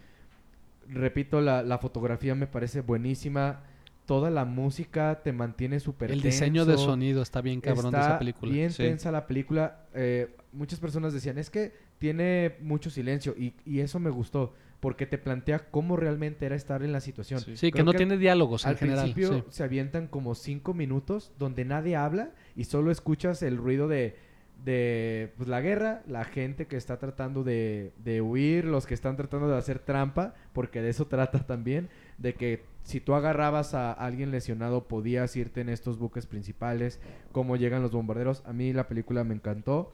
Repito, 0.88 1.40
la, 1.40 1.62
la 1.62 1.78
fotografía 1.78 2.34
me 2.34 2.46
parece 2.46 2.80
buenísima. 2.80 3.62
Toda 4.08 4.30
la 4.30 4.46
música 4.46 5.20
te 5.22 5.32
mantiene 5.34 5.80
súper 5.80 6.10
el 6.10 6.22
diseño 6.22 6.64
de 6.64 6.78
sonido 6.78 7.20
está 7.20 7.42
bien 7.42 7.60
cabrón 7.60 7.92
de 7.92 8.00
esa 8.00 8.18
película. 8.18 8.50
bien 8.50 8.70
Sí. 8.72 8.82
tensa 8.82 9.12
la 9.12 9.26
película. 9.26 9.84
Eh, 9.92 10.34
muchas 10.52 10.80
personas 10.80 11.12
decían, 11.12 11.36
es 11.36 11.50
que 11.50 11.74
tiene 11.98 12.56
mucho 12.62 12.88
silencio. 12.88 13.34
Y, 13.36 13.52
y 13.66 13.80
eso 13.80 14.00
me 14.00 14.08
gustó. 14.08 14.54
Porque 14.80 15.04
te 15.06 15.18
plantea 15.18 15.70
cómo 15.70 15.96
realmente 15.96 16.46
era 16.46 16.56
estar 16.56 16.82
en 16.82 16.92
la 16.92 17.00
situación. 17.00 17.40
Sí. 17.40 17.56
Sí, 17.56 17.70
que 17.70 17.82
no 17.82 17.90
que 17.92 17.98
tiene 17.98 18.16
diálogos 18.16 18.64
en 18.64 18.70
Al 18.70 18.76
general. 18.78 19.12
principio 19.12 19.38
sí. 19.40 19.44
se 19.50 19.62
avientan 19.64 20.06
como 20.06 20.34
cinco 20.34 20.72
minutos 20.72 21.32
donde 21.38 21.64
nadie 21.66 21.94
habla 21.96 22.30
y 22.56 22.64
solo 22.64 22.90
escuchas 22.90 23.42
el 23.42 23.56
ruido 23.58 23.88
de, 23.88 24.16
de 24.64 25.32
pues, 25.36 25.48
la 25.48 25.60
guerra, 25.60 26.02
la 26.06 26.24
gente 26.24 26.66
que 26.66 26.76
está 26.76 26.98
tratando 26.98 27.44
de, 27.44 27.92
de 28.04 28.20
huir, 28.20 28.64
los 28.64 28.86
que 28.86 28.94
están 28.94 29.16
tratando 29.16 29.48
de 29.48 29.56
hacer 29.56 29.80
trampa, 29.80 30.34
porque 30.52 30.80
de 30.80 30.90
eso 30.90 31.06
trata 31.08 31.40
también, 31.46 31.88
de 32.18 32.34
que 32.34 32.62
si 32.82 33.00
tú 33.00 33.14
agarrabas 33.14 33.74
a 33.74 33.92
alguien 33.92 34.30
lesionado 34.30 34.88
podías 34.88 35.34
irte 35.36 35.60
en 35.60 35.68
estos 35.68 35.98
buques 35.98 36.26
principales, 36.26 37.00
cómo 37.32 37.56
llegan 37.56 37.82
los 37.82 37.92
bombarderos. 37.92 38.42
A 38.46 38.52
mí 38.52 38.72
la 38.72 38.88
película 38.88 39.24
me 39.24 39.34
encantó. 39.34 39.92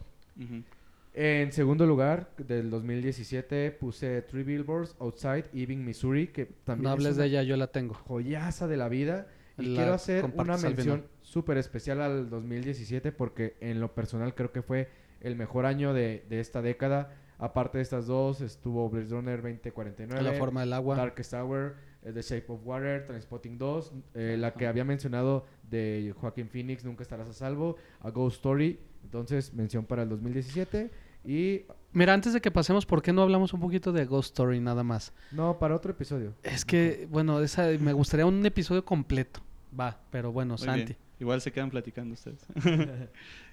En 1.16 1.52
segundo 1.52 1.87
lugar, 1.87 2.30
del 2.38 2.70
2017, 2.70 3.70
puse 3.72 4.22
Three 4.22 4.42
Billboards 4.42 4.96
Outside 4.98 5.44
Ebbing, 5.52 5.84
Missouri, 5.84 6.28
que 6.28 6.46
también 6.64 6.84
No 6.84 6.88
es 6.90 6.92
hables 6.94 7.14
una 7.14 7.22
de 7.22 7.28
ella, 7.28 7.42
yo 7.44 7.56
la 7.56 7.68
tengo. 7.68 7.94
joyaza 7.94 8.66
de 8.66 8.76
la 8.76 8.88
vida. 8.88 9.28
Y 9.56 9.66
La 9.66 9.76
quiero 9.82 9.94
hacer 9.94 10.24
una 10.34 10.56
mención 10.56 11.04
súper 11.22 11.58
especial 11.58 12.00
al 12.00 12.28
2017 12.28 13.12
porque 13.12 13.56
en 13.60 13.80
lo 13.80 13.94
personal 13.94 14.34
creo 14.34 14.50
que 14.50 14.62
fue 14.62 14.88
el 15.20 15.37
mejor 15.37 15.66
año 15.66 15.94
de, 15.94 16.24
de 16.28 16.40
esta 16.40 16.60
década. 16.62 17.12
Aparte 17.38 17.78
de 17.78 17.82
estas 17.82 18.06
dos, 18.06 18.40
estuvo 18.40 18.88
Blade 18.90 19.08
Runner 19.10 19.37
2049, 19.42 20.22
La 20.22 20.32
forma 20.32 20.60
del 20.62 20.72
agua. 20.72 20.96
Darkest 20.96 21.34
Hour, 21.34 21.76
The 22.12 22.22
Shape 22.22 22.46
of 22.52 22.60
Water, 22.64 23.06
Transpotting 23.06 23.56
2, 23.58 23.92
eh, 24.14 24.36
la 24.38 24.52
que 24.54 24.66
había 24.66 24.84
mencionado 24.84 25.46
de 25.70 26.14
Joaquín 26.20 26.48
Phoenix, 26.48 26.84
Nunca 26.84 27.02
estarás 27.02 27.28
a 27.28 27.32
salvo, 27.32 27.76
A 28.00 28.10
Ghost 28.10 28.36
Story. 28.36 28.78
Entonces, 29.04 29.52
mención 29.54 29.84
para 29.84 30.02
el 30.02 30.08
2017. 30.08 30.90
Y 31.26 31.62
Mira, 31.92 32.12
antes 32.12 32.32
de 32.32 32.40
que 32.40 32.50
pasemos, 32.50 32.84
¿por 32.86 33.00
qué 33.02 33.12
no 33.12 33.22
hablamos 33.22 33.52
un 33.55 33.61
poquito 33.61 33.92
de 33.92 34.05
Ghost 34.05 34.32
Story 34.32 34.61
nada 34.61 34.82
más? 34.82 35.12
no, 35.30 35.59
para 35.59 35.74
otro 35.76 35.92
episodio. 35.92 36.34
Es 36.42 36.64
que, 36.64 37.07
bueno, 37.11 37.40
esa, 37.40 37.68
me 37.80 37.92
gustaría 37.92 38.26
un 38.26 38.44
episodio 38.44 38.84
completo. 38.84 39.40
Va, 39.78 39.98
pero 40.11 40.32
bueno, 40.32 40.55
Muy 40.59 40.64
Santi. 40.66 40.84
bien. 40.84 40.96
Igual 41.20 41.40
se 41.40 41.52
quedan 41.52 41.70
platicando 41.70 42.14
ustedes. 42.14 42.44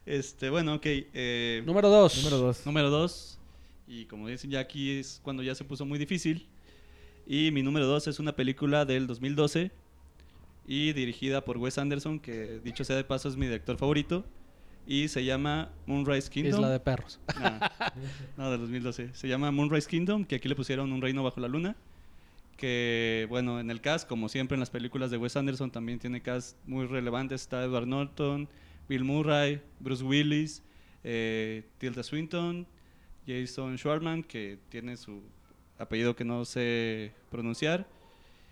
este, 0.05 0.49
bueno, 0.49 0.75
ok. 0.75 0.81
eh, 0.85 1.63
Número 1.65 1.89
dos. 1.89 2.17
Número 2.17 2.37
2. 2.37 2.65
número 2.65 2.89
dos. 2.89 3.39
Y 3.87 4.05
como 4.05 4.27
dicen 4.27 4.49
ya 4.49 4.59
aquí 4.59 4.99
es 4.99 5.19
cuando 5.23 5.43
ya 5.43 5.53
se 5.55 5.63
puso 5.63 5.85
muy 5.85 5.99
difícil. 5.99 6.47
Y 7.31 7.49
mi 7.51 7.63
número 7.63 7.87
dos 7.87 8.09
es 8.09 8.19
una 8.19 8.35
película 8.35 8.83
del 8.83 9.07
2012 9.07 9.71
y 10.67 10.91
dirigida 10.91 11.45
por 11.45 11.57
Wes 11.59 11.77
Anderson, 11.77 12.19
que 12.19 12.59
dicho 12.61 12.83
sea 12.83 12.97
de 12.97 13.05
paso 13.05 13.29
es 13.29 13.37
mi 13.37 13.45
director 13.45 13.77
favorito. 13.77 14.25
y 14.85 15.07
se 15.07 15.23
llama 15.23 15.71
Moonrise 15.85 16.29
Kingdom. 16.29 16.59
Isla 16.59 16.69
de 16.69 16.81
perros. 16.81 17.21
Ah, 17.37 17.71
no, 18.35 18.51
de 18.51 18.57
2012. 18.57 19.13
Se 19.13 19.29
llama 19.29 19.49
Moonrise 19.49 19.87
Kingdom, 19.87 20.25
que 20.25 20.35
aquí 20.35 20.49
le 20.49 20.57
pusieron 20.57 20.91
Un 20.91 21.01
Reino 21.01 21.23
Bajo 21.23 21.39
la 21.39 21.47
Luna. 21.47 21.77
Que, 22.57 23.27
bueno, 23.29 23.61
en 23.61 23.71
el 23.71 23.79
cast, 23.79 24.09
como 24.09 24.27
siempre 24.27 24.55
en 24.55 24.59
las 24.59 24.69
películas 24.69 25.09
de 25.09 25.15
Wes 25.15 25.37
Anderson, 25.37 25.71
también 25.71 25.99
tiene 25.99 26.21
cast 26.21 26.57
muy 26.65 26.85
relevantes. 26.85 27.43
Está 27.43 27.63
Edward 27.63 27.87
Norton, 27.87 28.49
Bill 28.89 29.05
Murray, 29.05 29.61
Bruce 29.79 30.03
Willis, 30.03 30.63
eh, 31.05 31.63
Tilda 31.77 32.03
Swinton, 32.03 32.67
Jason 33.25 33.77
Schwartzman, 33.77 34.21
que 34.21 34.59
tiene 34.67 34.97
su 34.97 35.23
apellido 35.81 36.15
que 36.15 36.23
no 36.23 36.45
sé 36.45 37.11
pronunciar. 37.29 37.87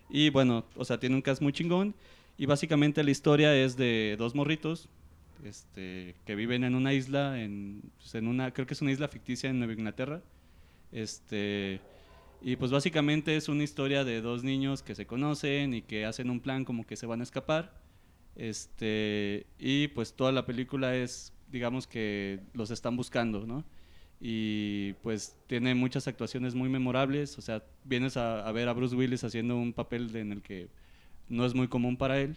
Y 0.10 0.30
bueno, 0.30 0.66
o 0.76 0.84
sea, 0.86 1.00
tiene 1.00 1.16
un 1.16 1.22
cast 1.22 1.42
muy 1.42 1.54
chingón. 1.54 1.94
Y 2.38 2.46
básicamente 2.46 3.04
la 3.04 3.12
historia 3.12 3.56
es 3.56 3.76
de 3.76 4.16
dos 4.18 4.34
morritos 4.34 4.88
este, 5.44 6.16
que 6.26 6.36
viven 6.36 6.64
en 6.64 6.76
una 6.76 6.94
isla, 6.94 7.42
en, 7.42 7.82
pues, 7.98 8.16
en 8.16 8.28
una, 8.28 8.52
creo 8.52 8.66
que 8.66 8.74
es 8.74 8.82
una 8.82 8.92
isla 8.92 9.08
ficticia 9.08 9.50
en 9.50 9.60
Nueva 9.60 9.74
Inglaterra. 9.74 10.22
Este, 10.92 11.80
y 12.42 12.56
pues 12.56 12.72
básicamente 12.72 13.36
es 13.36 13.50
una 13.50 13.64
historia 13.64 14.04
de 14.04 14.22
dos 14.22 14.44
niños 14.44 14.82
que 14.82 14.96
se 14.96 15.06
conocen 15.06 15.74
y 15.74 15.82
que 15.82 16.06
hacen 16.06 16.30
un 16.30 16.40
plan 16.40 16.66
como 16.66 16.86
que 16.86 16.96
se 16.96 17.06
van 17.06 17.20
a 17.20 17.24
escapar. 17.24 17.74
Este, 18.36 19.46
y 19.60 19.90
pues 19.90 20.14
toda 20.14 20.32
la 20.32 20.46
película 20.46 20.96
es, 20.96 21.34
digamos 21.52 21.88
que 21.88 22.40
los 22.54 22.72
están 22.72 22.96
buscando, 22.96 23.46
¿no? 23.46 23.66
Y 24.22 24.94
pues 25.02 25.36
tiene 25.48 25.74
muchas 25.76 26.08
actuaciones 26.08 26.54
muy 26.54 26.68
memorables, 26.70 27.38
o 27.38 27.42
sea, 27.42 27.64
vienes 27.86 28.18
a, 28.18 28.46
a 28.48 28.52
ver 28.52 28.68
a 28.68 28.74
Bruce 28.74 28.96
Willis 28.96 29.24
haciendo 29.24 29.56
un 29.58 29.72
papel 29.74 30.12
de- 30.12 30.20
en 30.20 30.32
el 30.34 30.42
que 30.42 30.68
no 31.30 31.46
es 31.46 31.56
muy 31.56 31.68
común 31.68 31.96
para 31.96 32.20
él. 32.20 32.36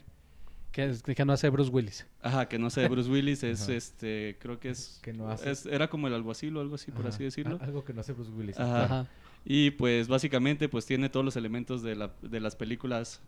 Que, 0.70 0.94
no 1.26 1.32
hace 1.34 1.50
Bruce 1.50 1.70
Willis. 1.70 2.06
Ajá, 2.22 2.48
que 2.48 2.58
no 2.58 2.70
sé, 2.70 2.88
Bruce 2.88 3.10
Willis 3.10 3.42
es, 3.42 3.62
Ajá. 3.64 3.72
este, 3.74 4.36
creo 4.40 4.58
que 4.60 4.70
es, 4.70 5.00
Que 5.02 5.12
no 5.12 5.28
hace. 5.28 5.50
es- 5.50 5.66
era 5.66 5.88
como 5.88 6.06
el 6.06 6.14
alguacil 6.14 6.56
o 6.56 6.60
algo 6.60 6.76
así, 6.76 6.90
por 6.92 7.06
así 7.06 7.24
decirlo. 7.24 7.58
Algo 7.60 7.84
que 7.84 7.92
no 7.92 8.00
hace 8.00 8.12
Bruce 8.12 8.30
Willis. 8.30 8.58
Ajá. 8.58 8.84
Ajá. 8.84 9.06
Y 9.44 9.72
pues 9.72 10.06
básicamente 10.06 10.68
pues 10.68 10.86
tiene 10.86 11.08
todos 11.08 11.24
los 11.26 11.36
elementos 11.36 11.82
de, 11.82 11.96
la- 11.96 12.12
de 12.22 12.38
las 12.40 12.54
películas 12.56 13.20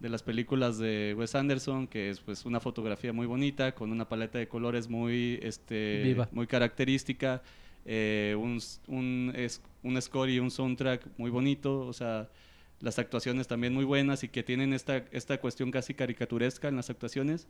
de 0.00 0.08
las 0.08 0.24
películas 0.24 0.78
de 0.78 1.14
Wes 1.16 1.36
Anderson, 1.36 1.86
que 1.86 2.10
es 2.10 2.18
pues 2.18 2.44
una 2.44 2.58
fotografía 2.58 3.12
muy 3.12 3.24
bonita, 3.26 3.72
con 3.76 3.92
una 3.92 4.08
paleta 4.08 4.36
de 4.38 4.48
colores 4.48 4.88
muy 4.88 5.38
este 5.42 6.02
Viva. 6.02 6.28
muy 6.32 6.48
característica, 6.48 7.40
eh, 7.84 8.36
un, 8.38 8.60
un, 8.88 9.32
es- 9.36 9.62
un 9.82 10.00
score 10.00 10.30
y 10.30 10.38
un 10.38 10.50
soundtrack 10.50 11.06
muy 11.18 11.30
bonito, 11.30 11.80
o 11.80 11.92
sea, 11.92 12.28
las 12.80 12.98
actuaciones 12.98 13.48
también 13.48 13.74
muy 13.74 13.84
buenas 13.84 14.24
y 14.24 14.28
que 14.28 14.42
tienen 14.42 14.72
esta, 14.72 14.98
esta 15.12 15.38
cuestión 15.40 15.70
casi 15.70 15.94
caricaturesca 15.94 16.68
en 16.68 16.76
las 16.76 16.90
actuaciones, 16.90 17.46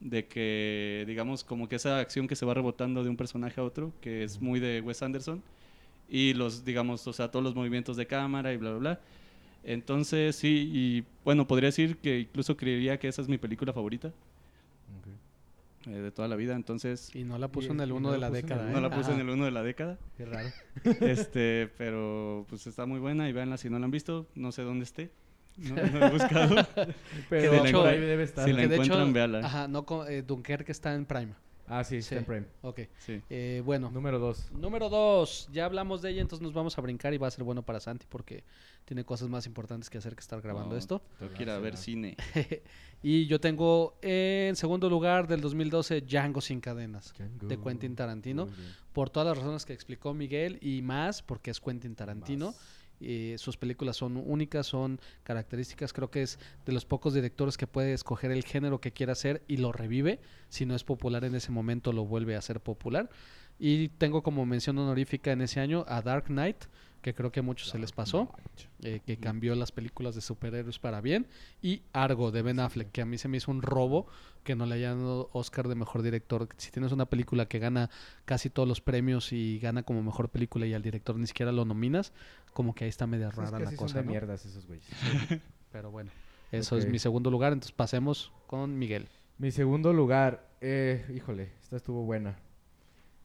de 0.00 0.26
que 0.26 1.04
digamos 1.06 1.42
como 1.44 1.68
que 1.68 1.76
esa 1.76 1.98
acción 2.00 2.28
que 2.28 2.36
se 2.36 2.44
va 2.46 2.54
rebotando 2.54 3.02
de 3.04 3.10
un 3.10 3.16
personaje 3.16 3.60
a 3.60 3.64
otro, 3.64 3.92
que 4.00 4.24
es 4.24 4.40
muy 4.40 4.60
de 4.60 4.80
Wes 4.82 5.02
Anderson 5.02 5.42
y 6.08 6.34
los, 6.34 6.64
digamos, 6.64 7.06
o 7.06 7.12
sea, 7.12 7.30
todos 7.30 7.44
los 7.44 7.54
movimientos 7.54 7.96
de 7.96 8.06
cámara 8.06 8.52
y 8.52 8.56
bla, 8.56 8.70
bla, 8.70 8.78
bla. 8.78 9.00
Entonces, 9.64 10.36
sí, 10.36 10.70
y 10.72 11.04
bueno, 11.24 11.46
podría 11.46 11.68
decir 11.68 11.98
que 11.98 12.20
incluso 12.20 12.56
creería 12.56 12.98
que 12.98 13.08
esa 13.08 13.22
es 13.22 13.28
mi 13.28 13.38
película 13.38 13.72
favorita. 13.72 14.12
Eh, 15.86 15.90
de 15.90 16.10
toda 16.10 16.28
la 16.28 16.36
vida, 16.36 16.54
entonces 16.54 17.14
Y 17.14 17.24
no 17.24 17.38
la 17.38 17.48
puso 17.48 17.68
Y- 17.68 17.70
en 17.72 17.80
el 17.80 17.92
1 17.92 18.00
no 18.08 18.12
de 18.12 18.18
la 18.18 18.28
la 18.28 18.30
puso 18.30 18.38
en 18.38 18.44
el 18.44 18.48
década. 18.56 18.70
no 18.72 18.78
¿eh? 18.78 18.80
la 18.82 18.90
puse 18.96 19.12
en 19.12 19.20
el 19.20 19.28
uno 19.30 19.44
de 19.44 19.50
la 19.50 19.62
década, 19.62 19.98
Qué 20.16 20.24
raro. 20.26 20.48
este, 21.00 21.70
pero 21.78 22.44
pues 22.48 22.66
está 22.66 22.86
muy 22.86 22.98
buena 23.00 23.28
y 23.28 23.32
véanla 23.32 23.56
si 23.56 23.70
no 23.70 23.78
la 23.78 23.84
han 23.84 23.90
visto, 23.90 24.26
no 24.34 24.52
sé 24.52 24.62
dónde 24.62 24.84
esté, 24.84 25.10
no, 25.56 25.74
no 25.76 26.06
he 26.06 26.10
buscado. 26.12 26.54
Pero 27.30 27.52
de 27.52 27.68
hecho- 27.68 27.84
ahí 27.84 28.00
debe 28.00 28.24
estar. 28.24 28.44
si 28.44 28.52
la 28.52 28.62
Que 28.62 28.68
de 28.68 28.74
hecho, 28.76 28.84
encuentran, 28.84 29.12
véala. 29.12 29.38
Ajá, 29.46 29.68
no, 29.68 29.86
co- 29.86 30.06
eh, 30.06 30.22
Dunkerque 30.22 30.72
está 30.72 30.94
en 30.94 31.06
Prime. 31.06 31.32
Ah, 31.68 31.82
sí, 31.84 32.00
Sí. 32.02 32.14
en 32.14 32.24
Prime. 32.24 32.46
Ok. 32.62 32.80
Sí. 32.98 33.20
Eh, 33.30 33.62
bueno, 33.64 33.90
Número 33.90 34.18
dos. 34.18 34.50
Número 34.52 34.88
dos, 34.88 35.48
ya 35.52 35.64
hablamos 35.64 36.02
de 36.02 36.10
ella, 36.10 36.20
entonces 36.22 36.42
nos 36.42 36.52
vamos 36.54 36.76
a 36.78 36.80
brincar 36.80 37.12
y 37.14 37.18
va 37.18 37.26
a 37.26 37.30
ser 37.30 37.44
bueno 37.44 37.62
para 37.62 37.80
Santi 37.80 38.06
porque 38.08 38.44
tiene 38.84 39.04
cosas 39.04 39.28
más 39.28 39.46
importantes 39.46 39.90
que 39.90 39.98
hacer 39.98 40.14
que 40.14 40.20
estar 40.20 40.40
grabando 40.40 40.70
No, 40.72 40.76
esto. 40.78 41.02
Tengo 41.18 41.32
que 41.34 41.42
ir 41.42 41.50
a 41.50 41.58
ver 41.58 41.76
cine. 41.76 42.16
y 43.02 43.26
yo 43.26 43.40
tengo 43.40 43.98
en 44.02 44.54
segundo 44.56 44.88
lugar 44.88 45.26
del 45.26 45.40
2012 45.40 46.02
Django 46.02 46.40
sin 46.40 46.60
cadenas 46.60 47.12
de 47.42 47.58
Quentin 47.58 47.96
Tarantino 47.96 48.48
por 48.92 49.10
todas 49.10 49.28
las 49.28 49.38
razones 49.38 49.64
que 49.64 49.72
explicó 49.72 50.14
Miguel 50.14 50.58
y 50.60 50.82
más 50.82 51.22
porque 51.22 51.50
es 51.50 51.60
Quentin 51.60 51.94
Tarantino. 51.94 52.46
Más. 52.46 52.75
Eh, 53.00 53.36
sus 53.38 53.56
películas 53.56 53.96
son 53.96 54.16
únicas, 54.16 54.66
son 54.66 55.00
características. 55.22 55.92
Creo 55.92 56.10
que 56.10 56.22
es 56.22 56.38
de 56.64 56.72
los 56.72 56.84
pocos 56.84 57.14
directores 57.14 57.56
que 57.56 57.66
puede 57.66 57.92
escoger 57.92 58.30
el 58.30 58.44
género 58.44 58.80
que 58.80 58.92
quiera 58.92 59.12
hacer 59.12 59.42
y 59.48 59.58
lo 59.58 59.72
revive. 59.72 60.20
Si 60.48 60.66
no 60.66 60.74
es 60.74 60.84
popular 60.84 61.24
en 61.24 61.34
ese 61.34 61.52
momento, 61.52 61.92
lo 61.92 62.04
vuelve 62.04 62.36
a 62.36 62.42
ser 62.42 62.60
popular. 62.60 63.10
Y 63.58 63.88
tengo 63.88 64.22
como 64.22 64.44
mención 64.44 64.78
honorífica 64.78 65.32
en 65.32 65.40
ese 65.40 65.60
año 65.60 65.84
a 65.88 66.02
Dark 66.02 66.26
Knight, 66.26 66.64
que 67.00 67.14
creo 67.14 67.30
que 67.30 67.40
a 67.40 67.42
muchos 67.42 67.68
se 67.68 67.78
les 67.78 67.92
pasó, 67.92 68.34
eh, 68.82 69.00
que 69.06 69.16
cambió 69.16 69.54
las 69.54 69.72
películas 69.72 70.14
de 70.14 70.20
superhéroes 70.20 70.78
para 70.78 71.00
bien. 71.00 71.26
Y 71.62 71.82
Argo 71.92 72.32
de 72.32 72.42
Ben 72.42 72.60
Affleck, 72.60 72.90
que 72.90 73.00
a 73.00 73.06
mí 73.06 73.16
se 73.16 73.28
me 73.28 73.38
hizo 73.38 73.50
un 73.50 73.62
robo 73.62 74.08
que 74.42 74.56
no 74.56 74.66
le 74.66 74.74
hayan 74.74 74.98
dado 74.98 75.30
Oscar 75.32 75.68
de 75.68 75.74
mejor 75.74 76.02
director. 76.02 76.48
Si 76.56 76.70
tienes 76.70 76.92
una 76.92 77.06
película 77.06 77.46
que 77.46 77.58
gana 77.58 77.90
casi 78.24 78.50
todos 78.50 78.68
los 78.68 78.80
premios 78.80 79.32
y 79.32 79.58
gana 79.58 79.84
como 79.84 80.02
mejor 80.02 80.28
película 80.28 80.66
y 80.66 80.74
al 80.74 80.82
director 80.82 81.16
ni 81.16 81.26
siquiera 81.26 81.52
lo 81.52 81.64
nominas, 81.64 82.12
como 82.56 82.74
que 82.74 82.84
ahí 82.84 82.88
está 82.88 83.06
media 83.06 83.28
es 83.28 83.34
rara 83.34 83.58
que 83.58 83.64
la 83.64 83.70
sí 83.70 83.76
cosa. 83.76 83.92
son 83.92 84.00
de 84.00 84.04
¿no? 84.06 84.10
mierdas 84.12 84.46
esos 84.46 84.66
güeyes. 84.66 84.86
Pero 85.72 85.90
bueno, 85.90 86.10
eso 86.52 86.78
es 86.78 86.86
mi 86.88 86.98
segundo 86.98 87.30
lugar, 87.30 87.52
entonces 87.52 87.72
pasemos 87.72 88.32
con 88.46 88.78
Miguel. 88.78 89.08
Mi 89.36 89.50
segundo 89.50 89.92
lugar, 89.92 90.48
eh, 90.62 91.04
híjole, 91.14 91.50
esta 91.60 91.76
estuvo 91.76 92.02
buena. 92.04 92.38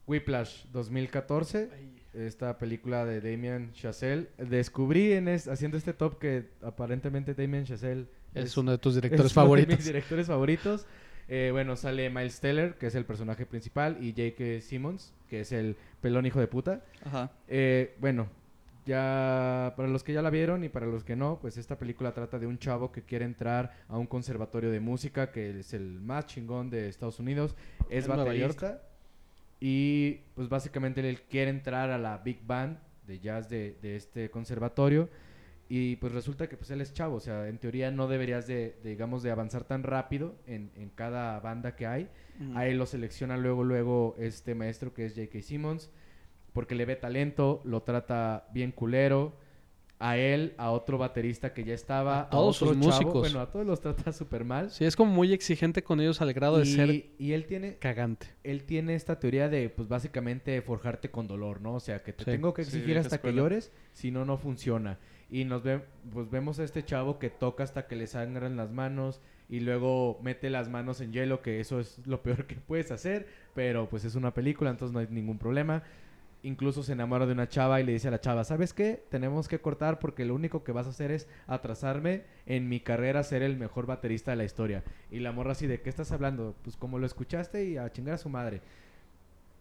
Whiplash 0.06 0.66
2014, 0.72 1.70
esta 2.12 2.58
película 2.58 3.06
de 3.06 3.22
Damien 3.22 3.72
Chazelle. 3.72 4.28
Descubrí 4.36 5.12
en 5.12 5.28
es- 5.28 5.48
haciendo 5.48 5.78
este 5.78 5.94
top 5.94 6.18
que 6.18 6.50
aparentemente 6.60 7.32
Damien 7.34 7.64
Chazelle 7.64 8.08
Es, 8.34 8.54
uno 8.58 8.72
de 8.72 8.78
tus 8.78 8.96
directores 8.96 9.26
es 9.30 9.32
uno 9.36 9.42
de 9.42 9.46
favoritos. 9.46 9.76
mis 9.76 9.86
directores 9.86 10.26
favoritos. 10.26 10.86
Eh, 11.28 11.48
bueno, 11.52 11.76
sale 11.76 12.10
Miles 12.10 12.40
Teller, 12.40 12.74
que 12.76 12.88
es 12.88 12.94
el 12.96 13.06
personaje 13.06 13.46
principal, 13.46 13.96
y 14.04 14.10
J.K. 14.10 14.60
Simmons, 14.60 15.14
que 15.28 15.40
es 15.40 15.52
el 15.52 15.76
pelón 16.02 16.26
hijo 16.26 16.40
de 16.40 16.48
puta. 16.48 16.84
Ajá. 17.04 17.30
Eh, 17.48 17.96
bueno, 18.00 18.28
ya 18.84 19.74
para 19.76 19.88
los 19.88 20.02
que 20.02 20.12
ya 20.12 20.22
la 20.22 20.30
vieron 20.30 20.64
y 20.64 20.68
para 20.68 20.86
los 20.86 21.04
que 21.04 21.16
no, 21.16 21.38
pues 21.40 21.56
esta 21.56 21.78
película 21.78 22.12
trata 22.12 22.38
de 22.38 22.46
un 22.46 22.58
chavo 22.58 22.90
que 22.92 23.02
quiere 23.02 23.24
entrar 23.24 23.72
a 23.88 23.98
un 23.98 24.06
conservatorio 24.06 24.70
de 24.70 24.80
música 24.80 25.30
que 25.30 25.60
es 25.60 25.72
el 25.72 26.00
más 26.00 26.26
chingón 26.26 26.70
de 26.70 26.88
Estados 26.88 27.18
Unidos, 27.18 27.54
es 27.90 28.06
baterista 28.06 28.82
y 29.60 30.20
pues 30.34 30.48
básicamente 30.48 31.08
él 31.08 31.22
quiere 31.22 31.50
entrar 31.50 31.90
a 31.90 31.98
la 31.98 32.18
big 32.18 32.44
band 32.44 32.78
de 33.06 33.20
jazz 33.20 33.48
de, 33.48 33.76
de 33.80 33.96
este 33.96 34.30
conservatorio 34.30 35.08
y 35.74 35.96
pues 35.96 36.12
resulta 36.12 36.48
que 36.48 36.58
pues 36.58 36.70
él 36.70 36.82
es 36.82 36.92
chavo, 36.92 37.16
o 37.16 37.20
sea, 37.20 37.48
en 37.48 37.56
teoría 37.56 37.90
no 37.90 38.06
deberías 38.06 38.46
de, 38.46 38.76
de, 38.82 38.90
digamos 38.90 39.22
de 39.22 39.30
avanzar 39.30 39.64
tan 39.64 39.82
rápido 39.82 40.34
en, 40.46 40.70
en 40.76 40.90
cada 40.90 41.40
banda 41.40 41.76
que 41.76 41.86
hay. 41.86 42.10
Ujú. 42.40 42.58
A 42.58 42.66
él 42.66 42.76
lo 42.76 42.84
selecciona 42.84 43.38
luego, 43.38 43.64
luego 43.64 44.14
este 44.18 44.54
maestro 44.54 44.92
que 44.92 45.06
es 45.06 45.14
J.K. 45.14 45.40
Simmons, 45.40 45.90
porque 46.52 46.74
le 46.74 46.84
ve 46.84 46.96
talento, 46.96 47.60
lo 47.64 47.82
trata 47.82 48.48
bien 48.52 48.72
culero. 48.72 49.40
A 50.04 50.16
él, 50.18 50.54
a 50.58 50.72
otro 50.72 50.98
baterista 50.98 51.54
que 51.54 51.62
ya 51.62 51.74
estaba, 51.74 52.22
A 52.22 52.30
todos 52.30 52.60
otro 52.60 52.74
sus 52.74 52.82
chavo, 52.82 52.90
músicos. 53.02 53.20
bueno, 53.20 53.38
a 53.40 53.52
todos 53.52 53.64
los 53.64 53.80
trata 53.80 54.12
súper 54.12 54.44
mal. 54.44 54.68
Sí, 54.72 54.84
es 54.84 54.96
como 54.96 55.12
muy 55.12 55.32
exigente 55.32 55.84
con 55.84 56.00
ellos 56.00 56.20
al 56.20 56.32
grado 56.32 56.58
de 56.58 56.64
y, 56.64 56.74
ser 56.74 57.06
y 57.18 57.32
él 57.34 57.46
tiene, 57.46 57.76
cagante. 57.76 58.26
él 58.42 58.64
tiene 58.64 58.96
esta 58.96 59.20
teoría 59.20 59.48
de, 59.48 59.68
pues 59.70 59.86
básicamente 59.86 60.60
forjarte 60.60 61.12
con 61.12 61.28
dolor, 61.28 61.60
¿no? 61.60 61.74
O 61.74 61.78
sea, 61.80 62.00
que 62.02 62.12
te 62.12 62.24
Sí. 62.24 62.30
tengo 62.32 62.52
que 62.52 62.62
exigir 62.62 62.98
hasta 62.98 63.20
que 63.20 63.32
llores, 63.32 63.70
si 63.92 64.10
no, 64.10 64.24
no 64.24 64.38
funciona. 64.38 64.98
Y 65.30 65.44
nos 65.44 65.62
ve, 65.62 65.82
pues 66.12 66.28
vemos 66.28 66.58
a 66.58 66.64
este 66.64 66.84
chavo 66.84 67.20
que 67.20 67.30
toca 67.30 67.62
hasta 67.62 67.86
que 67.86 67.94
le 67.94 68.08
sangran 68.08 68.56
las 68.56 68.72
manos 68.72 69.20
y 69.48 69.60
luego 69.60 70.18
mete 70.20 70.50
las 70.50 70.68
manos 70.68 71.00
en 71.00 71.12
hielo, 71.12 71.42
que 71.42 71.60
eso 71.60 71.78
es 71.78 72.04
lo 72.08 72.22
peor 72.22 72.46
que 72.48 72.56
puedes 72.56 72.90
hacer, 72.90 73.28
pero 73.54 73.88
pues 73.88 74.04
es 74.04 74.16
una 74.16 74.34
película, 74.34 74.70
entonces 74.70 74.92
no 74.92 74.98
hay 74.98 75.06
ningún 75.10 75.38
problema. 75.38 75.84
Incluso 76.44 76.82
se 76.82 76.92
enamora 76.92 77.26
de 77.26 77.32
una 77.32 77.48
chava 77.48 77.80
y 77.80 77.84
le 77.84 77.92
dice 77.92 78.08
a 78.08 78.10
la 78.10 78.20
chava, 78.20 78.42
¿sabes 78.42 78.72
qué? 78.72 79.04
Tenemos 79.10 79.46
que 79.46 79.60
cortar 79.60 80.00
porque 80.00 80.24
lo 80.24 80.34
único 80.34 80.64
que 80.64 80.72
vas 80.72 80.86
a 80.86 80.90
hacer 80.90 81.12
es 81.12 81.28
atrasarme 81.46 82.24
en 82.46 82.68
mi 82.68 82.80
carrera 82.80 83.20
a 83.20 83.24
ser 83.24 83.42
el 83.42 83.56
mejor 83.56 83.86
baterista 83.86 84.32
de 84.32 84.38
la 84.38 84.44
historia. 84.44 84.82
Y 85.10 85.20
la 85.20 85.30
morra 85.30 85.52
así, 85.52 85.68
¿de 85.68 85.80
qué 85.80 85.88
estás 85.88 86.10
hablando? 86.10 86.56
Pues 86.62 86.76
como 86.76 86.98
lo 86.98 87.06
escuchaste 87.06 87.64
y 87.66 87.76
a 87.76 87.90
chingar 87.92 88.14
a 88.14 88.18
su 88.18 88.28
madre. 88.28 88.60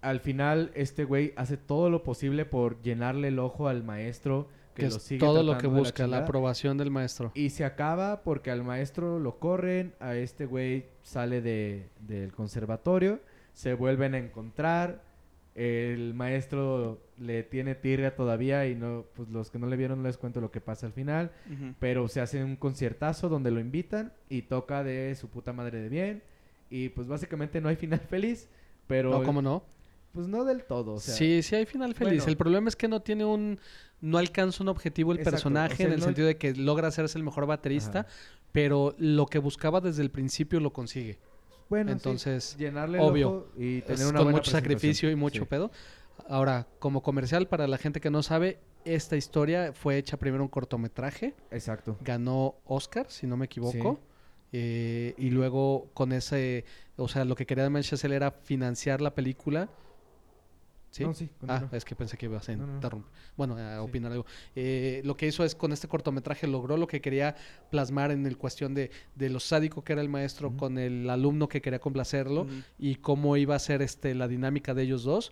Al 0.02 0.20
final, 0.22 0.72
este 0.74 1.04
güey 1.04 1.34
hace 1.36 1.58
todo 1.58 1.92
lo 1.92 2.04
posible 2.04 2.46
por 2.46 2.82
llenarle 2.82 3.28
el 3.28 3.38
ojo 3.38 3.68
al 3.68 3.84
maestro 3.84 4.48
que, 4.74 4.84
Que 4.84 4.90
lo 4.90 4.96
es 4.96 5.04
sigue 5.04 5.20
todo 5.20 5.44
lo 5.44 5.58
que 5.58 5.68
busca, 5.68 6.04
la, 6.04 6.08
chingada. 6.08 6.24
aprobación 6.24 6.78
del 6.78 6.90
maestro. 6.90 7.32
Y 7.36 7.52
se 7.52 7.66
acaba 7.66 8.24
porque 8.24 8.50
al 8.50 8.64
maestro 8.64 9.20
lo 9.20 9.38
corren, 9.38 9.94
a 10.00 10.16
este 10.16 10.46
güey 10.46 10.86
sale 11.04 11.42
de, 11.42 11.90
del 12.00 12.32
conservatorio, 12.32 13.20
se 13.54 13.74
vuelven 13.74 14.16
a 14.16 14.18
encontrar, 14.18 15.04
el 15.56 16.14
maestro 16.14 17.02
le 17.18 17.44
tiene 17.44 17.76
tirria 17.76 18.16
todavía 18.16 18.68
y 18.68 18.76
no, 18.76 19.06
pues 19.16 19.30
los 19.30 19.52
que 19.52 19.60
no 19.60 19.68
le 19.68 19.76
vieron 19.76 20.02
no 20.02 20.08
les 20.08 20.18
cuento 20.18 20.40
lo 20.42 20.50
que 20.52 20.62
pasa 20.62 20.86
al 20.88 20.94
final, 20.94 21.32
pero 21.80 22.08
se 22.08 22.22
hace 22.22 22.44
un 22.44 22.56
conciertazo 22.56 23.28
donde 23.30 23.52
lo 23.52 23.60
invitan 23.60 24.14
y 24.30 24.44
toca 24.44 24.84
de 24.84 25.14
su 25.16 25.28
puta 25.30 25.52
madre 25.54 25.82
de 25.82 25.90
bien 25.90 26.24
y 26.70 26.90
pues 26.90 27.08
básicamente 27.08 27.60
no 27.60 27.68
hay 27.70 27.76
final 27.76 28.00
feliz, 28.10 28.50
Pero, 28.88 29.12
No, 29.12 29.24
¿cómo 29.24 29.42
no? 29.42 29.64
pues 30.14 30.28
no 30.28 30.44
del 30.44 30.64
todo. 30.66 30.96
O 30.96 31.00
sea, 31.00 31.14
sí, 31.16 31.42
sí 31.42 31.56
hay 31.56 31.66
final 31.66 31.94
feliz. 31.96 32.20
bueno. 32.20 32.32
el 32.32 32.38
problema 32.38 32.68
es 32.68 32.76
que 32.76 32.88
no 32.90 33.02
tiene 33.02 33.24
un... 33.26 33.60
No 34.02 34.18
alcanza 34.18 34.62
un 34.64 34.68
objetivo 34.70 35.12
el 35.14 35.20
Exacto, 35.20 35.36
personaje 35.36 35.74
o 35.74 35.78
sea, 35.78 35.86
en 35.88 35.94
el 35.94 36.00
no- 36.00 36.06
sentido 36.06 36.28
de 36.28 36.36
que 36.38 36.54
logra 36.56 36.88
hacerse 36.90 37.18
el 37.18 37.24
mejor 37.24 37.46
baterista, 37.46 38.00
Ajá. 38.02 38.10
pero 38.52 38.94
lo 38.98 39.28
que 39.28 39.38
buscaba 39.40 39.80
desde 39.80 40.02
el 40.02 40.12
principio 40.12 40.60
lo 40.60 40.74
consigue. 40.74 41.20
Bueno, 41.72 41.92
sí, 41.92 41.94
Entonces, 41.94 42.58
llenarle 42.58 42.98
el 42.98 43.04
obvio, 43.06 43.30
ojo 43.30 43.48
y 43.58 43.78
es 43.78 43.86
tener 43.86 44.08
una 44.08 44.18
con 44.18 44.26
buena 44.26 44.40
mucho 44.40 44.52
sacrificio 44.52 45.10
y 45.10 45.16
mucho 45.16 45.46
pedo. 45.46 45.72
Ahora, 46.28 46.68
como 46.80 47.02
comercial, 47.02 47.48
para 47.48 47.66
la 47.66 47.78
gente 47.78 48.02
que 48.02 48.10
no 48.12 48.24
sabe, 48.24 48.60
esta 48.84 49.16
historia 49.16 49.72
fue 49.72 49.98
hecha 49.98 50.18
primero 50.18 50.44
un 50.44 50.50
cortometraje, 50.50 51.34
exacto. 51.50 51.98
ganó 52.02 52.56
Oscar, 52.66 53.06
si 53.10 53.26
no 53.26 53.38
me 53.38 53.46
equivoco. 53.46 54.02
eh, 54.52 55.14
y 55.18 55.30
luego 55.30 55.90
con 55.94 56.12
ese, 56.12 56.66
o 56.98 57.08
sea, 57.08 57.24
lo 57.24 57.38
que 57.38 57.46
quería 57.46 57.70
Manchester 57.70 58.12
era 58.12 58.32
financiar 58.32 59.00
la 59.00 59.16
película. 59.16 59.70
¿Sí? 60.92 61.04
No, 61.06 61.14
sí, 61.14 61.30
ah, 61.48 61.68
es 61.72 61.86
que 61.86 61.96
pensé 61.96 62.18
que 62.18 62.26
ibas 62.28 62.48
a 62.50 62.52
No, 62.52 62.60
no, 62.60 62.68
no. 62.68 62.74
interrumpir. 62.76 63.10
Bueno, 63.38 63.56
a 63.56 63.76
Sí. 63.76 63.80
opinar 63.80 64.12
algo. 64.12 64.26
Eh, 64.56 65.02
lo 65.06 65.16
que 65.16 65.26
hizo 65.26 65.44
es 65.46 65.56
con 65.56 65.72
este 65.72 65.88
cortometraje 65.88 66.48
logró 66.48 66.76
lo 66.78 66.86
que 66.86 67.00
quería 67.02 67.36
plasmar 67.70 68.12
en 68.12 68.26
el 68.26 68.38
cuestión 68.38 68.74
de, 68.74 68.92
de 69.16 69.30
lo 69.30 69.40
sádico 69.40 69.84
que 69.86 69.94
era 69.94 70.02
el 70.02 70.10
maestro 70.10 70.52
con 70.58 70.78
el 70.78 71.10
alumno 71.10 71.48
que 71.48 71.62
quería 71.62 71.80
complacerlo 71.80 72.46
y 72.78 72.96
cómo 72.96 73.38
iba 73.38 73.56
a 73.56 73.60
ser 73.60 73.82
este 73.82 74.14
la 74.16 74.28
dinámica 74.28 74.74
de 74.74 74.84
ellos 74.84 75.04
dos. 75.04 75.32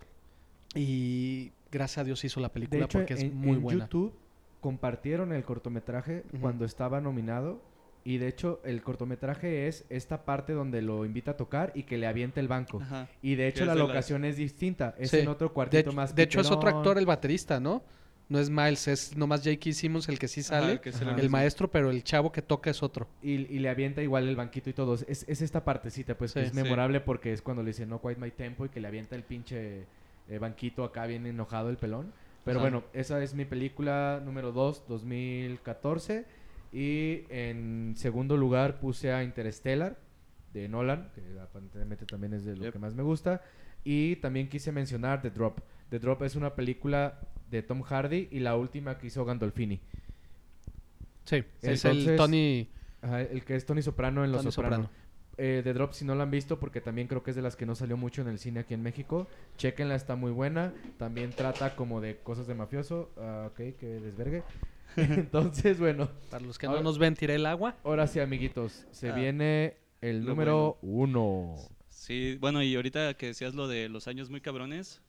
Y 0.75 1.51
gracias 1.71 1.97
a 1.99 2.03
Dios 2.03 2.23
hizo 2.23 2.39
la 2.39 2.49
película 2.49 2.85
hecho, 2.85 2.97
porque 2.99 3.15
es 3.15 3.23
en, 3.23 3.35
muy 3.35 3.57
en 3.57 3.61
buena. 3.61 3.83
YouTube 3.85 4.13
compartieron 4.61 5.31
el 5.33 5.43
cortometraje 5.43 6.23
cuando 6.41 6.65
estaba 6.65 7.01
nominado. 7.01 7.61
Y 8.09 8.17
de 8.17 8.27
hecho, 8.27 8.59
el 8.65 8.81
cortometraje 8.81 9.67
es 9.67 9.85
esta 9.89 10.25
parte 10.25 10.53
donde 10.53 10.81
lo 10.81 11.05
invita 11.05 11.31
a 11.31 11.37
tocar 11.37 11.71
y 11.75 11.83
que 11.83 11.95
le 11.99 12.07
avienta 12.07 12.39
el 12.39 12.47
banco. 12.47 12.81
Ajá. 12.81 13.07
Y 13.21 13.35
de 13.35 13.47
hecho, 13.47 13.65
la 13.65 13.75
locación 13.75 14.25
es 14.25 14.35
distinta. 14.35 14.95
Es 14.97 15.11
Sí. 15.11 15.17
en 15.19 15.27
otro 15.27 15.53
cuartito 15.53 15.91
más 15.91 16.15
de 16.15 16.23
hecho, 16.23 16.41
es 16.41 16.49
otro 16.49 16.69
actor 16.69 16.97
el 16.97 17.05
baterista, 17.05 17.59
¿no? 17.59 17.83
No 18.27 18.39
es 18.39 18.49
Miles, 18.49 18.87
es 18.87 19.15
nomás 19.15 19.41
J.K. 19.43 19.73
Simmons 19.73 20.09
el 20.09 20.17
que 20.17 20.27
sí 20.27 20.39
Ajá, 20.41 20.61
sale. 20.61 20.81
que 20.81 20.89
el 20.89 21.29
maestro, 21.29 21.69
pero 21.69 21.91
el 21.91 22.03
chavo 22.03 22.31
que 22.31 22.41
toca 22.41 22.71
es 22.71 22.81
otro. 22.81 23.07
Y, 23.21 23.33
y 23.33 23.59
le 23.59 23.69
avienta 23.69 24.01
igual 24.01 24.27
el 24.27 24.35
banquito 24.35 24.71
y 24.71 24.73
todo. 24.73 24.95
Es, 24.95 25.25
es 25.27 25.41
esta 25.43 25.63
partecita, 25.63 26.15
pues, 26.17 26.33
que 26.33 26.41
es 26.41 26.49
Sí. 26.49 26.55
memorable 26.55 27.01
porque 27.01 27.31
es 27.31 27.43
cuando 27.43 27.61
le 27.61 27.67
dice 27.67 27.85
no 27.85 28.01
quite 28.01 28.19
my 28.19 28.31
tempo 28.31 28.65
y 28.65 28.69
que 28.69 28.79
le 28.79 28.87
avienta 28.87 29.15
el 29.15 29.23
pinche 29.23 29.85
eh, 30.29 30.37
banquito 30.39 30.83
acá 30.83 31.05
bien 31.05 31.27
enojado 31.27 31.69
el 31.69 31.77
pelón. 31.77 32.11
Pero 32.43 32.59
Ajá. 32.59 32.69
bueno, 32.69 32.83
esa 32.93 33.21
es 33.21 33.35
mi 33.35 33.45
película 33.45 34.19
número 34.25 34.51
2, 34.51 34.83
2014. 34.87 36.25
Y 36.71 37.23
en 37.29 37.93
segundo 37.97 38.37
lugar 38.37 38.79
puse 38.79 39.11
a 39.11 39.23
Interstellar 39.23 39.97
de 40.53 40.67
Nolan, 40.67 41.11
que 41.15 41.21
aparentemente 41.39 42.05
también 42.05 42.33
es 42.33 42.43
de 42.45 42.55
lo 42.55 42.63
Yep. 42.63 42.73
que 42.73 42.79
más 42.79 42.93
me 42.95 43.03
gusta. 43.03 43.41
Y 43.83 44.17
también 44.17 44.49
quise 44.49 44.71
mencionar 44.71 45.21
The 45.21 45.29
Drop. 45.31 45.59
The 45.89 45.99
Drop 45.99 46.21
es 46.23 46.35
una 46.35 46.55
película 46.55 47.19
de 47.49 47.63
Tom 47.63 47.81
Hardy 47.81 48.27
y 48.31 48.39
la 48.39 48.55
última 48.55 48.97
que 48.97 49.07
hizo 49.07 49.25
Gandolfini. 49.25 49.79
Sí, 51.25 51.43
es 51.61 51.85
el 51.85 52.15
Tony, 52.15 52.69
Ajá, 53.01 53.21
el 53.21 53.43
que 53.43 53.55
es 53.55 53.65
Tony 53.65 53.81
Soprano 53.81 54.23
en 54.25 54.31
Los 54.31 54.41
Tony 54.41 54.51
Soprano. 54.51 54.75
Soprano. 54.83 54.99
Eh, 55.37 55.61
The 55.63 55.73
Drop, 55.73 55.93
si 55.93 56.03
no 56.03 56.15
la 56.15 56.23
han 56.23 56.31
visto, 56.31 56.59
porque 56.59 56.81
también 56.81 57.07
creo 57.07 57.23
que 57.23 57.29
es 57.29 57.35
de 57.35 57.41
las 57.41 57.55
que 57.55 57.65
no 57.65 57.73
salió 57.73 57.95
mucho 57.95 58.21
en 58.21 58.27
el 58.27 58.39
cine 58.39 58.59
aquí 58.59 58.73
en 58.73 58.81
México, 58.83 59.27
chequenla, 59.57 59.95
está 59.95 60.15
muy 60.17 60.31
buena. 60.31 60.73
También 60.97 61.29
trata 61.29 61.75
como 61.77 62.01
de 62.01 62.17
cosas 62.17 62.45
de 62.47 62.55
mafioso. 62.55 63.09
Ah, 63.17 63.47
ok, 63.51 63.77
que 63.79 63.99
desvergue. 64.01 64.43
Entonces, 65.27 65.79
bueno, 65.79 66.09
Para 66.29 66.45
los 66.45 66.57
que 66.57 66.65
Ahora- 66.67 66.79
no 66.79 66.83
nos 66.83 66.97
ven, 66.97 67.15
tiré 67.15 67.35
el 67.35 67.45
agua. 67.45 67.75
ahora 67.83 68.07
sí, 68.07 68.19
amiguitos, 68.19 68.85
se 68.91 69.09
Ah, 69.09 69.15
viene 69.15 69.77
el 70.01 70.23
número 70.25 70.77
uno. 70.81 71.55
Sí, 71.89 72.37
bueno, 72.39 72.63
y 72.63 72.75
ahorita 72.75 73.13
que 73.15 73.27
decías 73.27 73.53
lo 73.55 73.67
de 73.67 73.89
los 73.89 74.07
años 74.07 74.29
muy 74.29 74.41
cabrones, 74.41 75.01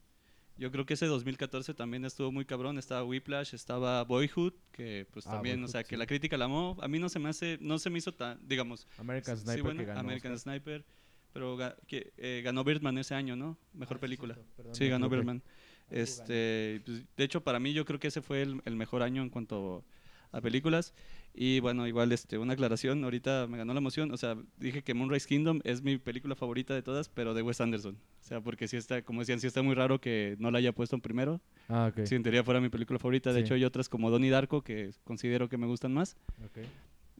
yo 0.59 0.70
creo 0.70 0.84
que 0.84 0.95
ese 0.95 1.07
2014 1.07 1.72
también 1.72 2.05
estuvo 2.05 2.30
muy 2.32 2.45
cabrón. 2.45 2.76
Estaba 2.78 3.03
Whiplash, 3.05 3.55
estaba 3.55 4.05
Boyhood, 4.05 4.53
que 4.72 5.07
pues 5.11 5.26
Ah, 5.26 5.30
también, 5.32 5.62
o 5.64 5.68
sea, 5.68 5.82
sí. 5.82 5.88
que 5.88 5.97
la 5.97 6.07
crítica 6.07 6.36
la 6.36 6.45
amó. 6.47 6.76
A 6.82 6.88
mí 6.88 6.99
no 6.99 7.09
se 7.09 7.18
me 7.18 7.28
hace, 7.30 7.57
no 7.62 7.78
se 7.78 7.88
me 7.88 7.99
hizo 7.99 8.12
tan, 8.12 8.38
digamos, 8.47 8.86
American 8.99 9.36
sí, 9.38 9.45
Sniper 9.45 9.62
bueno, 9.62 9.80
que 9.80 9.86
ganó. 9.86 10.01
American 10.01 10.32
Oscar. 10.32 10.53
Sniper, 10.55 10.84
pero 11.32 11.57
ga- 11.57 11.76
que, 11.86 12.12
eh, 12.18 12.43
ganó 12.45 12.62
Birdman 12.64 12.99
ese 12.99 13.14
año, 13.14 13.36
¿no? 13.36 13.57
Mejor 13.72 13.97
Ah, 13.97 14.01
película. 14.01 14.34
cierto, 14.34 14.53
perdón, 14.57 14.74
Sí, 14.74 14.84
me 14.84 14.91
ganó. 14.91 15.09
Birdman. 15.09 15.43
Este, 15.91 16.80
pues, 16.84 17.05
de 17.16 17.24
hecho, 17.24 17.43
para 17.43 17.59
mí 17.61 17.72
yo 17.72 17.84
creo 17.84 17.99
que 18.01 18.09
ese 18.09 18.22
fue 18.22 18.43
el, 18.43 18.61
el 18.64 18.76
mejor 18.76 19.03
año 19.03 19.22
en 19.22 19.30
cuanto 19.30 19.84
a 20.32 20.41
películas. 20.41 20.95
Y 21.32 21.61
bueno, 21.61 21.86
igual 21.86 22.11
este, 22.12 22.38
una 22.38 22.55
aclaración, 22.55 23.05
ahorita 23.05 23.47
me 23.49 23.57
ganó 23.59 23.72
la 23.72 23.78
emoción. 23.78 24.11
O 24.12 24.16
sea, 24.16 24.36
dije 24.59 24.82
que 24.82 24.95
Moonrise 24.95 25.28
Kingdom 25.28 25.61
es 25.64 25.82
mi 25.82 25.97
película 25.99 26.34
favorita 26.34 26.74
de 26.74 26.82
todas, 26.82 27.09
pero 27.09 27.34
de 27.34 27.43
Wes 27.43 27.61
Anderson. 27.61 27.95
O 28.20 28.24
sea, 28.24 28.41
porque 28.41 28.66
sí 28.66 28.76
está, 28.76 29.03
como 29.03 29.20
decían, 29.20 29.38
sí 29.41 29.47
está 29.47 29.62
muy 29.62 29.74
raro 29.74 30.01
que 30.01 30.36
no 30.41 30.51
la 30.51 30.59
haya 30.59 30.72
puesto 30.72 30.97
en 30.97 31.03
primero. 31.03 31.41
Ah, 31.68 31.91
ok. 31.93 32.05
Si 32.07 32.14
en 32.16 32.22
teoría 32.24 32.43
fuera 32.45 32.61
mi 32.61 32.68
película 32.68 32.99
favorita. 32.99 33.32
De 33.32 33.41
Sí. 33.41 33.45
hecho, 33.45 33.55
hay 33.55 33.64
otras 33.64 33.88
como 33.88 34.11
Donnie 34.11 34.30
Darko 34.30 34.62
que 34.62 34.91
considero 35.05 35.49
que 35.49 35.57
me 35.57 35.66
gustan 35.66 35.93
más. 35.95 36.16
ok. 36.45 36.64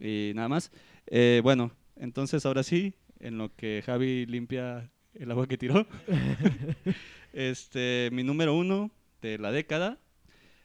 Y 0.03 0.33
nada 0.35 0.49
más. 0.49 0.73
Eh, 1.07 1.41
bueno, 1.45 1.73
entonces 1.97 2.45
ahora 2.47 2.63
sí, 2.63 2.95
en 3.21 3.39
lo 3.39 3.55
que 3.55 3.83
Javi 3.85 4.25
limpia 4.27 4.91
el 5.15 5.31
agua 5.31 5.47
que 5.47 5.59
tiró. 5.59 5.87
este, 7.33 8.11
mi 8.13 8.23
número 8.23 8.55
uno 8.55 8.91
de 9.23 9.39
la 9.39 9.53
década, 9.53 9.99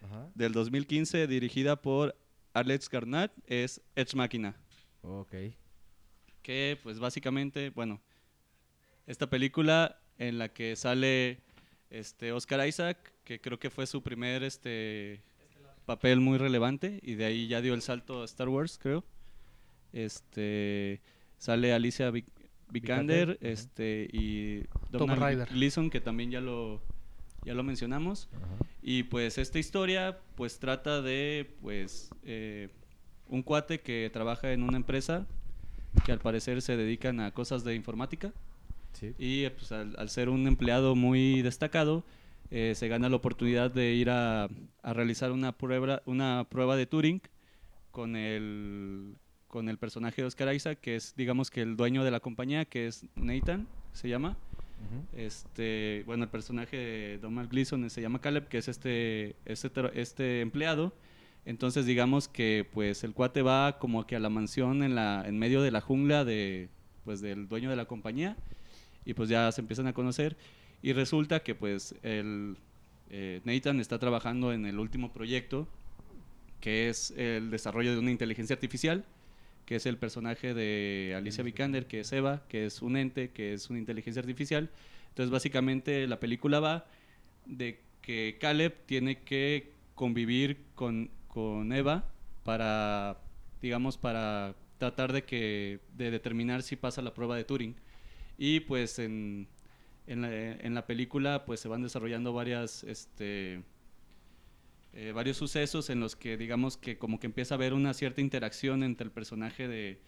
Ajá. 0.02 0.30
del 0.34 0.52
2015, 0.52 1.26
dirigida 1.26 1.76
por 1.80 2.16
Alex 2.54 2.88
Garnett, 2.88 3.32
es 3.46 3.80
Edge 3.94 4.14
Máquina. 4.16 4.56
Ok. 5.02 5.34
Que, 6.42 6.78
pues 6.82 6.98
básicamente, 6.98 7.70
bueno, 7.70 8.00
esta 9.06 9.28
película 9.28 10.00
en 10.18 10.38
la 10.38 10.48
que 10.48 10.74
sale 10.76 11.40
este 11.90 12.32
Oscar 12.32 12.66
Isaac, 12.66 13.12
que 13.24 13.40
creo 13.40 13.58
que 13.58 13.70
fue 13.70 13.86
su 13.86 14.02
primer 14.02 14.42
este 14.42 15.22
papel 15.84 16.20
muy 16.20 16.38
relevante 16.38 16.98
y 17.02 17.14
de 17.14 17.24
ahí 17.26 17.46
ya 17.46 17.60
dio 17.60 17.74
el 17.74 17.82
salto 17.82 18.22
a 18.22 18.24
Star 18.24 18.48
Wars, 18.48 18.78
creo. 18.80 19.04
Este 19.92 21.00
sale 21.38 21.72
Alicia 21.72 22.10
Vik- 22.10 22.26
Vikander, 22.70 23.38
este 23.40 24.08
y 24.12 24.64
Raider. 24.92 25.48
Gleeson, 25.48 25.90
que 25.90 26.00
también 26.00 26.30
ya 26.30 26.40
lo 26.40 26.80
ya 27.44 27.54
lo 27.54 27.62
mencionamos. 27.62 28.28
Ajá. 28.32 28.46
Y 28.82 29.04
pues 29.04 29.38
esta 29.38 29.58
historia 29.58 30.18
pues 30.34 30.58
trata 30.58 31.00
de 31.02 31.54
pues 31.62 32.10
eh, 32.24 32.68
un 33.28 33.42
cuate 33.42 33.80
que 33.80 34.10
trabaja 34.12 34.52
en 34.52 34.62
una 34.62 34.76
empresa 34.76 35.26
que 36.04 36.12
al 36.12 36.18
parecer 36.18 36.60
se 36.62 36.76
dedican 36.76 37.20
a 37.20 37.32
cosas 37.32 37.64
de 37.64 37.74
informática 37.74 38.32
Sí. 38.92 39.12
y 39.18 39.44
eh, 39.44 39.50
pues, 39.50 39.72
al, 39.72 39.94
al 39.98 40.08
ser 40.08 40.30
un 40.30 40.46
empleado 40.46 40.94
muy 40.94 41.42
destacado 41.42 42.02
eh, 42.50 42.72
se 42.74 42.88
gana 42.88 43.10
la 43.10 43.16
oportunidad 43.16 43.70
de 43.70 43.92
ir 43.92 44.08
a, 44.08 44.48
a 44.82 44.92
realizar 44.94 45.32
una 45.32 45.52
prueba 45.52 46.00
una 46.06 46.46
prueba 46.48 46.76
de 46.76 46.86
Turing 46.86 47.20
con 47.90 48.16
el 48.16 49.16
con 49.48 49.68
el 49.68 49.78
personaje 49.78 50.22
de 50.22 50.28
Oscar 50.28 50.54
Isaac 50.54 50.78
que 50.80 50.96
es 50.96 51.14
digamos 51.16 51.50
que 51.50 51.62
el 51.62 51.76
dueño 51.76 52.04
de 52.04 52.10
la 52.10 52.20
compañía 52.20 52.64
que 52.64 52.86
es 52.86 53.06
Nathan 53.16 53.66
se 53.92 54.08
llama 54.08 54.36
este, 55.16 56.02
bueno, 56.06 56.24
el 56.24 56.30
personaje 56.30 56.76
de 56.76 57.18
Donald 57.18 57.50
Gleason 57.50 57.88
se 57.90 58.00
llama 58.02 58.20
Caleb, 58.20 58.48
que 58.48 58.58
es 58.58 58.68
este, 58.68 59.36
este, 59.44 59.70
este 59.94 60.40
empleado. 60.40 60.92
Entonces, 61.44 61.86
digamos 61.86 62.28
que 62.28 62.68
pues 62.72 63.04
el 63.04 63.12
cuate 63.12 63.42
va 63.42 63.78
como 63.78 64.06
que 64.06 64.16
a 64.16 64.20
la 64.20 64.28
mansión 64.28 64.82
en, 64.82 64.94
la, 64.94 65.24
en 65.26 65.38
medio 65.38 65.62
de 65.62 65.70
la 65.70 65.80
jungla 65.80 66.24
de, 66.24 66.68
pues, 67.04 67.20
del 67.20 67.48
dueño 67.48 67.70
de 67.70 67.76
la 67.76 67.86
compañía 67.86 68.36
y 69.04 69.14
pues 69.14 69.28
ya 69.28 69.50
se 69.52 69.60
empiezan 69.60 69.86
a 69.86 69.92
conocer. 69.92 70.36
Y 70.82 70.92
resulta 70.92 71.40
que 71.42 71.54
pues 71.54 71.94
el, 72.02 72.56
eh, 73.10 73.40
Nathan 73.44 73.80
está 73.80 73.98
trabajando 73.98 74.52
en 74.52 74.66
el 74.66 74.78
último 74.78 75.12
proyecto, 75.12 75.68
que 76.60 76.88
es 76.88 77.12
el 77.12 77.50
desarrollo 77.50 77.92
de 77.92 77.98
una 77.98 78.10
inteligencia 78.10 78.54
artificial 78.54 79.04
que 79.66 79.76
es 79.76 79.84
el 79.84 79.98
personaje 79.98 80.54
de 80.54 81.14
Alicia 81.16 81.44
Vikander, 81.44 81.86
que 81.86 82.00
es 82.00 82.12
Eva, 82.12 82.44
que 82.48 82.64
es 82.64 82.80
un 82.82 82.96
ente, 82.96 83.30
que 83.32 83.52
es 83.52 83.68
una 83.68 83.80
inteligencia 83.80 84.20
artificial. 84.20 84.70
Entonces, 85.08 85.30
básicamente, 85.30 86.06
la 86.06 86.20
película 86.20 86.60
va 86.60 86.86
de 87.44 87.80
que 88.00 88.38
Caleb 88.40 88.86
tiene 88.86 89.22
que 89.22 89.72
convivir 89.96 90.64
con, 90.74 91.10
con 91.26 91.72
Eva 91.72 92.04
para, 92.44 93.18
digamos, 93.60 93.98
para 93.98 94.54
tratar 94.78 95.12
de, 95.12 95.24
que, 95.24 95.80
de 95.96 96.12
determinar 96.12 96.62
si 96.62 96.76
pasa 96.76 97.02
la 97.02 97.12
prueba 97.12 97.36
de 97.36 97.44
Turing. 97.44 97.74
Y 98.38 98.60
pues 98.60 98.98
en, 99.00 99.48
en, 100.06 100.22
la, 100.22 100.30
en 100.32 100.74
la 100.74 100.86
película 100.86 101.44
pues 101.44 101.60
se 101.60 101.68
van 101.68 101.82
desarrollando 101.82 102.32
varias, 102.32 102.84
este, 102.84 103.62
eh, 104.96 105.12
varios 105.12 105.36
sucesos 105.38 105.90
en 105.90 106.00
los 106.00 106.16
que 106.16 106.36
digamos 106.38 106.76
que 106.78 106.98
como 106.98 107.20
que 107.20 107.26
empieza 107.28 107.54
a 107.54 107.58
haber 107.58 107.74
una 107.74 107.94
cierta 107.94 108.20
interacción 108.22 108.82
entre 108.82 109.06
el 109.06 109.12
personaje 109.12 109.68
de, 109.68 110.00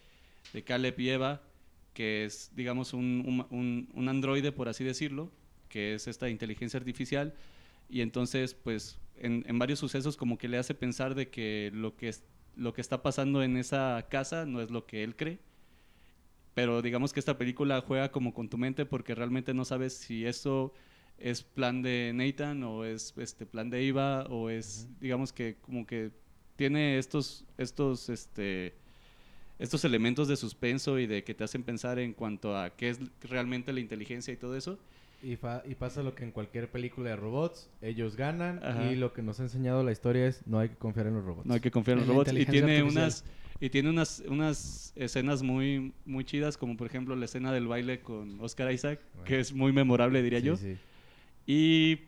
Caleb 0.64 0.98
y 1.00 1.10
Eva, 1.10 1.42
que 1.94 2.24
es 2.24 2.52
digamos 2.56 2.94
un, 2.94 3.46
un, 3.50 3.88
un- 3.94 4.08
androide 4.08 4.52
por 4.52 4.68
así 4.68 4.84
decirlo, 4.84 5.30
que 5.68 5.94
es 5.94 6.08
esta 6.08 6.28
inteligencia 6.30 6.78
artificial, 6.78 7.34
y 7.90 8.00
entonces 8.02 8.54
pues 8.54 8.98
en, 9.16 9.44
en 9.48 9.58
varios 9.58 9.78
sucesos 9.80 10.16
como 10.16 10.38
que 10.38 10.48
le 10.48 10.58
hace 10.58 10.74
pensar 10.74 11.14
de 11.14 11.28
que 11.30 11.70
lo 11.74 11.96
que, 11.96 12.08
es, 12.08 12.24
lo 12.56 12.72
que 12.74 12.80
está 12.82 13.02
pasando 13.02 13.42
en 13.42 13.56
esa 13.58 14.06
casa 14.10 14.46
no 14.46 14.60
es 14.62 14.70
lo 14.70 14.86
que 14.86 15.04
él 15.04 15.16
cree, 15.16 15.40
pero 16.54 16.82
digamos 16.82 17.12
que 17.12 17.20
esta 17.20 17.38
película 17.38 17.80
juega 17.80 18.10
como 18.10 18.34
con 18.34 18.48
tu 18.48 18.58
mente 18.58 18.84
porque 18.86 19.14
realmente 19.14 19.54
no 19.54 19.64
sabes 19.64 19.94
si 19.94 20.26
eso 20.26 20.72
es 21.18 21.42
plan 21.42 21.82
de 21.82 22.12
Nathan 22.14 22.62
o 22.62 22.84
es 22.84 23.12
este 23.16 23.44
plan 23.46 23.70
de 23.70 23.86
Eva 23.86 24.24
o 24.30 24.50
es 24.50 24.88
digamos 25.00 25.32
que 25.32 25.56
como 25.62 25.86
que 25.86 26.10
tiene 26.56 26.98
estos 26.98 27.44
estos 27.58 28.08
este 28.08 28.74
estos 29.58 29.84
elementos 29.84 30.28
de 30.28 30.36
suspenso 30.36 30.98
y 30.98 31.06
de 31.06 31.24
que 31.24 31.34
te 31.34 31.42
hacen 31.44 31.64
pensar 31.64 31.98
en 31.98 32.12
cuanto 32.12 32.56
a 32.56 32.70
qué 32.70 32.90
es 32.90 33.00
realmente 33.22 33.72
la 33.72 33.80
inteligencia 33.80 34.32
y 34.32 34.36
todo 34.36 34.56
eso. 34.56 34.78
Y, 35.20 35.34
fa- 35.34 35.64
y 35.68 35.74
pasa 35.74 36.04
lo 36.04 36.14
que 36.14 36.22
en 36.22 36.30
cualquier 36.30 36.70
película 36.70 37.10
de 37.10 37.16
robots, 37.16 37.68
ellos 37.82 38.14
ganan 38.14 38.60
Ajá. 38.64 38.92
y 38.92 38.94
lo 38.94 39.12
que 39.12 39.20
nos 39.20 39.40
ha 39.40 39.42
enseñado 39.42 39.82
la 39.82 39.90
historia 39.90 40.28
es 40.28 40.46
no 40.46 40.60
hay 40.60 40.68
que 40.68 40.76
confiar 40.76 41.08
en 41.08 41.14
los 41.14 41.24
robots. 41.24 41.44
No 41.44 41.54
hay 41.54 41.60
que 41.60 41.72
confiar 41.72 41.94
en 41.96 42.02
los 42.02 42.08
En 42.08 42.14
robots. 42.14 42.32
Y 42.32 42.46
tiene 42.46 42.76
artificial. 42.76 42.84
unas 43.04 43.24
y 43.60 43.68
tiene 43.70 43.90
unas 43.90 44.22
unas 44.28 44.92
escenas 44.94 45.42
muy 45.42 45.92
muy 46.06 46.24
chidas 46.24 46.56
como 46.56 46.76
por 46.76 46.86
ejemplo 46.86 47.16
la 47.16 47.24
escena 47.24 47.50
del 47.52 47.66
baile 47.66 47.98
con 47.98 48.38
Oscar 48.40 48.70
Isaac, 48.72 49.00
Bueno. 49.14 49.24
que 49.26 49.40
es 49.40 49.52
muy 49.52 49.72
memorable 49.72 50.22
diría 50.22 50.38
Sí, 50.38 50.46
yo. 50.46 50.56
sí. 50.56 50.76
Y 51.50 52.00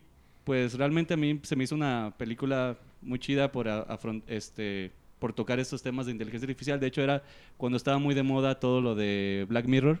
pues 0.43 0.75
realmente 0.75 1.15
a 1.15 1.17
mí 1.17 1.39
se 1.41 1.55
me 1.55 1.63
hizo 1.63 1.73
una 1.73 2.13
película 2.15 2.77
muy 3.01 3.17
chida 3.17 3.51
por 3.51 3.67
a- 3.67 3.87
este 4.27 4.91
por 5.17 5.33
tocar 5.33 5.59
estos 5.59 5.81
temas 5.81 6.05
de 6.05 6.11
inteligencia 6.11 6.45
artificial. 6.47 6.79
De 6.79 6.85
hecho 6.87 7.01
era 7.01 7.23
cuando 7.57 7.75
estaba 7.77 7.97
muy 7.97 8.13
de 8.13 8.21
moda 8.23 8.59
todo 8.59 8.81
lo 8.81 8.93
de 8.93 9.45
Black 9.49 9.65
Mirror. 9.65 9.99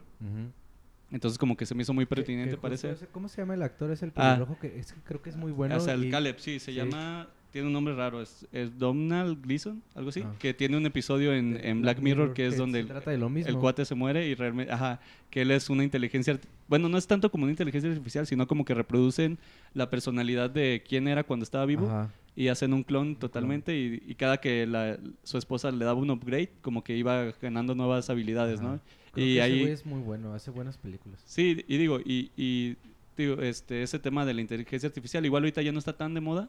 Entonces 1.11 1.37
como 1.39 1.57
que 1.57 1.65
se 1.65 1.73
me 1.75 1.81
hizo 1.81 1.93
muy 1.93 2.05
pertinente, 2.05 2.55
parece. 2.57 2.95
¿Cómo 3.11 3.27
se 3.29 3.41
llama 3.41 3.55
el 3.55 3.63
actor? 3.63 3.91
Es 3.91 4.03
el 4.03 4.11
Ah. 4.15 4.35
pelirrojo 4.35 4.59
que 4.59 4.79
es 4.79 4.93
que 4.93 5.01
creo 5.01 5.21
que 5.23 5.29
es 5.31 5.35
muy 5.35 5.51
bueno. 5.51 5.75
o 5.75 5.79
sea, 5.79 5.95
el 5.95 6.05
y- 6.05 6.11
Caleb, 6.11 6.37
sí, 6.39 6.59
se 6.59 6.71
sí. 6.71 6.73
llama, 6.73 7.27
tiene 7.51 7.67
un 7.67 7.73
nombre 7.73 7.93
raro, 7.95 8.21
es, 8.21 8.47
es 8.51 8.77
Donald 8.79 9.41
Gleason, 9.45 9.81
algo 9.95 10.09
así, 10.09 10.21
Ah. 10.25 10.33
que 10.39 10.53
tiene 10.53 10.77
un 10.77 10.85
episodio 10.85 11.33
en, 11.33 11.59
en 11.63 11.81
Black 11.81 11.99
Mirror 11.99 12.33
que 12.33 12.47
es 12.47 12.53
se 12.53 12.59
donde 12.59 12.79
el, 12.79 13.19
lo 13.19 13.29
mismo. 13.29 13.49
el 13.49 13.57
cuate 13.57 13.83
se 13.85 13.93
muere 13.95 14.27
y 14.27 14.35
realmente, 14.35 14.71
ajá, 14.71 14.99
que 15.29 15.41
él 15.41 15.51
es 15.51 15.69
una 15.69 15.83
inteligencia, 15.83 16.39
bueno, 16.67 16.87
no 16.89 16.97
es 16.97 17.07
tanto 17.07 17.29
como 17.29 17.43
una 17.43 17.51
inteligencia 17.51 17.89
artificial, 17.89 18.25
sino 18.25 18.47
como 18.47 18.63
que 18.65 18.73
reproducen 18.73 19.37
la 19.73 19.89
personalidad 19.89 20.49
de 20.49 20.81
quién 20.87 21.07
era 21.07 21.23
cuando 21.23 21.43
estaba 21.43 21.65
vivo 21.65 21.87
Ajá. 21.87 22.11
y 22.35 22.47
hacen 22.47 22.73
un 22.73 22.83
clon 22.83 23.15
totalmente 23.17 23.77
y, 23.77 24.01
y 24.07 24.15
cada 24.15 24.37
que 24.39 24.65
la- 24.65 24.97
su 25.23 25.37
esposa 25.37 25.71
le 25.71 25.83
daba 25.83 25.99
un 25.99 26.09
upgrade, 26.09 26.49
como 26.61 26.83
que 26.83 26.95
iba 26.95 27.33
ganando 27.41 27.75
nuevas 27.75 28.09
habilidades, 28.09 28.61
¿no? 28.61 28.79
Creo 29.11 29.25
Y 29.25 29.33
que 29.33 29.39
ese 29.39 29.41
ahí- 29.41 29.59
güey 29.61 29.73
es 29.73 29.85
muy 29.85 29.99
bueno, 30.01 30.33
hace 30.33 30.51
buenas 30.51 30.77
películas. 30.77 31.21
Sí, 31.25 31.65
y 31.67 31.77
digo, 31.77 31.99
y, 31.99 32.31
y 32.37 32.77
digo, 33.17 33.41
este, 33.41 33.83
ese 33.83 33.99
tema 33.99 34.25
de 34.25 34.33
la 34.33 34.39
inteligencia 34.39 34.87
artificial, 34.87 35.25
igual 35.25 35.43
ahorita 35.43 35.61
ya 35.61 35.73
no 35.73 35.79
está 35.79 35.91
tan 35.97 36.13
de 36.13 36.21
moda. 36.21 36.47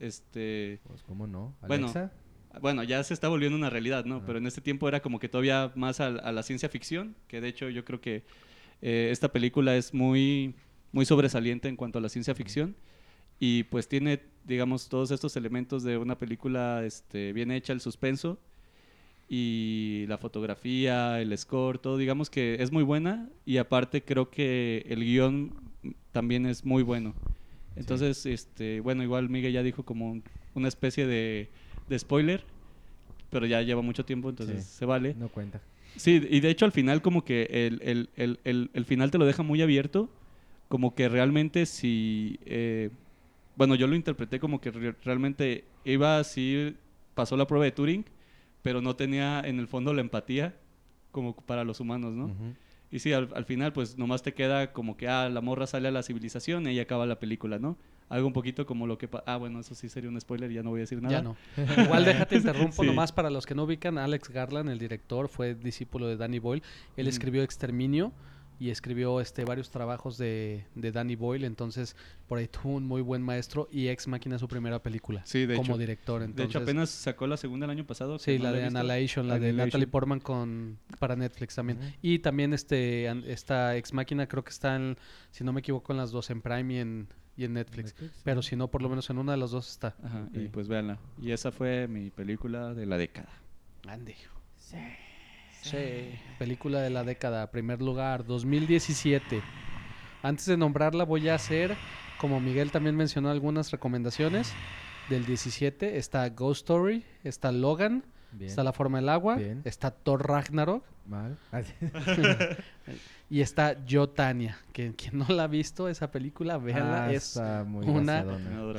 Este, 0.00 0.80
Pues 0.88 1.02
cómo 1.04 1.26
no. 1.28 1.54
Bueno, 1.68 1.86
Alexa, 1.86 2.12
bueno, 2.60 2.82
ya 2.82 3.04
se 3.04 3.14
está 3.14 3.28
volviendo 3.28 3.56
una 3.56 3.70
realidad, 3.70 4.04
¿no? 4.04 4.16
Ajá. 4.16 4.26
Pero 4.26 4.38
en 4.38 4.46
este 4.46 4.60
tiempo 4.60 4.88
era 4.88 5.00
como 5.00 5.20
que 5.20 5.28
todavía 5.28 5.70
más 5.76 6.00
a, 6.00 6.06
a 6.06 6.32
la 6.32 6.42
ciencia 6.42 6.68
ficción, 6.68 7.14
que 7.28 7.40
de 7.40 7.48
hecho 7.48 7.68
yo 7.68 7.84
creo 7.84 8.00
que 8.00 8.24
eh, 8.82 9.08
esta 9.12 9.30
película 9.30 9.76
es 9.76 9.94
muy, 9.94 10.54
muy 10.92 11.04
sobresaliente 11.04 11.68
en 11.68 11.76
cuanto 11.76 11.98
a 11.98 12.02
la 12.02 12.08
ciencia 12.08 12.34
ficción 12.34 12.74
y 13.38 13.64
pues 13.64 13.88
tiene, 13.88 14.20
digamos, 14.44 14.88
todos 14.88 15.10
estos 15.10 15.36
elementos 15.36 15.82
de 15.82 15.96
una 15.98 16.18
película 16.18 16.84
este, 16.84 17.32
bien 17.32 17.50
hecha, 17.50 17.72
el 17.72 17.80
suspenso 17.80 18.38
y 19.28 20.06
la 20.08 20.18
fotografía, 20.18 21.20
el 21.20 21.36
score, 21.38 21.78
todo, 21.78 21.96
digamos 21.96 22.30
que 22.30 22.56
es 22.60 22.72
muy 22.72 22.82
buena 22.82 23.28
y 23.44 23.58
aparte 23.58 24.02
creo 24.02 24.30
que 24.30 24.84
el 24.88 25.04
guion 25.04 25.54
también 26.12 26.46
es 26.46 26.64
muy 26.64 26.82
bueno. 26.82 27.14
Entonces, 27.76 28.26
este, 28.26 28.80
bueno, 28.80 29.02
igual 29.02 29.28
Miguel 29.28 29.52
ya 29.52 29.62
dijo 29.62 29.84
como 29.84 30.10
un- 30.10 30.24
una 30.54 30.68
especie 30.68 31.06
de, 31.06 31.48
de 31.88 31.98
spoiler, 31.98 32.44
pero 33.30 33.46
ya 33.46 33.62
lleva 33.62 33.80
mucho 33.82 34.04
tiempo, 34.04 34.28
entonces 34.30 34.64
Sí. 34.64 34.78
se 34.78 34.84
vale. 34.84 35.14
no 35.14 35.28
cuenta. 35.28 35.60
Sí, 35.96 36.20
y 36.30 36.40
de 36.40 36.50
hecho 36.50 36.64
al 36.64 36.72
final 36.72 37.02
como 37.02 37.24
que 37.24 37.44
el, 37.50 37.80
el- 37.82 38.10
el- 38.16 38.40
el- 38.44 38.70
el 38.74 38.84
final 38.84 39.10
te 39.10 39.18
lo 39.18 39.26
deja 39.26 39.42
muy 39.42 39.60
abierto, 39.62 40.08
como 40.68 40.94
que 40.94 41.08
realmente 41.08 41.66
si... 41.66 42.38
eh, 42.44 42.90
bueno, 43.56 43.74
yo 43.74 43.86
lo 43.86 43.96
interpreté 43.96 44.38
como 44.40 44.60
que 44.60 44.70
re- 44.70 44.94
realmente 45.04 45.64
iba 45.84 46.18
así, 46.18 46.76
pasó 47.14 47.36
la 47.36 47.46
prueba 47.46 47.64
de 47.64 47.72
Turing, 47.72 48.04
pero 48.62 48.80
no 48.80 48.94
tenía 48.96 49.40
en 49.44 49.58
el 49.58 49.66
fondo 49.66 49.92
la 49.92 50.00
empatía 50.00 50.54
como 51.10 51.34
para 51.34 51.64
los 51.64 51.80
humanos, 51.80 52.14
¿no? 52.14 52.26
Ujú. 52.26 52.54
Y 52.92 52.98
sí, 52.98 53.12
al, 53.12 53.28
al 53.34 53.44
final 53.44 53.72
pues 53.72 53.96
nomás 53.98 54.22
te 54.22 54.34
queda 54.34 54.72
como 54.72 54.96
que, 54.96 55.08
ah, 55.08 55.28
la 55.28 55.40
morra 55.40 55.66
sale 55.66 55.88
a 55.88 55.90
la 55.90 56.02
civilización 56.02 56.66
y 56.66 56.70
ahí 56.70 56.80
acaba 56.80 57.06
la 57.06 57.18
película, 57.20 57.58
¿no? 57.58 57.76
Algo 58.08 58.26
un 58.26 58.32
poquito 58.32 58.66
como 58.66 58.88
lo 58.88 58.98
que... 58.98 59.06
pa- 59.06 59.22
Ah, 59.26 59.36
bueno, 59.36 59.60
eso 59.60 59.76
sí 59.76 59.88
sería 59.88 60.10
un 60.10 60.20
spoiler, 60.20 60.50
ya 60.50 60.64
no 60.64 60.70
voy 60.70 60.80
a 60.80 60.82
decir 60.82 61.00
nada. 61.00 61.14
Ya 61.18 61.22
no. 61.22 61.36
Igual 61.84 62.04
déjate 62.04 62.36
interrumpo 62.38 62.82
Sí. 62.82 62.86
nomás 62.88 63.12
para 63.12 63.30
los 63.30 63.46
que 63.46 63.54
no 63.54 63.62
ubican, 63.62 63.98
Alex 63.98 64.30
Garland, 64.30 64.68
el 64.70 64.80
director, 64.80 65.28
fue 65.28 65.54
discípulo 65.54 66.08
de 66.08 66.16
Danny 66.16 66.40
Boyle. 66.40 66.62
Él 66.96 67.06
escribió 67.06 67.44
Exterminio 67.44 68.12
y 68.60 68.70
escribió 68.70 69.20
este 69.20 69.44
varios 69.44 69.70
trabajos 69.70 70.16
de, 70.18 70.64
de 70.76 70.92
Danny 70.92 71.16
Boyle, 71.16 71.44
entonces 71.44 71.96
por 72.28 72.38
ahí 72.38 72.46
tuvo 72.46 72.74
un 72.74 72.84
muy 72.86 73.00
buen 73.02 73.22
maestro 73.22 73.68
y 73.72 73.88
Ex 73.88 74.06
Máquina 74.06 74.38
su 74.38 74.46
primera 74.46 74.80
película 74.82 75.22
Sí, 75.24 75.46
de 75.46 75.56
como 75.56 75.72
hecho. 75.72 75.78
director. 75.78 76.20
De 76.20 76.26
Entonces, 76.26 76.50
hecho, 76.54 76.62
apenas 76.62 76.90
sacó 76.90 77.26
la 77.26 77.36
segunda 77.38 77.64
el 77.64 77.70
año 77.70 77.86
pasado. 77.86 78.18
Sí, 78.18 78.38
no 78.38 78.44
la 78.44 78.50
he 78.50 78.60
de. 78.60 78.66
Annihilation, 78.66 79.26
la 79.26 79.38
de 79.38 79.52
Natalie. 79.54 79.86
Portman 79.86 80.20
con 80.20 80.78
para 80.98 81.16
Netflix 81.16 81.54
también. 81.56 81.78
Y 82.02 82.18
también 82.20 82.52
este 82.52 83.08
an- 83.08 83.24
esta 83.26 83.76
Ex 83.76 83.92
Máquina 83.94 84.28
creo 84.28 84.44
que 84.44 84.50
está 84.50 84.76
en, 84.76 84.96
si 85.30 85.42
no 85.42 85.52
me 85.52 85.60
equivoco 85.60 85.92
en 85.92 85.96
las 85.96 86.10
dos 86.12 86.28
en 86.30 86.42
Prime 86.42 86.74
y 86.74 86.78
en 86.78 87.08
y 87.36 87.44
en 87.44 87.54
Netflix. 87.54 87.94
Netflix, 87.94 88.20
Pero 88.22 88.42
si 88.42 88.54
no 88.56 88.68
por 88.70 88.82
lo 88.82 88.90
menos 88.90 89.08
en 89.08 89.16
una 89.16 89.32
de 89.32 89.38
las 89.38 89.50
dos 89.52 89.70
está. 89.70 89.96
Ajá, 90.04 90.28
y 90.34 90.48
pues 90.48 90.68
véanla. 90.68 90.98
Y 91.22 91.30
esa 91.30 91.50
fue 91.50 91.88
mi 91.88 92.10
película 92.10 92.74
de 92.74 92.84
la 92.84 92.98
década. 92.98 93.30
Andy. 93.88 94.14
Sí. 94.58 94.76
Película 96.38 96.80
de 96.80 96.90
la 96.90 97.04
década, 97.04 97.50
primer 97.50 97.82
lugar, 97.82 98.24
2017. 98.24 99.42
Antes 100.22 100.46
de 100.46 100.56
nombrarla 100.56 101.04
voy 101.04 101.28
a 101.28 101.34
hacer, 101.34 101.76
como 102.18 102.40
Miguel 102.40 102.70
también 102.70 102.96
mencionó 102.96 103.30
algunas 103.30 103.70
recomendaciones 103.70 104.52
del 105.08 105.24
17, 105.26 105.98
está 105.98 106.28
Ghost 106.30 106.60
Story, 106.62 107.04
está 107.24 107.52
Logan, 107.52 108.04
Bien. 108.32 108.48
está 108.48 108.62
La 108.64 108.72
Forma 108.72 108.98
del 108.98 109.08
Agua, 109.08 109.36
Bien. 109.36 109.62
está 109.64 109.90
Thor 109.90 110.26
Ragnarok 110.28 110.84
Mal. 111.06 111.36
Sí. 112.14 112.22
y 113.30 113.40
está 113.40 113.84
Yo 113.84 114.08
Tania, 114.08 114.58
que 114.72 114.94
quien 114.94 115.18
no 115.18 115.26
la 115.28 115.44
ha 115.44 115.46
visto 115.48 115.88
esa 115.88 116.10
película, 116.10 116.58
véanla, 116.58 117.04
Ah, 117.06 117.12
es 117.12 117.36
una- 117.36 118.24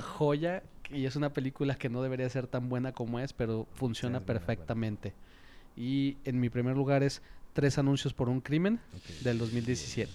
joya 0.01 0.63
y 0.89 1.05
es 1.05 1.15
una 1.15 1.31
película 1.33 1.75
que 1.75 1.89
no 1.89 2.01
debería 2.01 2.29
ser 2.29 2.47
tan 2.47 2.69
buena 2.69 2.91
como 2.91 3.19
es, 3.19 3.33
pero 3.33 3.67
funciona 3.73 4.19
Sí, 4.19 4.23
es 4.23 4.25
buena, 4.27 4.39
buena. 4.65 5.30
Y 5.77 6.17
en 6.25 6.39
mi 6.39 6.49
primer 6.49 6.75
lugar 6.75 7.03
es 7.03 7.21
Tres 7.53 7.77
anuncios 7.77 8.13
por 8.13 8.29
un 8.29 8.39
crimen 8.39 8.79
Ok. 8.95 9.23
del 9.25 9.37
2017. 9.37 10.09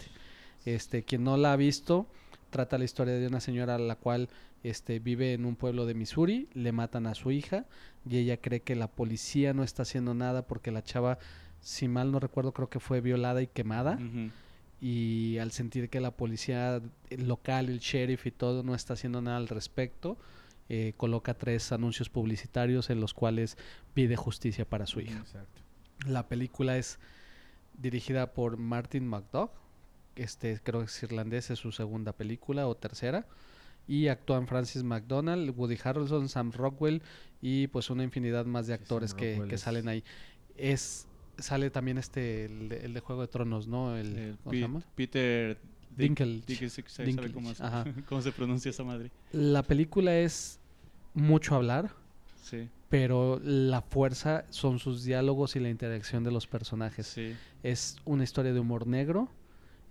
Este, 0.64 1.02
quien 1.02 1.22
no 1.22 1.36
la 1.36 1.52
ha 1.52 1.56
visto, 1.56 2.06
trata 2.48 2.78
la 2.78 2.84
historia 2.86 3.12
de 3.14 3.26
una 3.26 3.40
señora 3.40 3.74
a 3.74 3.78
la 3.78 3.96
cual 3.96 4.30
este, 4.64 5.00
vive 5.00 5.34
en 5.34 5.44
un 5.44 5.54
pueblo 5.54 5.84
de 5.84 5.92
Missouri, 5.92 6.48
le 6.54 6.72
matan 6.72 7.06
a 7.06 7.14
su 7.14 7.30
hija 7.30 7.66
y 8.08 8.16
ella 8.16 8.38
cree 8.38 8.60
que 8.60 8.74
la 8.74 8.88
policía 8.88 9.52
no 9.52 9.62
está 9.64 9.82
haciendo 9.82 10.14
nada 10.14 10.46
porque 10.46 10.70
la 10.70 10.82
chava, 10.82 11.18
si 11.60 11.88
mal 11.88 12.10
no 12.10 12.20
recuerdo, 12.20 12.52
creo 12.52 12.70
que 12.70 12.80
fue 12.80 13.02
violada 13.02 13.42
y 13.42 13.46
quemada 13.48 13.98
y 14.80 15.36
al 15.38 15.52
sentir 15.52 15.88
que 15.90 16.00
la 16.00 16.10
policía 16.10 16.80
local, 17.10 17.68
el 17.68 17.80
sheriff 17.80 18.26
y 18.26 18.30
todo 18.30 18.62
no 18.62 18.74
está 18.74 18.94
haciendo 18.94 19.20
nada 19.20 19.36
al 19.36 19.48
respecto, 19.48 20.16
eh, 20.68 20.92
coloca 20.96 21.34
tres 21.34 21.70
anuncios 21.72 22.08
publicitarios 22.08 22.90
en 22.90 23.00
los 23.00 23.14
cuales 23.14 23.56
pide 23.94 24.16
justicia 24.16 24.64
para 24.64 24.86
su 24.86 25.00
hija. 25.00 25.18
Exacto. 25.18 25.60
La 26.06 26.28
película 26.28 26.76
es 26.76 26.98
dirigida 27.78 28.32
por 28.32 28.56
Martin 28.56 29.06
McDough, 29.06 29.50
este 30.16 30.58
creo 30.62 30.80
que 30.80 30.86
es 30.86 31.02
irlandés, 31.02 31.50
es 31.50 31.58
su 31.58 31.72
segunda 31.72 32.12
película 32.12 32.66
o 32.68 32.74
tercera. 32.76 33.26
Y 33.88 34.08
actúan 34.08 34.48
Francis 34.48 34.82
McDonald, 34.82 35.54
Woody 35.56 35.78
Harrelson, 35.84 36.28
Sam 36.28 36.50
Rockwell 36.50 37.02
y 37.40 37.68
pues 37.68 37.88
una 37.90 38.02
infinidad 38.02 38.44
más 38.44 38.66
de 38.66 38.76
Sí, 38.76 38.82
actores 38.82 39.14
que, 39.14 39.40
que 39.48 39.54
es- 39.54 39.60
salen 39.60 39.88
ahí. 39.88 40.02
Es 40.56 41.06
sale 41.38 41.70
también 41.70 41.96
este 41.98 42.46
el 42.46 42.68
de, 42.70 42.84
el 42.86 42.94
de 42.94 43.00
Juego 43.00 43.20
de 43.22 43.28
Tronos, 43.28 43.68
¿no? 43.68 43.96
El. 43.96 44.36
Peter 44.96 45.58
Cómo, 47.32 47.54
se- 47.54 47.62
ajá. 47.62 47.84
cómo 48.08 48.22
se 48.22 48.32
pronuncia 48.32 48.70
esa 48.70 48.84
madre. 48.84 49.10
La 49.32 49.62
película 49.62 50.16
es 50.18 50.60
mucho 51.14 51.54
hablar, 51.54 51.90
Sí, 52.42 52.68
pero 52.88 53.40
la 53.42 53.82
fuerza 53.82 54.44
son 54.50 54.78
sus 54.78 55.02
diálogos 55.02 55.56
y 55.56 55.60
la 55.60 55.68
interacción 55.70 56.22
de 56.22 56.30
los 56.30 56.46
personajes. 56.46 57.06
sí. 57.08 57.34
Es 57.62 57.96
una 58.04 58.22
historia 58.22 58.52
de 58.52 58.60
humor 58.60 58.86
negro, 58.86 59.28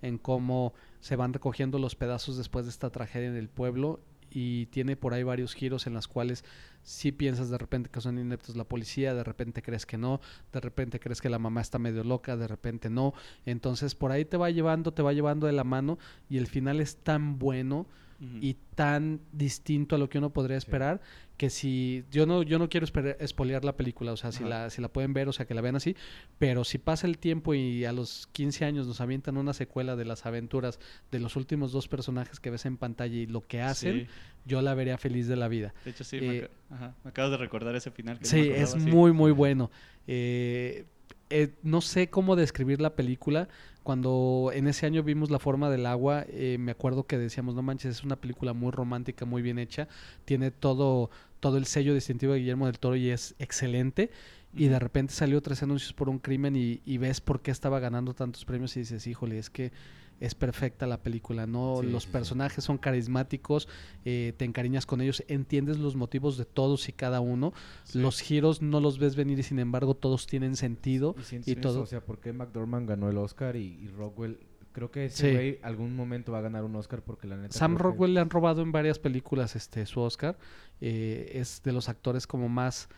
en 0.00 0.16
cómo 0.18 0.72
se 1.00 1.16
van 1.16 1.32
recogiendo 1.34 1.78
los 1.78 1.94
pedazos 1.96 2.36
después 2.38 2.64
de 2.64 2.70
esta 2.70 2.88
tragedia 2.90 3.28
en 3.28 3.36
el 3.36 3.48
pueblo 3.48 4.00
y 4.30 4.66
tiene 4.66 4.96
por 4.96 5.12
ahí 5.14 5.22
varios 5.22 5.54
giros 5.54 5.86
en 5.86 5.94
las 5.94 6.08
cuales 6.08 6.44
sí 6.86 7.10
piensas 7.10 7.50
de 7.50 7.58
repente 7.58 7.90
que 7.90 8.00
son 8.00 8.16
ineptos 8.16 8.54
la 8.56 8.64
policía, 8.64 9.12
de 9.12 9.24
repente 9.24 9.60
crees 9.60 9.84
que 9.84 9.98
no, 9.98 10.20
de 10.52 10.60
repente 10.60 11.00
crees 11.00 11.20
que 11.20 11.28
la 11.28 11.40
mamá 11.40 11.60
está 11.60 11.78
medio 11.78 12.04
loca, 12.04 12.36
de 12.36 12.46
repente 12.46 12.88
no. 12.88 13.12
Entonces 13.44 13.94
por 13.96 14.12
ahí 14.12 14.24
te 14.24 14.36
va 14.36 14.50
llevando, 14.50 14.94
te 14.94 15.02
va 15.02 15.12
llevando 15.12 15.48
de 15.48 15.52
la 15.52 15.64
mano 15.64 15.98
y 16.30 16.38
el 16.38 16.46
final 16.46 16.80
es 16.80 16.96
tan 16.98 17.38
bueno 17.40 17.86
Y 18.40 18.56
tan 18.74 19.20
distinto 19.32 19.94
a 19.96 19.98
lo 19.98 20.08
que 20.08 20.18
uno 20.18 20.30
podría 20.30 20.56
esperar 20.56 21.00
que 21.36 21.50
si 21.50 22.02
yo 22.10 22.24
no 22.24 22.42
yo 22.42 22.58
no 22.58 22.70
quiero 22.70 22.86
espolear 23.18 23.62
la 23.62 23.76
película, 23.76 24.12
o 24.12 24.16
sea, 24.16 24.32
si 24.32 24.42
la 24.42 24.70
si 24.70 24.80
la 24.80 24.88
pueden 24.88 25.12
ver, 25.12 25.28
o 25.28 25.32
sea, 25.32 25.44
que 25.44 25.52
la 25.52 25.60
vean 25.60 25.76
así, 25.76 25.94
pero 26.38 26.64
si 26.64 26.78
pasa 26.78 27.06
el 27.06 27.18
tiempo 27.18 27.52
y 27.52 27.84
a 27.84 27.92
los 27.92 28.26
15 28.32 28.64
años 28.64 28.86
nos 28.86 29.02
avientan 29.02 29.36
una 29.36 29.52
secuela 29.52 29.96
de 29.96 30.06
las 30.06 30.24
aventuras 30.24 30.80
de 31.10 31.20
los 31.20 31.36
últimos 31.36 31.72
dos 31.72 31.88
personajes 31.88 32.40
que 32.40 32.48
ves 32.50 32.64
en 32.64 32.78
pantalla 32.78 33.14
y 33.16 33.26
lo 33.26 33.42
que 33.42 33.60
hacen, 33.60 34.00
Sí. 34.00 34.06
yo 34.46 34.62
la 34.62 34.72
vería 34.74 34.96
feliz 34.96 35.28
de 35.28 35.36
la 35.36 35.48
vida. 35.48 35.74
De 35.84 35.90
hecho, 35.90 36.04
sí, 36.04 36.18
me, 36.20 36.36
Eh, 36.38 36.50
ajá, 36.70 36.94
me 37.04 37.10
acabas 37.10 37.32
de 37.32 37.36
recordar 37.36 37.76
ese 37.76 37.90
final. 37.90 38.18
Que 38.18 38.24
no 38.24 38.30
Sí, 38.30 38.48
me 38.48 38.62
es 38.62 38.76
muy, 38.76 39.12
muy 39.12 39.32
bueno. 39.32 39.70
Eh, 40.06 40.86
eh, 41.30 41.54
no 41.62 41.80
sé 41.80 42.08
cómo 42.08 42.36
describir 42.36 42.80
la 42.80 42.94
película. 42.94 43.48
Cuando 43.82 44.50
en 44.52 44.66
ese 44.66 44.84
año 44.86 45.04
vimos 45.04 45.30
La 45.30 45.38
forma 45.38 45.70
del 45.70 45.86
agua, 45.86 46.24
eh, 46.28 46.56
me 46.58 46.72
acuerdo 46.72 47.06
que 47.06 47.18
decíamos, 47.18 47.54
no 47.54 47.62
manches, 47.62 47.98
es 47.98 48.04
una 48.04 48.16
película 48.16 48.52
muy 48.52 48.72
romántica, 48.72 49.24
muy 49.24 49.42
bien 49.42 49.58
hecha. 49.58 49.88
Tiene 50.24 50.50
todo, 50.50 51.10
todo 51.40 51.56
el 51.56 51.66
sello 51.66 51.94
distintivo 51.94 52.32
de 52.32 52.40
Guillermo 52.40 52.66
del 52.66 52.78
Toro 52.78 52.96
y 52.96 53.10
es 53.10 53.34
excelente. 53.38 54.10
Y 54.54 54.68
de 54.68 54.78
repente 54.78 55.12
salió 55.14 55.40
tres 55.40 55.62
anuncios 55.62 55.92
por 55.92 56.08
un 56.08 56.18
crimen 56.18 56.56
y, 56.56 56.80
y 56.84 56.98
ves 56.98 57.20
por 57.20 57.42
qué 57.42 57.50
estaba 57.50 57.78
ganando 57.78 58.14
tantos 58.14 58.44
premios 58.44 58.76
y 58.76 58.80
dices, 58.80 59.06
híjole, 59.06 59.38
es 59.38 59.50
que 59.50 59.70
es 60.18 60.34
perfecta 60.34 60.86
la 60.86 61.02
película, 61.02 61.46
¿no? 61.46 61.78
Sí, 61.80 61.86
los 61.90 62.04
sí, 62.04 62.06
sí. 62.08 62.12
personajes 62.12 62.64
son 62.64 62.78
carismáticos, 62.78 63.68
eh, 64.04 64.32
te 64.36 64.44
encariñas 64.46 64.86
con 64.86 65.00
ellos, 65.00 65.22
entiendes 65.28 65.78
los 65.78 65.94
motivos 65.94 66.38
de 66.38 66.44
todos 66.46 66.88
y 66.88 66.92
cada 66.92 67.20
uno. 67.20 67.52
Los 67.92 68.20
giros 68.20 68.62
no 68.62 68.80
los 68.80 68.98
ves 68.98 69.14
venir 69.16 69.38
y 69.38 69.42
sin 69.42 69.58
embargo 69.58 69.94
todos 69.94 70.26
tienen 70.26 70.56
sentido. 70.56 71.14
Y, 71.44 71.52
eso, 71.52 71.60
todo. 71.60 71.82
o 71.82 71.86
sea, 71.86 72.00
¿por 72.00 72.18
qué 72.20 72.32
McDormand 72.32 72.88
ganó 72.88 73.10
el 73.10 73.18
Oscar 73.18 73.56
y, 73.56 73.78
y 73.82 73.88
Rockwell? 73.88 74.40
Creo 74.72 74.90
que 74.90 75.06
ese 75.06 75.32
güey 75.32 75.58
algún 75.62 75.96
momento 75.96 76.32
va 76.32 76.38
a 76.38 76.42
ganar 76.42 76.62
un 76.62 76.76
Oscar 76.76 77.02
porque 77.02 77.26
la 77.26 77.36
neta... 77.38 77.56
Sam 77.56 77.76
que- 77.76 77.82
Rockwell 77.82 78.12
le 78.12 78.20
han 78.20 78.28
robado 78.28 78.60
en 78.60 78.72
varias 78.72 78.98
películas 78.98 79.56
este 79.56 79.86
su 79.86 80.00
Oscar. 80.00 80.36
Eh, 80.82 81.30
es 81.34 81.62
de 81.62 81.72
los 81.72 81.88
actores 81.88 82.26
como 82.26 82.50
más 82.50 82.88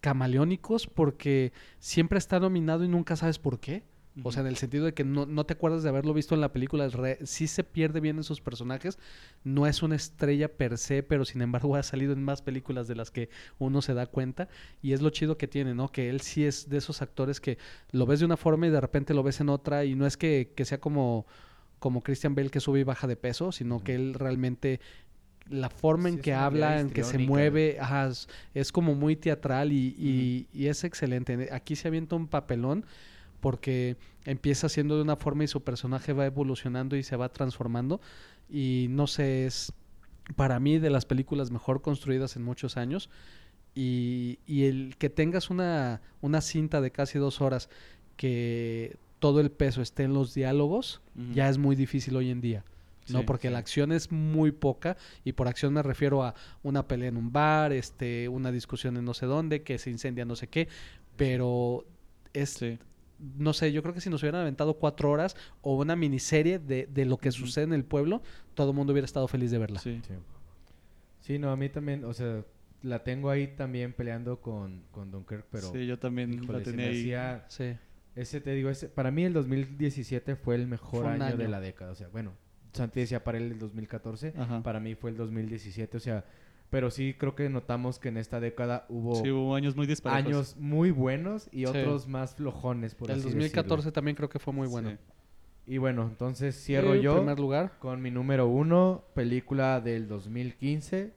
camaleónicos 0.00 0.86
porque 0.86 1.52
siempre 1.78 2.18
está 2.18 2.40
nominado 2.40 2.84
y 2.84 2.88
nunca 2.88 3.16
sabes 3.16 3.38
por 3.38 3.60
qué. 3.60 3.84
O 4.22 4.32
sea, 4.32 4.42
en 4.42 4.48
el 4.48 4.56
sentido 4.56 4.84
de 4.84 4.92
que 4.94 5.04
no, 5.04 5.24
no 5.26 5.44
te 5.46 5.54
acuerdas 5.54 5.82
de 5.82 5.88
haberlo 5.88 6.12
visto 6.12 6.34
en 6.34 6.40
la 6.40 6.52
película, 6.52 6.88
re- 6.88 7.18
sí 7.24 7.46
se 7.46 7.64
pierde 7.64 8.00
bien 8.00 8.16
en 8.18 8.24
sus 8.24 8.40
personajes. 8.40 8.98
No 9.44 9.66
es 9.66 9.82
una 9.82 9.96
estrella 9.96 10.48
per 10.56 10.78
se, 10.78 11.02
pero 11.02 11.24
sin 11.24 11.42
embargo 11.42 11.74
ha 11.76 11.82
salido 11.82 12.12
en 12.12 12.22
más 12.22 12.42
películas 12.42 12.88
de 12.88 12.96
las 12.96 13.10
que 13.10 13.28
uno 13.58 13.82
se 13.82 13.94
da 13.94 14.06
cuenta. 14.06 14.48
Y 14.82 14.92
es 14.92 15.00
lo 15.02 15.10
chido 15.10 15.38
que 15.38 15.48
tiene, 15.48 15.74
¿no? 15.74 15.90
Que 15.92 16.10
él 16.10 16.20
sí 16.20 16.44
es 16.44 16.68
de 16.68 16.78
esos 16.78 17.02
actores 17.02 17.40
que 17.40 17.56
lo 17.92 18.06
ves 18.06 18.20
de 18.20 18.26
una 18.26 18.36
forma 18.36 18.66
y 18.66 18.70
de 18.70 18.80
repente 18.80 19.14
lo 19.14 19.22
ves 19.22 19.40
en 19.40 19.48
otra. 19.48 19.84
Y 19.84 19.94
no 19.94 20.06
es 20.06 20.16
que, 20.16 20.52
que 20.54 20.64
sea 20.64 20.78
como, 20.80 21.26
como 21.78 22.02
Christian 22.02 22.34
Bale 22.34 22.50
que 22.50 22.60
sube 22.60 22.80
y 22.80 22.84
baja 22.84 23.06
de 23.06 23.16
peso, 23.16 23.52
sino 23.52 23.82
que 23.82 23.94
él 23.94 24.14
realmente 24.14 24.80
la 25.48 25.68
forma 25.70 26.08
Sí, 26.10 26.14
en 26.16 26.20
que 26.20 26.32
habla, 26.34 26.80
en 26.80 26.90
que 26.90 27.02
se 27.04 27.18
mueve, 27.26 27.78
ajá, 27.80 28.06
es, 28.08 28.28
es 28.54 28.70
como 28.70 28.94
muy 28.94 29.16
teatral 29.16 29.72
y, 29.72 29.94
y- 29.98 30.46
y 30.52 30.66
es 30.66 30.84
excelente. 30.84 31.48
Aquí 31.52 31.74
se 31.74 31.88
avienta 31.88 32.14
un 32.16 32.28
papelón 32.28 32.84
porque 33.40 33.96
empieza 34.24 34.68
siendo 34.68 34.96
de 34.96 35.02
una 35.02 35.16
forma 35.16 35.44
y 35.44 35.48
su 35.48 35.62
personaje 35.62 36.12
va 36.12 36.26
evolucionando 36.26 36.96
y 36.96 37.02
se 37.02 37.16
va 37.16 37.30
transformando. 37.30 38.00
Y 38.48 38.86
no 38.90 39.06
sé, 39.06 39.46
es 39.46 39.72
para 40.36 40.60
mí 40.60 40.78
de 40.78 40.90
las 40.90 41.04
películas 41.06 41.50
mejor 41.50 41.82
construidas 41.82 42.36
en 42.36 42.42
muchos 42.42 42.76
años. 42.76 43.10
Y, 43.74 44.40
y 44.46 44.64
el 44.64 44.96
que 44.98 45.10
tengas 45.10 45.50
una, 45.50 46.00
una 46.20 46.40
cinta 46.40 46.80
de 46.80 46.90
casi 46.90 47.18
dos 47.18 47.40
horas 47.40 47.68
que 48.16 48.96
todo 49.18 49.40
el 49.40 49.50
peso 49.50 49.82
esté 49.82 50.04
en 50.04 50.14
los 50.14 50.34
diálogos, 50.34 51.02
ya 51.32 51.48
es 51.48 51.58
muy 51.58 51.76
difícil 51.76 52.16
hoy 52.16 52.30
en 52.30 52.40
día. 52.40 52.64
¿no? 53.08 53.20
Sí, 53.20 53.24
Porque 53.26 53.48
sí. 53.48 53.52
la 53.52 53.58
acción 53.58 53.92
es 53.92 54.10
muy 54.12 54.52
poca 54.52 54.96
y 55.24 55.32
por 55.32 55.48
acción 55.48 55.72
me 55.74 55.82
refiero 55.82 56.22
a 56.22 56.34
una 56.62 56.86
pelea 56.88 57.08
en 57.08 57.16
un 57.16 57.32
bar, 57.32 57.72
este, 57.72 58.28
una 58.28 58.50
discusión 58.52 58.96
en 58.96 59.04
no 59.04 59.14
sé 59.14 59.26
dónde, 59.26 59.62
que 59.62 59.78
se 59.78 59.90
incendia 59.90 60.24
no 60.24 60.36
sé 60.36 60.48
qué, 60.48 60.68
pero 61.16 61.84
es, 62.32 62.50
Sí. 62.50 62.78
No 63.36 63.52
sé, 63.52 63.72
yo 63.72 63.82
creo 63.82 63.94
que 63.94 64.00
si 64.00 64.10
nos 64.10 64.22
hubieran 64.22 64.40
aventado 64.42 64.74
cuatro 64.74 65.10
horas 65.10 65.36
o 65.62 65.76
una 65.76 65.96
miniserie 65.96 66.58
de, 66.58 66.86
de 66.86 67.04
lo 67.04 67.16
que 67.18 67.30
sucede 67.32 67.64
en 67.64 67.72
el 67.72 67.84
pueblo, 67.84 68.22
todo 68.54 68.70
el 68.70 68.76
mundo 68.76 68.92
hubiera 68.92 69.04
estado 69.06 69.28
feliz 69.28 69.50
de 69.50 69.58
verla. 69.58 69.80
Sí. 69.80 70.00
Sí. 70.06 70.14
Sí, 71.20 71.38
no, 71.38 71.50
a 71.50 71.56
mí 71.56 71.68
también, 71.68 72.04
o 72.04 72.12
sea, 72.14 72.44
la 72.82 73.04
tengo 73.04 73.30
ahí 73.30 73.48
también 73.48 73.92
peleando 73.92 74.40
con, 74.40 74.82
con 74.90 75.10
Dunkirk, 75.10 75.44
pero... 75.50 75.70
Sí, 75.70 75.86
yo 75.86 75.98
también 75.98 76.32
híjole, 76.34 76.58
la 76.58 76.64
tenía 76.64 76.86
me 76.86 76.92
ahí. 76.92 77.00
hacía- 77.12 77.44
Sí. 77.48 77.76
Ese 78.16 78.40
te 78.40 78.52
digo, 78.54 78.70
ese, 78.70 78.88
para 78.88 79.10
mí 79.10 79.24
el 79.24 79.32
2017 79.32 80.34
fue 80.34 80.56
el 80.56 80.66
mejor 80.66 81.04
Fue 81.04 81.12
año, 81.12 81.36
de 81.36 81.46
la 81.46 81.60
década. 81.60 81.92
O 81.92 81.94
sea, 81.94 82.08
bueno, 82.08 82.32
Santi 82.72 83.00
decía 83.00 83.22
para 83.22 83.38
él 83.38 83.52
el 83.52 83.58
2014, 83.58 84.34
Ajá. 84.36 84.62
para 84.62 84.80
mí 84.80 84.94
fue 84.96 85.10
el 85.10 85.16
2017. 85.16 85.96
O 85.96 86.00
sea, 86.00 86.24
pero 86.70 86.90
sí 86.90 87.14
creo 87.18 87.34
que 87.34 87.48
notamos 87.48 87.98
que 87.98 88.08
en 88.08 88.16
esta 88.16 88.40
década 88.40 88.86
hubo 88.88 89.16
Sí, 89.16 89.30
hubo 89.30 89.54
años 89.54 89.76
muy 89.76 89.86
disparejos. 89.86 90.26
años 90.26 90.56
muy 90.58 90.90
buenos 90.92 91.48
y 91.52 91.58
Sí. 91.60 91.66
otros 91.66 92.06
más 92.08 92.34
flojones, 92.34 92.94
por 92.94 93.10
El 93.10 93.16
así 93.16 93.24
2014 93.24 93.76
decirlo. 93.76 93.92
también 93.92 94.16
creo 94.16 94.28
que 94.28 94.38
fue 94.38 94.52
muy 94.54 94.68
bueno. 94.68 94.90
Sí. 94.90 94.96
Y 95.66 95.78
bueno, 95.78 96.02
entonces 96.10 96.56
cierro 96.60 96.94
En 96.94 97.02
yo 97.02 97.16
primer 97.16 97.38
lugar, 97.38 97.78
con 97.78 98.00
mi 98.02 98.10
número 98.10 98.46
uno, 98.48 99.04
película 99.14 99.80
del 99.80 100.08
2015, 100.08 101.12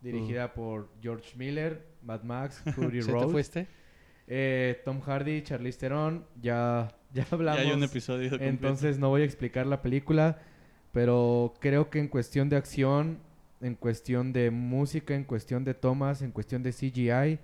dirigida 0.00 0.46
Uh. 0.46 0.54
por 0.54 0.88
George 1.00 1.36
Miller, 1.36 1.86
Mad 2.02 2.22
Max, 2.22 2.62
Fury 2.74 3.00
¿se 3.02 3.06
te 3.06 3.12
Road. 3.12 3.30
fuiste? 3.30 3.66
Eh, 4.26 4.80
Tom 4.84 5.00
Hardy, 5.00 5.42
Charlize 5.42 5.78
Theron, 5.78 6.26
ya, 6.40 6.88
ya 7.12 7.22
Ya 7.24 7.28
hablamos. 7.30 7.60
hay 7.60 7.72
un 7.72 7.82
episodio 7.82 8.30
completo. 8.30 8.50
Entonces 8.50 8.98
no 8.98 9.10
voy 9.10 9.22
a 9.22 9.24
explicar 9.26 9.66
la 9.66 9.80
película, 9.82 10.38
pero 10.92 11.54
creo 11.60 11.90
que 11.90 11.98
en 11.98 12.08
cuestión 12.08 12.48
de 12.48 12.56
acción, 12.56 13.18
en 13.64 13.74
cuestión 13.74 14.32
de 14.32 14.50
música, 14.50 15.14
en 15.14 15.24
cuestión 15.24 15.64
de 15.64 15.74
tomas, 15.74 16.22
en 16.22 16.30
cuestión 16.32 16.62
de 16.62 16.72
CGI, 16.72 17.38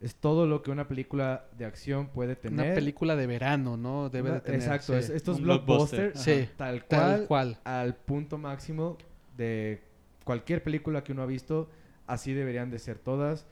es 0.00 0.14
todo 0.16 0.46
lo 0.46 0.62
que 0.62 0.70
una 0.70 0.88
película 0.88 1.46
de 1.56 1.64
acción 1.64 2.08
puede 2.08 2.34
tener. 2.36 2.66
Una 2.66 2.74
película 2.74 3.14
de 3.16 3.26
verano, 3.26 3.76
¿no? 3.76 4.08
Debe 4.10 4.30
Una- 4.30 4.40
de 4.40 4.44
tener. 4.46 4.60
Exacto, 4.60 4.92
sí. 4.94 4.98
es- 4.98 5.10
estos 5.10 5.40
blockbusters, 5.40 6.12
blockbuster. 6.14 6.46
Sí, 6.46 6.50
tal 6.56 6.84
tal 6.86 7.26
cual, 7.26 7.26
cual. 7.26 7.58
al 7.64 7.94
punto 7.94 8.38
máximo 8.38 8.98
de 9.36 9.82
cualquier 10.24 10.62
película 10.62 11.04
que 11.04 11.12
uno 11.12 11.22
ha 11.22 11.26
visto, 11.26 11.68
así 12.06 12.32
deberían 12.32 12.70
de 12.70 12.78
ser 12.78 12.98
todas. 12.98 13.46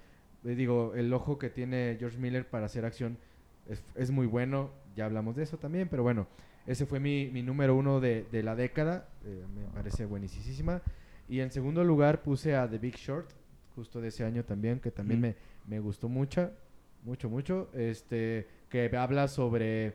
Eh, 0.45 0.55
digo, 0.55 0.93
el 0.95 1.13
ojo 1.13 1.39
que 1.39 1.51
tiene 1.51 1.97
George 1.99 2.19
Miller 2.19 2.47
para 2.49 2.67
hacer 2.67 2.85
acción 2.85 3.17
es, 3.69 3.83
es 3.95 4.11
muy 4.11 4.27
bueno, 4.27 4.71
ya 4.97 5.05
hablamos 5.05 5.37
de 5.37 5.45
eso 5.45 5.57
también, 5.59 5.89
pero 5.89 6.03
bueno, 6.03 6.27
ese 6.67 6.85
fue 6.87 7.01
mi, 7.01 7.29
mi 7.33 7.43
número 7.43 7.75
uno 7.77 8.01
de, 8.01 8.27
de 8.33 8.43
la 8.43 8.55
década, 8.57 9.09
eh, 9.25 9.45
me 9.55 9.65
parece 9.75 10.05
buenísima. 10.07 10.83
Y 11.33 11.41
en 11.41 11.51
segundo 11.51 11.83
lugar 11.83 12.21
puse 12.23 12.55
a 12.55 12.69
The 12.69 12.77
Big 12.77 12.97
Short, 12.97 13.31
justo 13.75 14.03
de 14.03 14.09
ese 14.09 14.23
año 14.23 14.45
también, 14.45 14.81
que 14.81 14.91
también 14.91 15.21
Ujú. 15.21 15.29
me, 15.29 15.37
me 15.77 15.81
gustó 15.81 16.11
mucho, 16.11 16.51
mucho, 17.05 17.31
mucho, 17.31 17.71
este, 17.73 18.47
que 18.69 18.95
habla 18.95 19.29
sobre 19.29 19.95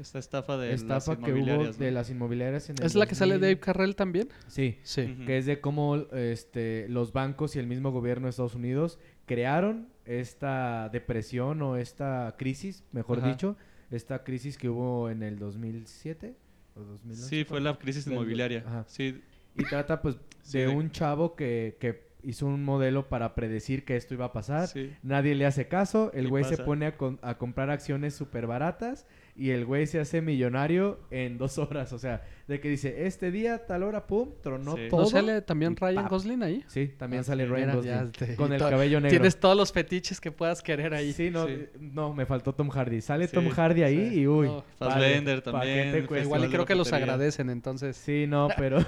Esta 0.00 0.18
estafa 0.18 0.56
de 0.56 0.72
estafa 0.72 1.12
las 1.12 1.22
que 1.22 1.34
hubo 1.34 1.64
¿no? 1.64 1.72
de 1.74 1.90
las 1.90 2.08
inmobiliarias 2.08 2.70
en 2.70 2.78
el 2.78 2.86
¿Es 2.86 2.94
la 2.94 3.04
que 3.04 3.14
sale 3.14 3.34
2000. 3.34 3.40
Dave 3.50 3.60
Carrell 3.60 3.94
también? 3.96 4.28
Sí, 4.46 4.78
Sí. 4.82 5.02
Ujú. 5.02 5.26
que 5.26 5.36
es 5.36 5.44
de 5.44 5.60
cómo 5.60 5.96
este, 6.14 6.86
los 6.88 7.12
bancos 7.12 7.54
y 7.54 7.58
el 7.58 7.66
mismo 7.66 7.92
gobierno 7.92 8.24
de 8.24 8.30
Estados 8.30 8.54
Unidos 8.54 8.98
crearon 9.26 9.88
esta 10.06 10.88
depresión 10.88 11.60
o 11.60 11.76
esta 11.76 12.34
crisis, 12.38 12.82
mejor 12.92 13.18
Ajá. 13.18 13.28
dicho, 13.28 13.56
esta 13.90 14.24
crisis 14.24 14.56
que 14.56 14.70
hubo 14.70 15.10
en 15.10 15.22
el 15.22 15.38
2007 15.38 16.34
o 16.76 16.80
2011. 16.80 17.28
Sí, 17.28 17.44
fue 17.44 17.60
la 17.60 17.76
crisis 17.78 18.06
inmobiliaria. 18.06 18.64
ajá. 18.66 18.84
Sí, 18.88 19.20
Y 19.58 19.64
trata 19.64 20.00
pues 20.02 20.16
Sí, 20.42 20.58
de 20.58 20.68
un 20.68 20.90
chavo 20.92 21.34
que, 21.34 21.76
que 21.80 22.06
hizo 22.22 22.46
un 22.46 22.64
modelo 22.64 23.08
para 23.08 23.34
predecir 23.34 23.84
que 23.84 23.96
esto 23.96 24.14
iba 24.14 24.26
a 24.26 24.32
pasar. 24.32 24.68
sí. 24.68 24.92
Nadie 25.02 25.34
le 25.34 25.44
hace 25.46 25.66
caso, 25.68 26.10
el 26.14 26.28
güey 26.28 26.44
se 26.44 26.56
pone 26.58 26.86
a, 26.86 26.96
con- 26.96 27.18
a 27.22 27.36
comprar 27.38 27.70
acciones 27.70 28.14
súper 28.14 28.46
baratas 28.46 29.06
y 29.36 29.50
el 29.50 29.64
güey 29.66 29.86
se 29.86 30.00
hace 30.00 30.22
millonario 30.22 30.98
en 31.10 31.36
dos 31.38 31.58
horas. 31.58 31.92
O 31.92 31.98
sea, 31.98 32.22
de 32.48 32.58
que 32.60 32.68
dice, 32.68 33.06
este 33.06 33.30
día, 33.30 33.66
tal 33.66 33.82
hora, 33.82 34.06
pum, 34.06 34.30
tronó 34.42 34.76
Sí. 34.76 34.88
todo. 34.88 35.00
¿No 35.02 35.06
sale 35.06 35.42
también 35.42 35.76
Ryan 35.76 36.04
pap. 36.04 36.10
Gosling 36.10 36.42
ahí? 36.42 36.64
Sí, 36.68 36.88
también 36.96 37.20
Ah, 37.20 37.24
sale 37.24 37.44
sí, 37.44 37.50
Ryan 37.50 37.74
Gosling. 37.76 38.12
te- 38.12 38.36
con 38.36 38.52
el 38.52 38.58
cabello 38.60 39.00
negro. 39.00 39.10
Tienes 39.10 39.38
todos 39.38 39.56
los 39.56 39.72
fetiches 39.72 40.20
que 40.20 40.30
puedas 40.32 40.62
querer 40.62 40.94
ahí. 40.94 41.12
Sí, 41.12 41.30
no, 41.30 41.46
Sí. 41.46 41.66
no, 41.80 42.14
me 42.14 42.24
faltó 42.24 42.54
Tom 42.54 42.68
Hardy. 42.70 43.00
Sale 43.00 43.28
Sí, 43.28 43.34
Tom 43.34 43.48
Hardy 43.50 43.82
ahí 43.82 44.10
sí. 44.10 44.20
y 44.20 44.26
uy. 44.26 44.46
No, 44.46 44.64
Fassbender 44.78 45.42
¿pa' 45.42 45.60
qué 45.62 45.92
también? 45.92 46.22
Igual 46.24 46.44
y 46.44 46.48
creo 46.48 46.64
que 46.64 46.74
los 46.74 46.92
agradecen, 46.92 47.50
entonces. 47.50 47.96
Sí, 47.96 48.26
no, 48.26 48.48
pero 48.56 48.78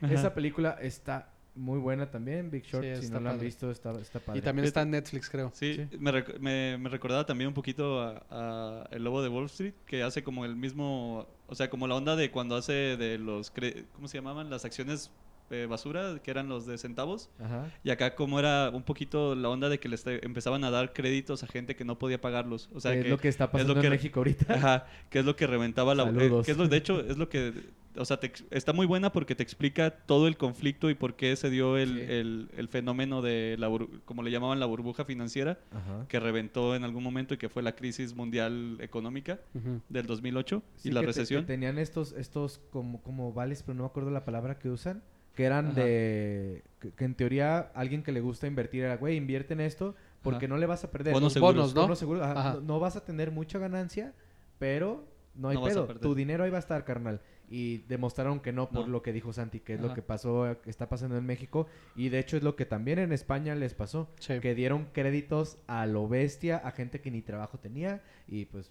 esa 0.00 0.32
película 0.34 0.78
está 0.80 1.28
muy 1.54 1.78
buena 1.78 2.10
también. 2.10 2.50
Big 2.50 2.64
Short, 2.64 2.84
Sí, 2.84 2.96
si 2.96 3.04
está 3.06 3.18
no 3.18 3.24
la 3.24 3.30
han 3.32 3.40
visto, 3.40 3.70
está, 3.70 3.92
está 4.00 4.20
padre. 4.20 4.38
Y 4.38 4.42
también 4.42 4.64
está 4.66 4.82
en 4.82 4.90
Netflix, 4.90 5.28
creo. 5.28 5.50
Sí, 5.54 5.74
Sí. 5.90 5.96
Me, 5.98 6.10
rec- 6.12 6.38
me, 6.38 6.78
me 6.78 6.88
recordaba 6.88 7.26
también 7.26 7.48
un 7.48 7.54
poquito 7.54 8.00
a, 8.00 8.24
a 8.30 8.88
El 8.90 9.04
Lobo 9.04 9.22
de 9.22 9.28
Wall 9.28 9.46
Street, 9.46 9.74
que 9.86 10.02
hace 10.02 10.22
como 10.22 10.44
el 10.44 10.56
mismo, 10.56 11.26
o 11.46 11.54
sea, 11.54 11.68
como 11.70 11.86
la 11.86 11.94
onda 11.94 12.16
de 12.16 12.30
cuando 12.30 12.56
hace 12.56 12.72
de 12.96 13.18
los, 13.18 13.52
cre- 13.54 13.84
¿cómo 13.94 14.08
se 14.08 14.18
llamaban? 14.18 14.48
Las 14.50 14.64
acciones 14.64 15.10
eh, 15.50 15.66
basura, 15.68 16.18
que 16.22 16.30
eran 16.30 16.48
los 16.48 16.64
de 16.64 16.78
centavos. 16.78 17.28
Ajá. 17.38 17.70
Y 17.84 17.90
acá 17.90 18.14
como 18.14 18.38
era 18.38 18.70
un 18.72 18.82
poquito 18.84 19.34
la 19.34 19.50
onda 19.50 19.68
de 19.68 19.78
que 19.78 19.90
les 19.90 20.06
empezaban 20.06 20.64
a 20.64 20.70
dar 20.70 20.94
créditos 20.94 21.42
a 21.42 21.46
gente 21.46 21.76
que 21.76 21.84
no 21.84 21.98
podía 21.98 22.18
pagarlos. 22.18 22.70
O 22.72 22.80
sea, 22.80 22.92
que 22.92 23.00
que, 23.00 23.04
es 23.04 23.10
lo 23.10 23.18
que 23.18 23.28
está 23.28 23.50
pasando 23.50 23.74
lo 23.74 23.80
que- 23.82 23.86
en 23.88 23.92
México 23.92 24.20
ahorita. 24.20 24.54
Ajá, 24.54 24.86
que 25.10 25.18
es 25.18 25.24
lo 25.26 25.36
que 25.36 25.46
reventaba 25.46 25.94
la... 25.94 26.04
eh, 26.08 26.30
que 26.46 26.52
es 26.52 26.56
lo, 26.56 26.66
de 26.68 26.76
hecho, 26.78 27.00
es 27.00 27.18
lo 27.18 27.28
que 27.28 27.52
o 27.96 28.04
sea, 28.04 28.18
te 28.20 28.32
está 28.50 28.72
muy 28.72 28.86
buena 28.86 29.12
porque 29.12 29.34
te 29.34 29.42
explica 29.42 29.90
todo 29.90 30.26
el 30.28 30.36
conflicto 30.36 30.88
y 30.90 30.94
por 30.94 31.14
qué 31.14 31.34
se 31.36 31.50
dio 31.50 31.76
el, 31.76 31.88
Sí. 31.98 32.04
el- 32.08 32.48
el 32.56 32.68
fenómeno 32.68 33.20
de 33.22 33.56
la, 33.58 33.68
bur- 33.68 34.00
como 34.04 34.22
le 34.22 34.30
llamaban, 34.30 34.60
la 34.60 34.66
burbuja 34.66 35.04
financiera, 35.04 35.58
Ajá. 35.70 36.06
que 36.08 36.18
reventó 36.20 36.74
en 36.74 36.84
algún 36.84 37.02
momento 37.02 37.34
y 37.34 37.36
que 37.38 37.48
fue 37.48 37.62
la 37.62 37.74
crisis 37.74 38.14
mundial 38.14 38.78
económica 38.80 39.40
del 39.88 40.06
2008 40.06 40.62
Sí, 40.76 40.88
y 40.88 40.92
la 40.92 41.00
que 41.00 41.06
te- 41.06 41.12
recesión. 41.12 41.42
que 41.42 41.48
tenían 41.48 41.78
estos, 41.78 42.12
estos 42.12 42.60
como, 42.70 43.02
como 43.02 43.32
vales, 43.32 43.62
pero 43.62 43.74
no 43.76 43.82
me 43.84 43.88
acuerdo 43.88 44.10
la 44.10 44.24
palabra 44.24 44.58
que 44.58 44.68
usan. 44.70 45.02
Que 45.34 45.44
eran 45.44 45.68
Ajá. 45.68 45.80
de... 45.84 46.62
Que, 46.78 46.90
que 46.92 47.04
en 47.06 47.14
teoría 47.14 47.58
alguien 47.74 48.02
que 48.02 48.12
le 48.12 48.20
gusta 48.20 48.46
invertir 48.46 48.84
era, 48.84 48.96
güey, 48.98 49.16
invierte 49.16 49.54
en 49.54 49.60
esto 49.60 49.94
porque 50.20 50.44
Ajá. 50.44 50.48
no 50.54 50.58
le 50.58 50.66
vas 50.66 50.84
a 50.84 50.90
perder. 50.90 51.14
Bonos 51.14 51.32
seguros. 51.32 51.54
Bonos, 51.56 51.74
¿no? 51.74 51.80
bonos 51.82 51.98
seguros. 51.98 52.26
No, 52.34 52.60
no 52.60 52.80
vas 52.80 52.96
a 52.96 53.04
tener 53.04 53.30
mucha 53.30 53.58
ganancia, 53.58 54.12
pero 54.58 55.06
no 55.34 55.48
hay 55.48 55.56
No 55.56 55.64
pedo. 55.64 55.86
Tu 55.86 56.14
dinero 56.14 56.44
ahí 56.44 56.50
va 56.50 56.58
a 56.58 56.60
estar, 56.60 56.84
carnal. 56.84 57.20
Y 57.54 57.78
demostraron 57.86 58.40
que 58.40 58.50
no 58.50 58.70
por 58.70 58.86
No. 58.86 58.92
lo 58.92 59.02
que 59.02 59.12
dijo 59.12 59.30
Santi, 59.34 59.60
que 59.60 59.74
es 59.74 59.80
lo 59.80 59.92
que 59.92 60.00
pasó, 60.00 60.56
que 60.62 60.70
está 60.70 60.88
pasando 60.88 61.18
en 61.18 61.26
México. 61.26 61.66
Y 61.94 62.08
de 62.08 62.18
hecho 62.18 62.38
es 62.38 62.42
lo 62.42 62.56
que 62.56 62.64
también 62.64 62.98
en 62.98 63.12
España 63.12 63.54
les 63.54 63.74
pasó. 63.74 64.08
Sí. 64.20 64.40
Que 64.40 64.54
dieron 64.54 64.86
créditos 64.94 65.58
a 65.66 65.84
lo 65.84 66.08
bestia, 66.08 66.56
a 66.56 66.70
gente 66.70 67.02
que 67.02 67.10
ni 67.10 67.20
trabajo 67.20 67.58
tenía. 67.58 68.00
Y 68.26 68.46
pues, 68.46 68.70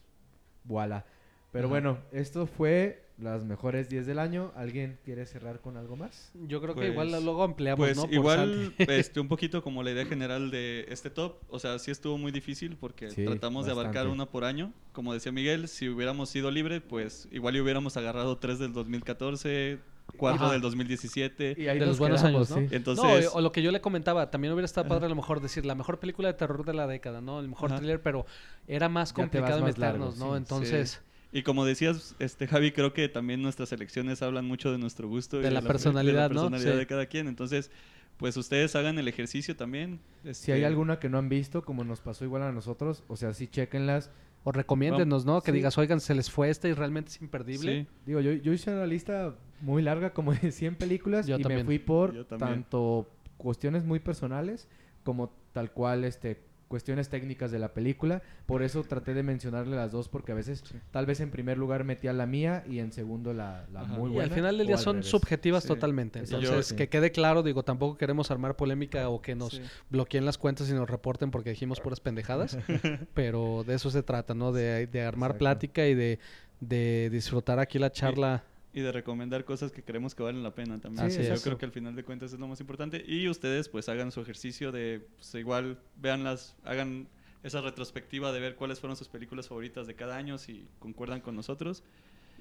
voilà. 0.63 1.05
Pero 1.51 1.65
Ajá. 1.67 1.73
bueno, 1.73 1.97
esto 2.11 2.47
fue 2.47 3.00
las 3.21 3.43
mejores 3.45 3.87
10 3.89 4.05
del 4.05 4.19
año. 4.19 4.51
¿Alguien 4.55 4.97
quiere 5.05 5.25
cerrar 5.25 5.59
con 5.59 5.77
algo 5.77 5.95
más? 5.95 6.31
Yo 6.47 6.59
creo 6.61 6.73
que 6.73 6.81
Pues- 6.81 6.91
igual 6.91 7.23
luego 7.23 7.43
ampliamos, 7.43 7.77
Pues 7.79 7.95
¿no? 7.97 8.03
Por 8.03 8.13
igual, 8.13 8.73
este, 8.79 9.19
un 9.19 9.27
poquito 9.27 9.61
como 9.63 9.83
la 9.83 9.91
idea 9.91 10.05
general 10.05 10.51
de 10.51 10.85
este 10.89 11.09
top, 11.09 11.35
o 11.49 11.59
sea, 11.59 11.77
sí 11.79 11.91
estuvo 11.91 12.17
muy 12.17 12.31
difícil 12.31 12.75
porque 12.77 13.09
Sí, 13.11 13.25
tratamos 13.25 13.65
de 13.65 13.71
abarcar 13.71 14.07
una 14.07 14.25
por 14.25 14.43
año. 14.43 14.73
Como 14.91 15.13
decía 15.13 15.31
Miguel, 15.31 15.67
si 15.67 15.87
hubiéramos 15.89 16.29
sido 16.29 16.51
libre, 16.51 16.81
pues 16.81 17.27
igual 17.31 17.55
y 17.55 17.61
hubiéramos 17.61 17.95
agarrado 17.97 18.37
tres 18.37 18.59
del 18.59 18.73
2014, 18.73 19.79
cuatro 20.17 20.45
Ajá. 20.45 20.53
del 20.53 20.61
2017. 20.61 21.55
Y 21.57 21.67
ahí 21.67 21.79
De 21.79 21.85
los 21.85 21.97
buenos 21.99 22.21
quedamos, 22.21 22.51
años, 22.51 22.63
¿no? 22.63 22.69
sí. 22.69 22.75
Entonces, 22.75 23.25
no, 23.25 23.31
o 23.37 23.41
lo 23.41 23.51
que 23.51 23.61
yo 23.61 23.71
le 23.71 23.79
comentaba, 23.81 24.29
también 24.29 24.53
hubiera 24.53 24.65
estado 24.65 24.87
padre 24.87 25.05
a 25.05 25.09
lo 25.09 25.15
mejor 25.15 25.39
decir 25.41 25.65
la 25.65 25.75
mejor 25.75 25.99
película 25.99 26.27
de 26.27 26.33
terror 26.33 26.65
de 26.65 26.73
la 26.73 26.87
década, 26.87 27.21
¿no? 27.21 27.39
El 27.39 27.47
mejor 27.47 27.69
Ajá. 27.71 27.79
thriller, 27.79 28.01
pero 28.01 28.25
era 28.67 28.89
más 28.89 29.13
complicado 29.13 29.61
más 29.61 29.77
largo, 29.77 30.05
meternos, 30.07 30.17
¿no? 30.17 30.31
sí. 30.33 30.37
Entonces, 30.37 31.01
y 31.31 31.43
como 31.43 31.65
decías, 31.65 32.15
este 32.19 32.47
Javi, 32.47 32.71
creo 32.71 32.93
que 32.93 33.07
también 33.09 33.41
nuestras 33.41 33.71
elecciones 33.71 34.21
hablan 34.21 34.45
mucho 34.45 34.71
de 34.71 34.77
nuestro 34.77 35.07
gusto 35.07 35.39
y 35.39 35.43
De 35.43 35.51
la 35.51 35.61
personalidad, 35.61 36.29
de, 36.29 36.35
¿no? 36.35 36.43
la 36.43 36.49
personalidad 36.49 36.73
Sí. 36.73 36.77
de 36.79 36.87
cada 36.87 37.05
quien. 37.05 37.27
Entonces, 37.27 37.71
pues 38.17 38.37
ustedes 38.37 38.75
hagan 38.75 38.99
el 38.99 39.07
ejercicio 39.07 39.55
también. 39.55 39.99
Si 40.31 40.51
hay 40.51 40.59
este, 40.59 40.65
alguna 40.65 40.99
que 40.99 41.09
no 41.09 41.17
han 41.17 41.29
visto, 41.29 41.63
como 41.63 41.83
nos 41.83 42.01
pasó 42.01 42.23
igual 42.25 42.43
a 42.43 42.51
nosotros, 42.51 43.03
o 43.07 43.15
sea, 43.17 43.33
sí 43.33 43.47
chequenlas. 43.47 44.11
o 44.43 44.51
recomiéndenos, 44.51 45.23
¿no? 45.23 45.39
Que 45.41 45.51
Sí. 45.51 45.57
digas, 45.57 45.77
oigan, 45.77 45.99
se 45.99 46.15
les 46.15 46.31
fue 46.31 46.49
esta 46.49 46.67
y 46.67 46.73
realmente 46.73 47.11
es 47.11 47.21
imperdible. 47.21 47.81
Sí. 47.83 47.87
Digo, 48.07 48.21
yo, 48.21 48.31
yo 48.33 48.51
hice 48.51 48.71
una 48.71 48.87
lista 48.87 49.35
muy 49.61 49.83
larga, 49.83 50.13
como 50.13 50.33
de 50.33 50.51
100 50.51 50.75
películas, 50.77 51.27
Yo 51.27 51.37
y 51.37 51.41
también. 51.43 51.59
me 51.61 51.65
fui 51.65 51.77
por 51.77 52.25
tanto 52.25 53.07
cuestiones 53.37 53.83
muy 53.85 53.99
personales 53.99 54.67
como 55.03 55.31
tal 55.53 55.71
cual 55.71 56.03
este 56.05 56.41
cuestiones 56.71 57.09
técnicas 57.09 57.51
de 57.51 57.59
la 57.59 57.73
película. 57.73 58.23
Por 58.47 58.63
eso 58.63 58.81
traté 58.83 59.13
de 59.13 59.21
mencionarle 59.21 59.75
las 59.75 59.91
dos, 59.91 60.09
porque 60.09 60.31
a 60.31 60.35
veces, 60.35 60.63
tal 60.89 61.05
vez 61.05 61.19
en 61.19 61.29
primer 61.29 61.57
lugar 61.59 61.83
metía 61.83 62.13
la 62.13 62.25
mía 62.25 62.63
y 62.67 62.79
en 62.79 62.91
segundo 62.91 63.33
la, 63.33 63.65
muy 63.89 64.09
Y 64.09 64.13
buena. 64.13 64.29
al 64.29 64.31
final 64.35 64.57
del 64.57 64.65
día 64.67 64.77
son 64.77 64.95
revés. 64.97 65.09
subjetivas 65.09 65.63
Sí. 65.63 65.67
totalmente. 65.67 66.19
Y 66.19 66.25
yo- 66.25 66.37
Entonces, 66.39 66.67
sí. 66.67 66.75
que 66.75 66.89
quede 66.89 67.11
claro, 67.11 67.43
digo, 67.43 67.61
tampoco 67.63 67.97
queremos 67.97 68.31
armar 68.31 68.55
polémica 68.55 69.07
o 69.09 69.21
que 69.21 69.35
nos 69.35 69.51
Sí. 69.53 69.61
bloqueen 69.89 70.25
las 70.25 70.37
cuentas 70.39 70.69
y 70.69 70.73
nos 70.73 70.89
reporten 70.89 71.29
porque 71.29 71.49
dijimos 71.51 71.79
puras 71.79 71.99
pendejadas. 71.99 72.57
pero 73.13 73.63
de 73.67 73.75
eso 73.75 73.91
se 73.91 74.01
trata, 74.01 74.33
¿no? 74.33 74.51
De, 74.51 74.87
de 74.87 75.01
armar 75.03 75.31
Exacto. 75.31 75.39
plática 75.39 75.87
y 75.87 75.93
de, 75.93 76.19
de 76.61 77.09
disfrutar 77.11 77.59
aquí 77.59 77.77
la 77.79 77.91
charla. 77.91 78.43
Y 78.73 78.81
de 78.81 78.91
recomendar 78.91 79.43
cosas 79.45 79.71
que 79.71 79.83
creemos 79.83 80.15
que 80.15 80.23
valen 80.23 80.43
la 80.43 80.55
pena 80.55 80.79
también. 80.79 81.05
Así 81.07 81.21
Yo 81.23 81.35
creo 81.41 81.57
que 81.57 81.65
al 81.65 81.71
final 81.71 81.95
de 81.95 82.03
cuentas 82.03 82.31
es 82.33 82.39
lo 82.39 82.47
más 82.47 82.59
importante. 82.61 83.03
Y 83.05 83.27
ustedes 83.27 83.67
pues 83.69 83.89
hagan 83.89 84.11
su 84.11 84.21
ejercicio 84.21 84.71
de, 84.71 85.05
pues, 85.17 85.35
igual 85.35 85.79
vean 85.97 86.23
las, 86.23 86.55
hagan 86.63 87.07
esa 87.43 87.59
retrospectiva 87.61 88.31
de 88.31 88.39
ver 88.39 88.55
cuáles 88.55 88.79
fueron 88.79 88.95
sus 88.95 89.07
películas 89.09 89.47
favoritas 89.47 89.87
de 89.87 89.95
cada 89.95 90.15
año, 90.15 90.37
si 90.37 90.67
concuerdan 90.79 91.21
con 91.21 91.35
nosotros. 91.35 91.83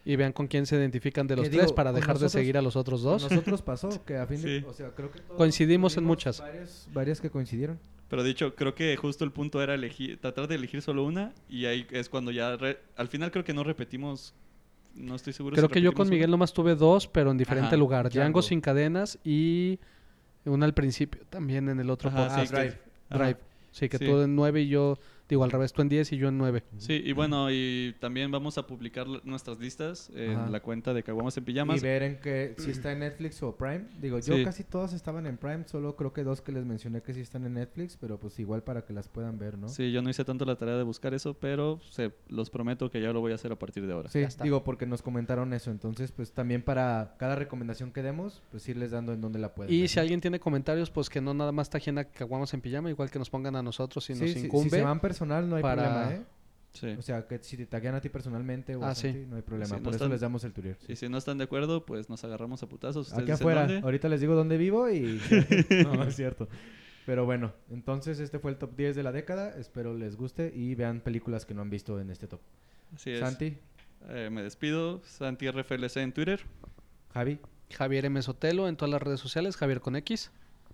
Y 0.05 0.16
vean 0.16 0.33
con 0.33 0.47
quién 0.47 0.64
se 0.66 0.76
identifican 0.76 1.26
de 1.26 1.37
los 1.37 1.51
tres 1.51 1.61
digo, 1.62 1.74
para 1.74 1.93
dejar 1.93 2.11
nosotros- 2.14 2.33
de 2.33 2.39
seguir 2.39 2.57
a 2.57 2.62
los 2.62 2.74
otros 2.76 3.03
dos. 3.03 3.22
nosotros 3.22 3.61
pasó 3.61 3.89
que 4.07 4.16
a 4.16 4.26
fin 4.26 4.41
de... 4.41 4.61
Sí. 4.61 4.66
O 4.66 4.72
sea, 4.72 4.91
creo 4.95 5.11
que 5.11 5.20
todos 5.20 5.37
Coincidimos 5.37 5.97
en 5.99 6.05
muchas. 6.05 6.41
Varias, 6.41 6.89
varias 6.93 7.20
que 7.20 7.28
coincidieron. 7.31 7.78
Pero 8.09 8.22
dicho, 8.24 8.55
creo 8.55 8.74
que 8.74 8.97
justo 8.97 9.24
el 9.24 9.31
punto 9.33 9.62
era 9.62 9.74
elegir, 9.74 10.18
tratar 10.20 10.49
de 10.49 10.55
elegir 10.55 10.81
solo 10.83 11.05
una 11.05 11.33
y 11.49 11.66
ahí 11.66 11.87
es 11.91 12.09
cuando 12.09 12.31
ya, 12.31 12.57
re- 12.57 12.78
al 12.97 13.09
final 13.09 13.31
creo 13.31 13.45
que 13.45 13.53
no 13.53 13.62
repetimos, 13.62 14.35
no 14.95 15.14
estoy 15.14 15.32
seguro. 15.32 15.55
Creo 15.57 15.68
si 15.68 15.74
que 15.74 15.80
yo 15.80 15.93
con 15.93 16.09
Miguel 16.09 16.30
nomás 16.30 16.53
tuve 16.53 16.74
dos, 16.74 17.07
pero 17.07 17.30
en 17.30 17.38
diferente 17.38 17.68
Ajá, 17.68 17.76
lugar. 17.76 18.09
Django. 18.09 18.20
Django 18.24 18.43
sin 18.43 18.61
cadenas 18.61 19.18
y 19.24 19.78
una 20.45 20.66
al 20.66 20.74
principio 20.74 21.22
también 21.30 21.68
en 21.68 21.80
el 21.80 21.91
otro 21.91 22.09
Ajá, 22.11 22.28
podcast. 22.28 22.51
sí, 22.51 22.57
Drive. 22.57 22.78
Drive. 23.11 23.36
Sí, 23.72 23.88
que 23.88 23.99
Sí. 23.99 24.05
tú 24.07 24.20
en 24.20 24.34
nueve 24.34 24.62
y 24.62 24.68
yo, 24.68 24.99
digo 25.31 25.45
al 25.45 25.51
revés, 25.51 25.72
tú 25.72 25.81
en 25.83 25.89
10 25.89 26.12
y 26.12 26.16
yo 26.18 26.28
en 26.28 26.37
9. 26.39 26.62
Sí, 26.78 27.01
y 27.05 27.12
bueno, 27.12 27.51
y 27.51 27.95
también 28.01 28.31
vamos 28.31 28.59
a 28.59 28.66
publicar 28.66 29.07
nuestras 29.24 29.59
listas 29.59 30.11
en 30.14 30.33
Ajá. 30.37 30.51
la 30.51 30.61
cuenta 30.61 30.93
de 30.93 31.03
Caguamas 31.03 31.37
en 31.39 31.45
Pijamas. 31.45 31.78
Y 31.78 31.81
ver 31.85 32.03
en 32.03 32.20
que 32.20 32.55
si 32.59 32.70
está 32.70 32.93
en 32.93 32.99
Netflix 33.01 33.43
o 33.43 33.57
Prime. 33.57 33.85
Digo, 34.01 34.18
yo 34.18 34.37
Sí. 34.37 34.45
casi 34.45 34.64
todas 34.64 34.93
estaban 34.93 35.26
en 35.26 35.37
Prime, 35.39 35.64
solo 35.66 35.97
creo 35.97 36.12
que 36.12 36.24
dos 36.24 36.43
que 36.43 36.53
les 36.53 36.64
mencioné 36.64 37.01
que 37.03 37.14
sí 37.14 37.20
están 37.20 37.45
en 37.47 37.55
Netflix, 37.55 37.97
pero 37.97 38.18
pues 38.18 38.39
igual 38.39 38.62
para 38.62 38.85
que 38.85 38.93
las 38.93 39.09
puedan 39.09 39.39
ver, 39.39 39.57
¿no? 39.57 39.68
Sí, 39.68 39.93
yo 39.93 40.03
no 40.03 40.11
hice 40.11 40.24
tanto 40.24 40.45
la 40.45 40.57
tarea 40.57 40.76
de 40.76 40.83
buscar 40.83 41.14
eso, 41.14 41.35
pero 41.35 41.81
se, 41.91 42.12
los 42.28 42.51
prometo 42.51 42.91
que 42.91 43.01
ya 43.01 43.12
lo 43.12 43.20
voy 43.20 43.33
a 43.33 43.37
hacer 43.37 43.53
a 43.53 43.57
partir 43.59 43.87
de 43.87 43.93
ahora. 43.93 44.11
Sí, 44.11 44.20
Ya 44.20 44.26
está. 44.28 44.45
digo, 44.45 44.64
porque 44.64 44.87
nos 44.87 45.03
comentaron 45.03 45.53
eso. 45.53 45.70
Entonces, 45.70 46.12
pues 46.12 46.33
también 46.33 46.62
para 46.62 47.14
cada 47.18 47.37
recomendación 47.37 47.93
que 47.93 48.03
demos, 48.03 48.43
pues 48.51 48.68
irles 48.68 48.91
dando 48.91 49.12
en 49.12 49.20
dónde 49.20 49.39
la 49.39 49.55
pueden 49.55 49.72
Y 49.72 49.81
ver, 49.81 49.89
si 49.89 49.97
¿no? 49.97 50.03
alguien 50.03 50.20
tiene 50.20 50.41
comentarios, 50.41 50.91
pues 50.91 51.09
que 51.09 51.20
no 51.20 51.35
nada 51.35 51.53
más 51.53 51.66
está 51.68 51.78
ajena 51.78 52.05
que 52.05 52.11
caguamos 52.18 52.53
en 52.55 52.61
pijama, 52.61 52.91
igual 52.91 53.11
que 53.11 53.18
nos 53.18 53.31
pongan 53.31 53.55
a 53.57 53.62
nosotros 53.62 54.05
si 54.05 54.14
Sí, 54.14 54.20
nos 54.20 54.31
sí, 54.33 54.41
si 54.41 54.47
incumbe. 54.47 54.70
se 54.70 54.83
van 54.83 55.01
personal, 55.21 55.49
no 55.49 55.57
hay 55.57 55.62
para- 55.62 55.83
problema, 55.83 56.14
¿eh? 56.14 56.23
Sí. 56.73 56.87
O 56.99 57.03
sea, 57.03 57.27
que 57.27 57.39
si 57.43 57.57
te 57.57 57.66
taguean 57.66 57.97
a 57.97 58.01
ti 58.01 58.09
personalmente 58.09 58.77
o 58.77 58.85
Ah, 58.85 58.91
a 58.91 58.95
sí. 58.95 59.09
Santi, 59.09 59.27
no 59.27 59.37
hay 59.37 59.43
problema. 59.43 59.66
Sí, 59.66 59.73
no 59.75 59.83
Por 59.83 59.89
eso 59.95 59.97
están- 60.05 60.11
les 60.12 60.21
damos 60.21 60.45
el 60.45 60.53
turier. 60.53 60.79
Y 60.87 60.95
si 60.97 61.09
no 61.09 61.18
están 61.18 61.37
de 61.39 61.45
acuerdo, 61.45 61.85
pues 61.85 62.09
nos 62.09 62.23
agarramos 62.23 62.62
a 62.62 62.68
putazos. 62.68 63.09
Ustedes 63.09 63.23
Aquí 63.25 63.33
afuera. 63.33 63.62
dónde. 63.66 63.81
Ahorita 63.85 64.09
les 64.09 64.21
digo 64.21 64.35
dónde 64.37 64.57
vivo 64.57 64.89
y... 64.89 65.21
no, 65.85 65.95
no 65.97 66.05
es 66.05 66.14
cierto. 66.14 66.49
Pero 67.07 67.25
bueno, 67.25 67.53
entonces 67.71 68.21
este 68.21 68.39
fue 68.39 68.53
el 68.53 68.57
top 68.57 68.77
10 68.77 68.95
de 68.95 69.03
la 69.03 69.11
década. 69.11 69.51
Espero 69.59 69.95
les 69.97 70.14
guste 70.16 70.53
y 70.55 70.77
vean 70.77 71.01
películas 71.01 71.45
que 71.45 71.55
no 71.55 71.62
han 71.62 71.71
visto 71.71 71.99
en 72.01 72.09
este 72.11 72.29
top. 72.29 72.41
Así 72.95 73.11
es. 73.11 73.21
Santi, 73.21 73.57
Eh, 74.09 74.29
me 74.31 74.43
despido. 74.43 75.03
Santi 75.05 75.51
RFLC 75.51 75.97
en 76.03 76.12
Twitter. 76.12 76.41
Javi 77.12 77.39
Javier 77.77 78.05
M. 78.07 78.23
Sotelo 78.23 78.68
en 78.68 78.77
todas 78.77 78.91
las 78.93 79.03
redes 79.03 79.18
sociales, 79.21 79.57
Javier 79.57 79.81
con 79.81 79.97
X. 79.97 80.31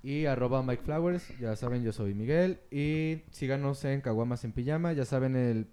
y 0.06 0.26
arroba 0.26 0.62
Mike 0.62 0.84
Flowers. 0.84 1.36
Ya 1.40 1.56
saben, 1.56 1.82
yo 1.82 1.92
soy 1.92 2.14
Miguel. 2.14 2.60
Y 2.70 3.22
síganos 3.32 3.84
en 3.84 4.00
Caguamas 4.00 4.44
en 4.44 4.52
Pijama. 4.52 4.92
Ya 4.92 5.04
saben 5.04 5.34
el, 5.34 5.66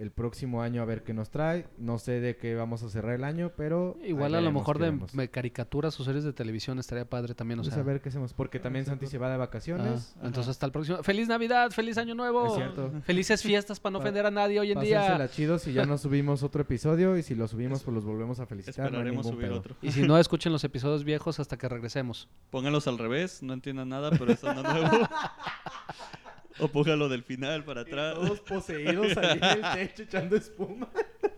el 0.00 0.10
próximo 0.10 0.62
año 0.62 0.80
a 0.82 0.84
ver 0.86 1.02
qué 1.02 1.12
nos 1.14 1.30
trae. 1.30 1.66
No 1.78 1.98
sé 1.98 2.20
de 2.20 2.36
qué 2.36 2.54
vamos 2.54 2.82
a 2.82 2.88
cerrar 2.88 3.14
el 3.14 3.24
año, 3.24 3.52
pero... 3.56 3.98
Igual 4.02 4.34
a 4.34 4.40
lo 4.40 4.50
mejor 4.50 4.78
de 4.78 4.98
me- 5.12 5.28
caricaturas 5.28 5.98
o 6.00 6.04
series 6.04 6.24
de 6.24 6.32
televisión 6.32 6.78
estaría 6.78 7.04
padre 7.08 7.34
también, 7.34 7.60
o 7.60 7.62
Pues 7.62 7.74
sea. 7.74 7.82
a 7.82 7.86
ver 7.86 8.00
qué 8.00 8.08
hacemos. 8.08 8.32
Porque 8.32 8.58
también 8.58 8.86
Santi 8.86 9.06
se 9.06 9.18
va 9.18 9.28
de 9.28 9.34
ah, 9.34 9.38
vacaciones. 9.38 10.14
entonces 10.22 10.48
hasta 10.50 10.66
el 10.66 10.72
próximo. 10.72 11.02
¡Feliz 11.02 11.28
Navidad! 11.28 11.70
¡Feliz 11.70 11.98
Año 11.98 12.14
Nuevo! 12.14 12.46
Es 12.46 12.54
cierto. 12.54 12.92
Felices 13.02 13.42
fiestas 13.42 13.78
para 13.78 13.92
no 13.92 13.98
ofender 13.98 14.24
a 14.26 14.30
nadie 14.30 14.58
hoy 14.58 14.72
en 14.72 14.80
día. 14.80 15.28
Chidos 15.28 15.62
si 15.62 15.72
ya 15.72 15.84
no 15.84 15.98
subimos 15.98 16.42
otro 16.42 16.62
episodio 16.62 17.16
y 17.18 17.22
si 17.22 17.34
lo 17.34 17.46
subimos 17.46 17.82
pues 17.82 17.94
los 17.94 18.04
volvemos 18.04 18.40
a 18.40 18.46
felicitar. 18.46 18.90
no 18.90 18.98
hay 18.98 19.08
Esperaremos 19.08 19.26
ningún 19.26 19.38
subir 19.38 19.48
pedo. 19.48 19.58
otro. 19.58 19.76
Y 19.82 19.92
si 19.92 20.02
no, 20.02 20.18
escuchen 20.18 20.52
los 20.52 20.64
episodios 20.64 21.04
viejos 21.04 21.38
hasta 21.40 21.58
que 21.58 21.68
regresemos. 21.68 22.28
Pónganlos 22.50 22.86
al 22.88 22.98
revés, 22.98 23.42
no 23.42 23.52
entiendan 23.52 23.90
nada, 23.90 24.10
pero 24.10 24.32
es 24.32 24.42
uno 24.42 24.62
nuevo. 24.62 24.88
o 26.60 26.68
póngalo 26.68 27.08
del 27.08 27.22
final 27.22 27.64
para 27.64 27.82
atrás. 27.82 28.14
Todos 28.14 28.40
poseídos 28.40 29.16
ahí 29.16 29.38
en 29.42 29.44
el 29.44 29.72
techo 29.74 30.02
echando 30.02 30.36
espuma. 30.36 30.88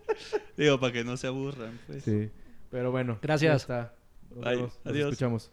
Digo, 0.57 0.79
para 0.79 0.93
que 0.93 1.05
no 1.05 1.17
se 1.17 1.27
aburran. 1.27 1.79
Pues. 1.87 2.05
Sí, 2.05 2.31
pero 2.71 2.91
bueno. 2.91 3.19
Gracias. 3.23 3.63
está. 3.63 3.95
Nos 4.31 4.45
Bye. 4.45 4.57
nos 4.63 4.79
Adiós. 4.85 5.13
escuchamos. 5.13 5.51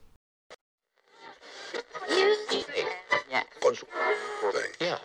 con 3.61 3.75
su... 3.75 3.85
Yeah. 4.79 4.99